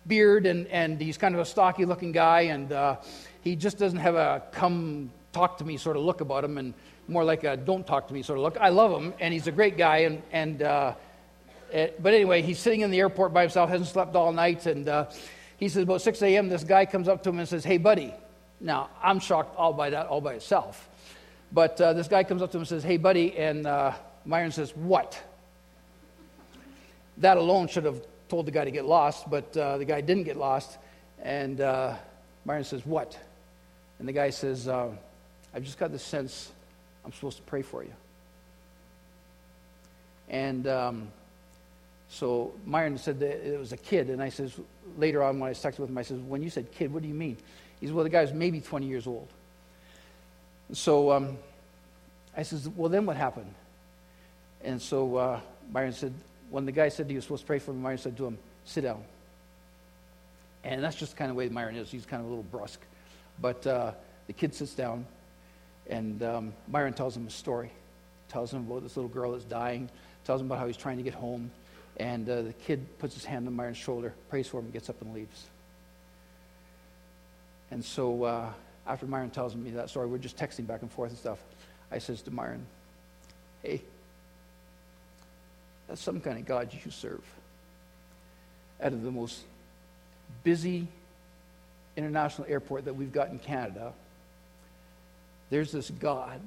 beard, 0.08 0.46
and, 0.46 0.68
and 0.68 1.00
he's 1.02 1.18
kind 1.18 1.36
of 1.36 1.42
a 1.42 1.46
stocky 1.46 1.86
looking 1.86 2.12
guy, 2.12 2.42
and 2.42 2.72
uh, 2.72 2.98
he 3.42 3.56
just 3.56 3.78
doesn't 3.78 4.00
have 4.00 4.16
a 4.16 4.44
come 4.52 5.12
talk 5.32 5.58
to 5.58 5.66
me 5.66 5.78
sort 5.78 5.98
of 5.98 6.04
look 6.04 6.22
about 6.22 6.44
him 6.44 6.58
and 6.58 6.74
more 7.08 7.24
like 7.24 7.44
a 7.44 7.58
don't 7.58 7.86
talk 7.86 8.08
to 8.08 8.14
me 8.14 8.22
sort 8.22 8.38
of 8.38 8.44
look. 8.44 8.58
I 8.58 8.70
love 8.70 8.92
him 8.92 9.14
and 9.20 9.34
he's 9.34 9.48
a 9.48 9.52
great 9.52 9.78
guy 9.78 9.98
and, 9.98 10.22
and 10.32 10.62
uh, 10.62 10.94
it, 11.72 12.02
but 12.02 12.14
anyway, 12.14 12.44
he's 12.44 12.60
sitting 12.60 12.82
in 12.82 12.92
the 12.92 13.00
airport 13.00 13.34
by 13.34 13.42
himself, 13.42 13.70
hasn't 13.70 13.90
slept 13.90 14.16
all 14.16 14.32
night, 14.32 14.68
and 14.68 14.88
uh, 14.88 15.10
he 15.58 15.68
says 15.70 15.84
about 15.84 16.04
6 16.04 16.22
a.m. 16.22 16.48
this 16.48 16.64
guy 16.64 16.86
comes 16.86 17.08
up 17.08 17.24
to 17.24 17.30
him 17.30 17.40
and 17.40 17.50
says, 17.50 17.64
"Hey, 17.64 17.78
buddy." 17.78 18.14
Now 18.60 18.90
I'm 19.02 19.20
shocked 19.20 19.58
all 19.58 19.74
by 19.74 19.90
that, 19.90 20.06
all 20.06 20.22
by 20.22 20.36
itself. 20.36 20.88
But 21.54 21.80
uh, 21.80 21.94
this 21.94 22.08
guy 22.08 22.24
comes 22.24 22.42
up 22.42 22.52
to 22.52 22.58
him 22.58 22.62
and 22.62 22.68
says, 22.68 22.84
"Hey, 22.84 22.98
buddy," 22.98 23.38
and 23.38 23.68
uh, 23.68 23.94
Myron 24.26 24.52
says, 24.52 24.76
"What?" 24.76 25.22
That 27.18 27.38
alone 27.38 27.68
should 27.68 27.86
have 27.86 28.02
told 28.28 28.48
the 28.48 28.52
guy 28.52 28.66
to 28.66 28.72
get 28.72 28.86
lost, 28.86 29.30
but 29.30 29.56
uh, 29.56 29.78
the 29.78 29.86
guy 29.86 30.02
didn't 30.02 30.24
get 30.24 30.36
lost, 30.36 30.80
and 31.22 31.62
uh, 31.62 31.96
Myron 32.46 32.64
says, 32.64 32.86
"What?" 32.86 33.18
And 34.00 34.08
the 34.10 34.14
guy 34.14 34.32
says, 34.32 34.68
uh, 34.68 34.90
I've 35.54 35.64
just 35.64 35.78
got 35.78 35.92
this 35.92 36.04
sense 36.04 36.52
I'm 37.06 37.14
supposed 37.14 37.38
to 37.38 37.44
pray 37.44 37.62
for 37.62 37.84
you. 37.84 37.94
And 40.30 40.68
um, 40.68 41.08
so 42.10 42.54
Myron 42.66 42.98
said 42.98 43.20
that 43.20 43.48
it 43.48 43.58
was 43.58 43.72
a 43.72 43.78
kid. 43.78 44.10
And 44.10 44.22
I 44.22 44.30
says, 44.30 44.60
later 44.98 45.24
on 45.24 45.40
when 45.40 45.48
I 45.48 45.52
was 45.52 45.60
texting 45.60 45.80
with 45.80 45.90
him, 45.90 45.98
I 45.98 46.02
says, 46.02 46.20
when 46.20 46.42
you 46.42 46.50
said 46.50 46.72
kid, 46.72 46.94
what 46.94 47.02
do 47.02 47.08
you 47.08 47.14
mean? 47.14 47.38
He 47.80 47.88
said, 47.88 47.96
well, 47.96 48.04
the 48.04 48.10
guy 48.10 48.22
was 48.22 48.34
maybe 48.34 48.62
20 48.62 48.86
years 48.88 49.08
old. 49.08 49.28
So 50.74 51.12
um, 51.12 51.38
I 52.36 52.44
says, 52.44 52.68
well, 52.68 52.90
then 52.90 53.06
what 53.06 53.16
happened? 53.16 53.54
And 54.64 54.82
so 54.82 55.16
uh, 55.16 55.40
Myron 55.72 55.94
said, 55.94 56.14
when 56.50 56.66
the 56.66 56.72
guy 56.72 56.90
said 56.90 57.10
he 57.10 57.16
was 57.16 57.26
supposed 57.26 57.44
to 57.44 57.48
pray 57.48 57.60
for 57.60 57.72
him, 57.72 57.82
Myron 57.82 57.98
said 57.98 58.18
to 58.18 58.26
him, 58.26 58.38
sit 58.66 58.82
down. 58.82 59.04
And 60.64 60.84
that's 60.84 60.96
just 60.96 61.16
kind 61.16 61.30
of 61.30 61.38
way 61.38 61.50
Myron 61.50 61.76
is. 61.76 61.92
He's 61.92 62.06
kind 62.06 62.22
of 62.22 62.28
a 62.28 62.30
little 62.30 62.44
brusque. 62.44 62.82
But 63.42 63.66
uh, 63.68 63.92
the 64.28 64.34
kid 64.34 64.54
sits 64.54 64.74
down, 64.74 65.06
and 65.90 66.24
um, 66.24 66.54
Myron 66.68 66.94
tells 66.94 67.18
him 67.18 67.28
a 67.28 67.32
story. 67.32 67.72
Tells 68.30 68.54
him 68.54 68.66
about 68.70 68.84
this 68.84 68.96
little 68.96 69.10
girl 69.10 69.34
that's 69.34 69.44
dying. 69.44 69.90
Tells 70.26 70.42
him 70.42 70.48
about 70.48 70.60
how 70.60 70.68
he's 70.68 70.78
trying 70.78 70.98
to 70.98 71.04
get 71.04 71.14
home. 71.14 71.52
And 71.98 72.28
uh, 72.28 72.44
the 72.44 72.54
kid 72.54 72.98
puts 72.98 73.14
his 73.14 73.26
hand 73.26 73.48
on 73.48 73.54
Myron's 73.54 73.78
shoulder, 73.78 74.14
prays 74.30 74.48
for 74.48 74.60
him, 74.60 74.72
gets 74.72 74.90
up 74.90 75.02
and 75.02 75.14
leaves. 75.14 75.46
And 77.70 77.84
so 77.84 78.24
uh, 78.24 78.50
after 78.86 79.06
Myron 79.06 79.30
tells 79.30 79.56
me 79.56 79.72
that 79.72 79.90
story, 79.90 80.08
we're 80.08 80.18
just 80.18 80.38
texting 80.38 80.68
back 80.68 80.82
and 80.82 80.92
forth 80.92 81.10
and 81.10 81.18
stuff. 81.18 81.40
I 81.92 82.00
says 82.00 82.22
to 82.24 82.32
Myron, 82.32 82.66
hey, 83.62 83.82
that's 85.88 86.02
some 86.02 86.20
kind 86.20 86.38
of 86.38 86.46
God 86.46 86.74
you 86.74 86.92
serve. 86.92 87.24
Out 88.82 88.94
of 88.94 89.04
the 89.04 89.12
most 89.12 89.42
busy 90.44 90.88
international 91.96 92.48
airport 92.50 92.86
that 92.86 92.96
we've 92.96 93.14
got 93.14 93.30
in 93.30 93.40
Canada, 93.40 93.94
there's 95.50 95.72
this 95.72 95.90
God 95.90 96.42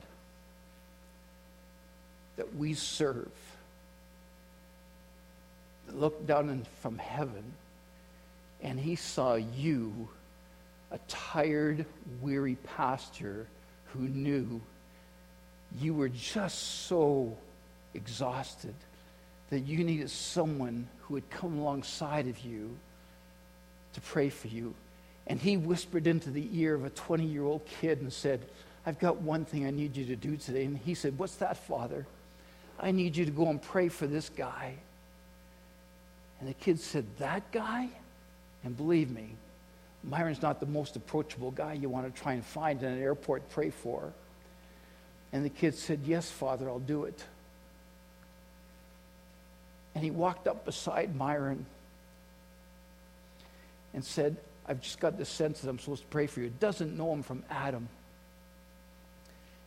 that 2.36 2.54
we 2.56 2.74
serve 2.74 3.30
looked 5.92 6.26
down 6.26 6.66
from 6.80 6.98
heaven 6.98 7.44
and 8.62 8.80
he 8.80 8.96
saw 8.96 9.34
you, 9.34 10.08
a 10.90 10.98
tired, 11.08 11.84
weary 12.20 12.56
pastor 12.76 13.46
who 13.92 14.00
knew 14.00 14.60
you 15.80 15.94
were 15.94 16.08
just 16.08 16.86
so 16.86 17.36
exhausted 17.94 18.74
that 19.50 19.60
you 19.60 19.84
needed 19.84 20.10
someone 20.10 20.86
who 21.02 21.14
would 21.14 21.28
come 21.30 21.58
alongside 21.58 22.26
of 22.26 22.38
you 22.40 22.76
to 23.92 24.00
pray 24.00 24.28
for 24.28 24.48
you 24.48 24.74
and 25.26 25.40
he 25.40 25.56
whispered 25.56 26.06
into 26.06 26.30
the 26.30 26.48
ear 26.52 26.74
of 26.74 26.84
a 26.84 26.90
20 26.90 27.24
year 27.24 27.44
old 27.44 27.64
kid 27.66 28.00
and 28.00 28.12
said, 28.12 28.40
I've 28.84 28.98
got 28.98 29.16
one 29.16 29.44
thing 29.44 29.66
I 29.66 29.70
need 29.70 29.96
you 29.96 30.04
to 30.06 30.16
do 30.16 30.36
today. 30.36 30.64
And 30.64 30.78
he 30.78 30.94
said, 30.94 31.18
What's 31.18 31.36
that, 31.36 31.56
Father? 31.56 32.06
I 32.78 32.92
need 32.92 33.16
you 33.16 33.24
to 33.24 33.30
go 33.30 33.48
and 33.48 33.60
pray 33.60 33.88
for 33.88 34.06
this 34.06 34.28
guy. 34.28 34.74
And 36.38 36.48
the 36.48 36.54
kid 36.54 36.78
said, 36.78 37.04
That 37.18 37.50
guy? 37.50 37.88
And 38.62 38.76
believe 38.76 39.10
me, 39.10 39.30
Myron's 40.04 40.42
not 40.42 40.60
the 40.60 40.66
most 40.66 40.96
approachable 40.96 41.50
guy 41.50 41.72
you 41.74 41.88
want 41.88 42.12
to 42.12 42.22
try 42.22 42.34
and 42.34 42.44
find 42.44 42.82
in 42.82 42.92
an 42.92 43.02
airport 43.02 43.48
pray 43.50 43.70
for. 43.70 44.12
And 45.32 45.44
the 45.44 45.50
kid 45.50 45.74
said, 45.74 46.00
Yes, 46.04 46.30
Father, 46.30 46.68
I'll 46.68 46.78
do 46.78 47.04
it. 47.04 47.22
And 49.94 50.04
he 50.04 50.10
walked 50.10 50.46
up 50.46 50.64
beside 50.64 51.16
Myron 51.16 51.64
and 53.94 54.04
said, 54.04 54.36
I've 54.66 54.80
just 54.80 55.00
got 55.00 55.16
this 55.16 55.28
sense 55.28 55.60
that 55.60 55.70
I'm 55.70 55.78
supposed 55.78 56.02
to 56.02 56.08
pray 56.08 56.26
for 56.26 56.40
you. 56.40 56.52
Doesn't 56.60 56.96
know 56.96 57.12
him 57.12 57.22
from 57.22 57.42
Adam. 57.50 57.88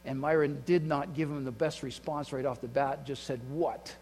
And 0.06 0.20
Myron 0.20 0.62
did 0.66 0.86
not 0.86 1.16
give 1.16 1.30
him 1.30 1.44
the 1.46 1.52
best 1.52 1.84
response 1.84 2.32
right 2.32 2.46
off 2.46 2.62
the 2.62 2.68
bat, 2.68 3.06
just 3.06 3.24
said, 3.24 3.40
What? 3.50 3.96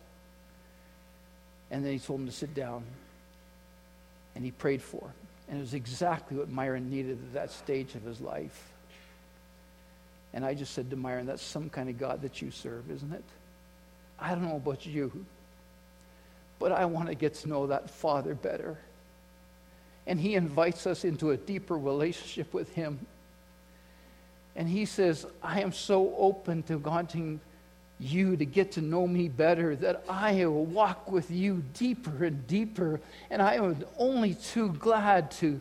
And 1.72 1.84
then 1.84 1.94
he 1.94 2.00
told 2.00 2.22
him 2.22 2.26
to 2.28 2.32
sit 2.32 2.54
down. 2.54 2.84
And 4.36 4.46
he 4.46 4.52
prayed 4.52 4.82
for 4.82 5.02
him. 5.02 5.27
And 5.48 5.58
it 5.58 5.62
was 5.62 5.74
exactly 5.74 6.38
what 6.38 6.50
Myron 6.50 6.90
needed 6.90 7.12
at 7.12 7.34
that 7.34 7.52
stage 7.52 7.96
of 7.96 8.04
his 8.04 8.20
life. 8.20 8.72
And 10.34 10.46
I 10.46 10.54
just 10.54 10.74
said 10.74 10.90
to 10.90 10.96
Myron, 10.96 11.26
That's 11.26 11.42
some 11.42 11.70
kind 11.70 11.90
of 11.90 11.98
God 11.98 12.22
that 12.22 12.42
you 12.42 12.52
serve, 12.52 12.92
isn't 12.92 13.14
it? 13.14 13.24
I 14.20 14.32
don't 14.32 14.44
know 14.44 14.58
about 14.58 14.86
you, 14.86 15.26
but 16.60 16.72
I 16.72 16.86
want 16.86 17.08
to 17.08 17.16
get 17.16 17.36
to 17.36 17.50
know 17.50 17.68
that 17.68 17.90
Father 17.90 18.36
better. 18.36 18.78
And 20.06 20.20
he 20.20 20.36
invites 20.36 20.88
us 20.88 21.06
into 21.06 21.32
a 21.32 21.38
deeper 21.38 21.78
relationship 21.78 22.54
with 22.54 22.74
him. 22.74 23.06
And 24.56 24.68
he 24.68 24.86
says, 24.86 25.26
I 25.44 25.62
am 25.62 25.72
so 25.72 26.16
open 26.18 26.64
to 26.64 26.78
wanting 26.78 27.40
you 28.00 28.38
to 28.38 28.46
get 28.46 28.74
to 28.74 28.82
know 28.82 29.08
me 29.08 29.28
better 29.28 29.76
that 29.78 30.04
I 30.08 30.46
will 30.46 30.66
walk 30.66 31.12
with 31.12 31.32
you 31.32 31.64
deeper 31.74 32.26
and 32.26 32.46
deeper. 32.48 33.00
And 33.30 33.42
I 33.42 33.56
am 33.56 33.84
only 33.98 34.36
too 34.36 34.70
glad 34.74 35.32
to 35.32 35.60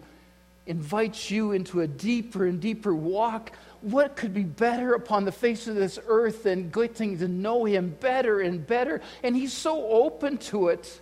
invite 0.66 1.30
you 1.30 1.52
into 1.52 1.80
a 1.80 1.86
deeper 1.86 2.46
and 2.46 2.60
deeper 2.60 2.94
walk. 2.94 3.52
What 3.80 4.16
could 4.16 4.34
be 4.34 4.42
better 4.42 4.94
upon 4.94 5.24
the 5.24 5.32
face 5.32 5.66
of 5.66 5.76
this 5.76 5.98
earth 6.06 6.42
than 6.42 6.70
getting 6.70 7.18
to 7.18 7.28
know 7.28 7.64
him 7.64 7.96
better 8.00 8.40
and 8.40 8.66
better? 8.66 9.00
And 9.22 9.36
he's 9.36 9.52
so 9.52 9.86
open 9.88 10.38
to 10.38 10.68
it. 10.68 11.00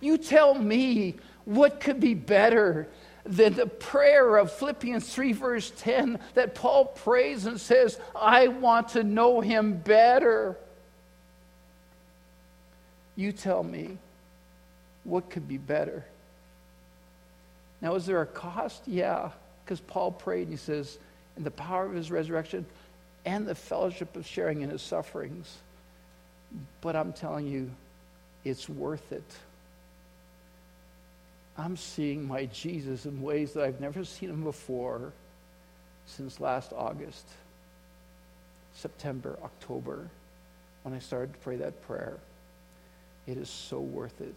You 0.00 0.16
tell 0.16 0.54
me 0.54 1.16
what 1.44 1.80
could 1.80 2.00
be 2.00 2.14
better 2.14 2.88
than 3.24 3.54
the 3.54 3.66
prayer 3.66 4.36
of 4.36 4.50
Philippians 4.52 5.12
3, 5.12 5.32
verse 5.32 5.72
10, 5.78 6.18
that 6.34 6.54
Paul 6.54 6.86
prays 6.86 7.46
and 7.46 7.60
says, 7.60 7.98
I 8.14 8.48
want 8.48 8.88
to 8.90 9.04
know 9.04 9.40
him 9.40 9.76
better. 9.76 10.56
You 13.16 13.32
tell 13.32 13.62
me, 13.62 13.98
what 15.04 15.30
could 15.30 15.46
be 15.46 15.58
better? 15.58 16.04
Now, 17.80 17.94
is 17.94 18.06
there 18.06 18.22
a 18.22 18.26
cost? 18.26 18.82
Yeah, 18.86 19.30
because 19.64 19.80
Paul 19.80 20.12
prayed 20.12 20.42
and 20.42 20.50
he 20.50 20.56
says, 20.56 20.98
in 21.36 21.44
the 21.44 21.50
power 21.50 21.86
of 21.86 21.92
his 21.92 22.10
resurrection 22.10 22.66
and 23.24 23.46
the 23.46 23.54
fellowship 23.54 24.16
of 24.16 24.26
sharing 24.26 24.62
in 24.62 24.70
his 24.70 24.82
sufferings. 24.82 25.58
But 26.80 26.96
I'm 26.96 27.12
telling 27.12 27.46
you, 27.46 27.70
it's 28.44 28.68
worth 28.68 29.12
it. 29.12 29.22
I'm 31.60 31.76
seeing 31.76 32.26
my 32.26 32.46
Jesus 32.46 33.04
in 33.04 33.20
ways 33.20 33.52
that 33.52 33.64
I've 33.64 33.80
never 33.80 34.02
seen 34.02 34.30
him 34.30 34.44
before 34.44 35.12
since 36.06 36.40
last 36.40 36.72
August, 36.72 37.26
September, 38.74 39.38
October, 39.44 40.08
when 40.84 40.94
I 40.94 40.98
started 40.98 41.34
to 41.34 41.38
pray 41.40 41.56
that 41.56 41.86
prayer. 41.86 42.16
It 43.26 43.36
is 43.36 43.50
so 43.50 43.78
worth 43.78 44.22
it 44.22 44.34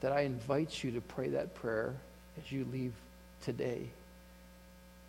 that 0.00 0.12
I 0.12 0.20
invite 0.20 0.84
you 0.84 0.92
to 0.92 1.00
pray 1.00 1.30
that 1.30 1.54
prayer 1.56 1.96
as 2.38 2.52
you 2.52 2.64
leave 2.72 2.92
today 3.42 3.88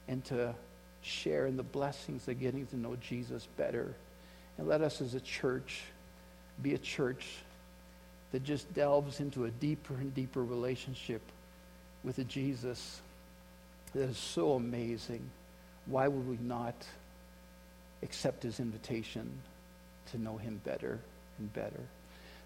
and 0.07 0.25
to 0.25 0.55
share 1.03 1.45
in 1.45 1.55
the 1.55 1.63
blessings 1.63 2.27
of 2.27 2.39
getting 2.39 2.65
to 2.67 2.77
know 2.77 2.95
Jesus 2.99 3.47
better. 3.57 3.93
And 4.57 4.67
let 4.67 4.81
us 4.81 5.01
as 5.01 5.13
a 5.13 5.21
church 5.21 5.83
be 6.63 6.73
a 6.73 6.79
church 6.79 7.27
that 8.31 8.43
just 8.43 8.73
delves 8.73 9.19
into 9.19 9.45
a 9.45 9.49
deeper 9.49 9.93
and 9.93 10.13
deeper 10.15 10.43
relationship 10.43 11.21
with 12.03 12.17
a 12.19 12.23
Jesus 12.23 13.01
that 13.93 14.03
is 14.03 14.17
so 14.17 14.53
amazing. 14.53 15.29
Why 15.85 16.07
would 16.07 16.27
we 16.27 16.37
not 16.41 16.75
accept 18.03 18.43
his 18.43 18.59
invitation 18.59 19.29
to 20.11 20.21
know 20.21 20.37
him 20.37 20.61
better 20.63 20.99
and 21.39 21.53
better? 21.53 21.81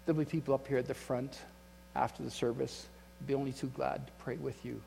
There'll 0.04 0.18
be 0.18 0.24
people 0.24 0.54
up 0.54 0.66
here 0.66 0.78
at 0.78 0.88
the 0.88 0.94
front 0.94 1.38
after 1.94 2.22
the 2.22 2.30
service. 2.30 2.86
I'll 3.20 3.26
be 3.26 3.34
only 3.34 3.52
too 3.52 3.68
glad 3.68 4.06
to 4.06 4.12
pray 4.24 4.36
with 4.36 4.64
you. 4.64 4.80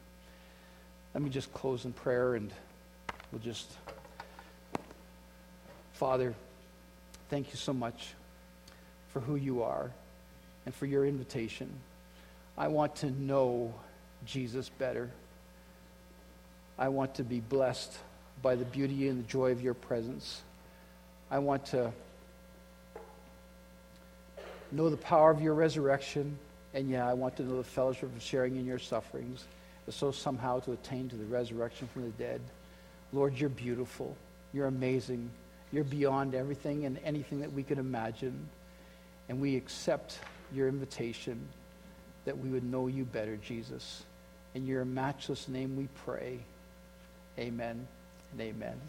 Let 1.14 1.24
me 1.24 1.30
just 1.30 1.52
close 1.54 1.86
in 1.86 1.94
prayer 1.94 2.36
and 2.36 2.52
we'll 3.32 3.42
just. 3.42 3.72
Father, 5.94 6.34
thank 7.30 7.48
you 7.50 7.58
so 7.58 7.74
much 7.74 8.14
for 9.12 9.20
who 9.20 9.36
you 9.36 9.64
are 9.64 9.92
and 10.70 10.76
for 10.76 10.86
your 10.86 11.04
invitation. 11.04 11.68
I 12.56 12.68
want 12.68 12.98
to 12.98 13.10
know 13.10 13.74
Jesus 14.24 14.70
better. 14.70 15.10
I 16.78 16.90
want 16.90 17.16
to 17.16 17.24
be 17.24 17.40
blessed 17.40 17.98
by 18.44 18.54
the 18.54 18.66
beauty 18.66 19.08
and 19.08 19.18
the 19.18 19.28
joy 19.28 19.52
of 19.52 19.64
your 19.64 19.74
presence. 19.74 20.44
I 21.32 21.40
want 21.40 21.66
to 21.68 21.92
know 24.72 24.92
the 24.92 24.98
power 24.98 25.32
of 25.32 25.42
your 25.42 25.56
resurrection. 25.56 26.38
And 26.76 26.88
yeah, 26.88 27.10
I 27.10 27.16
want 27.16 27.36
to 27.38 27.44
know 27.44 27.58
the 27.58 27.64
fellowship 27.64 28.16
of 28.16 28.22
sharing 28.22 28.56
in 28.56 28.68
your 28.68 28.78
sufferings, 28.78 29.46
so 29.90 30.12
somehow 30.12 30.60
to 30.60 30.74
attain 30.74 31.10
to 31.10 31.16
the 31.16 31.26
resurrection 31.26 31.90
from 31.92 32.04
the 32.04 32.10
dead. 32.10 32.42
Lord, 33.12 33.36
you're 33.40 33.50
beautiful. 33.50 34.16
You're 34.54 34.68
amazing. 34.68 35.32
You're 35.72 35.84
beyond 35.84 36.36
everything 36.36 36.86
and 36.86 37.00
anything 37.04 37.40
that 37.40 37.52
we 37.52 37.64
could 37.64 37.80
imagine. 37.80 38.48
And 39.30 39.42
we 39.42 39.56
accept 39.56 40.20
your 40.54 40.68
invitation 40.68 41.48
that 42.26 42.38
we 42.38 42.50
would 42.50 42.64
know 42.64 42.88
you 42.88 43.06
better, 43.06 43.38
Jesus. 43.38 44.04
In 44.54 44.66
your 44.66 44.86
matchless 44.86 45.48
name 45.48 45.76
we 45.76 45.88
pray. 46.06 46.40
Amen 47.38 47.88
and 48.32 48.42
amen. 48.42 48.80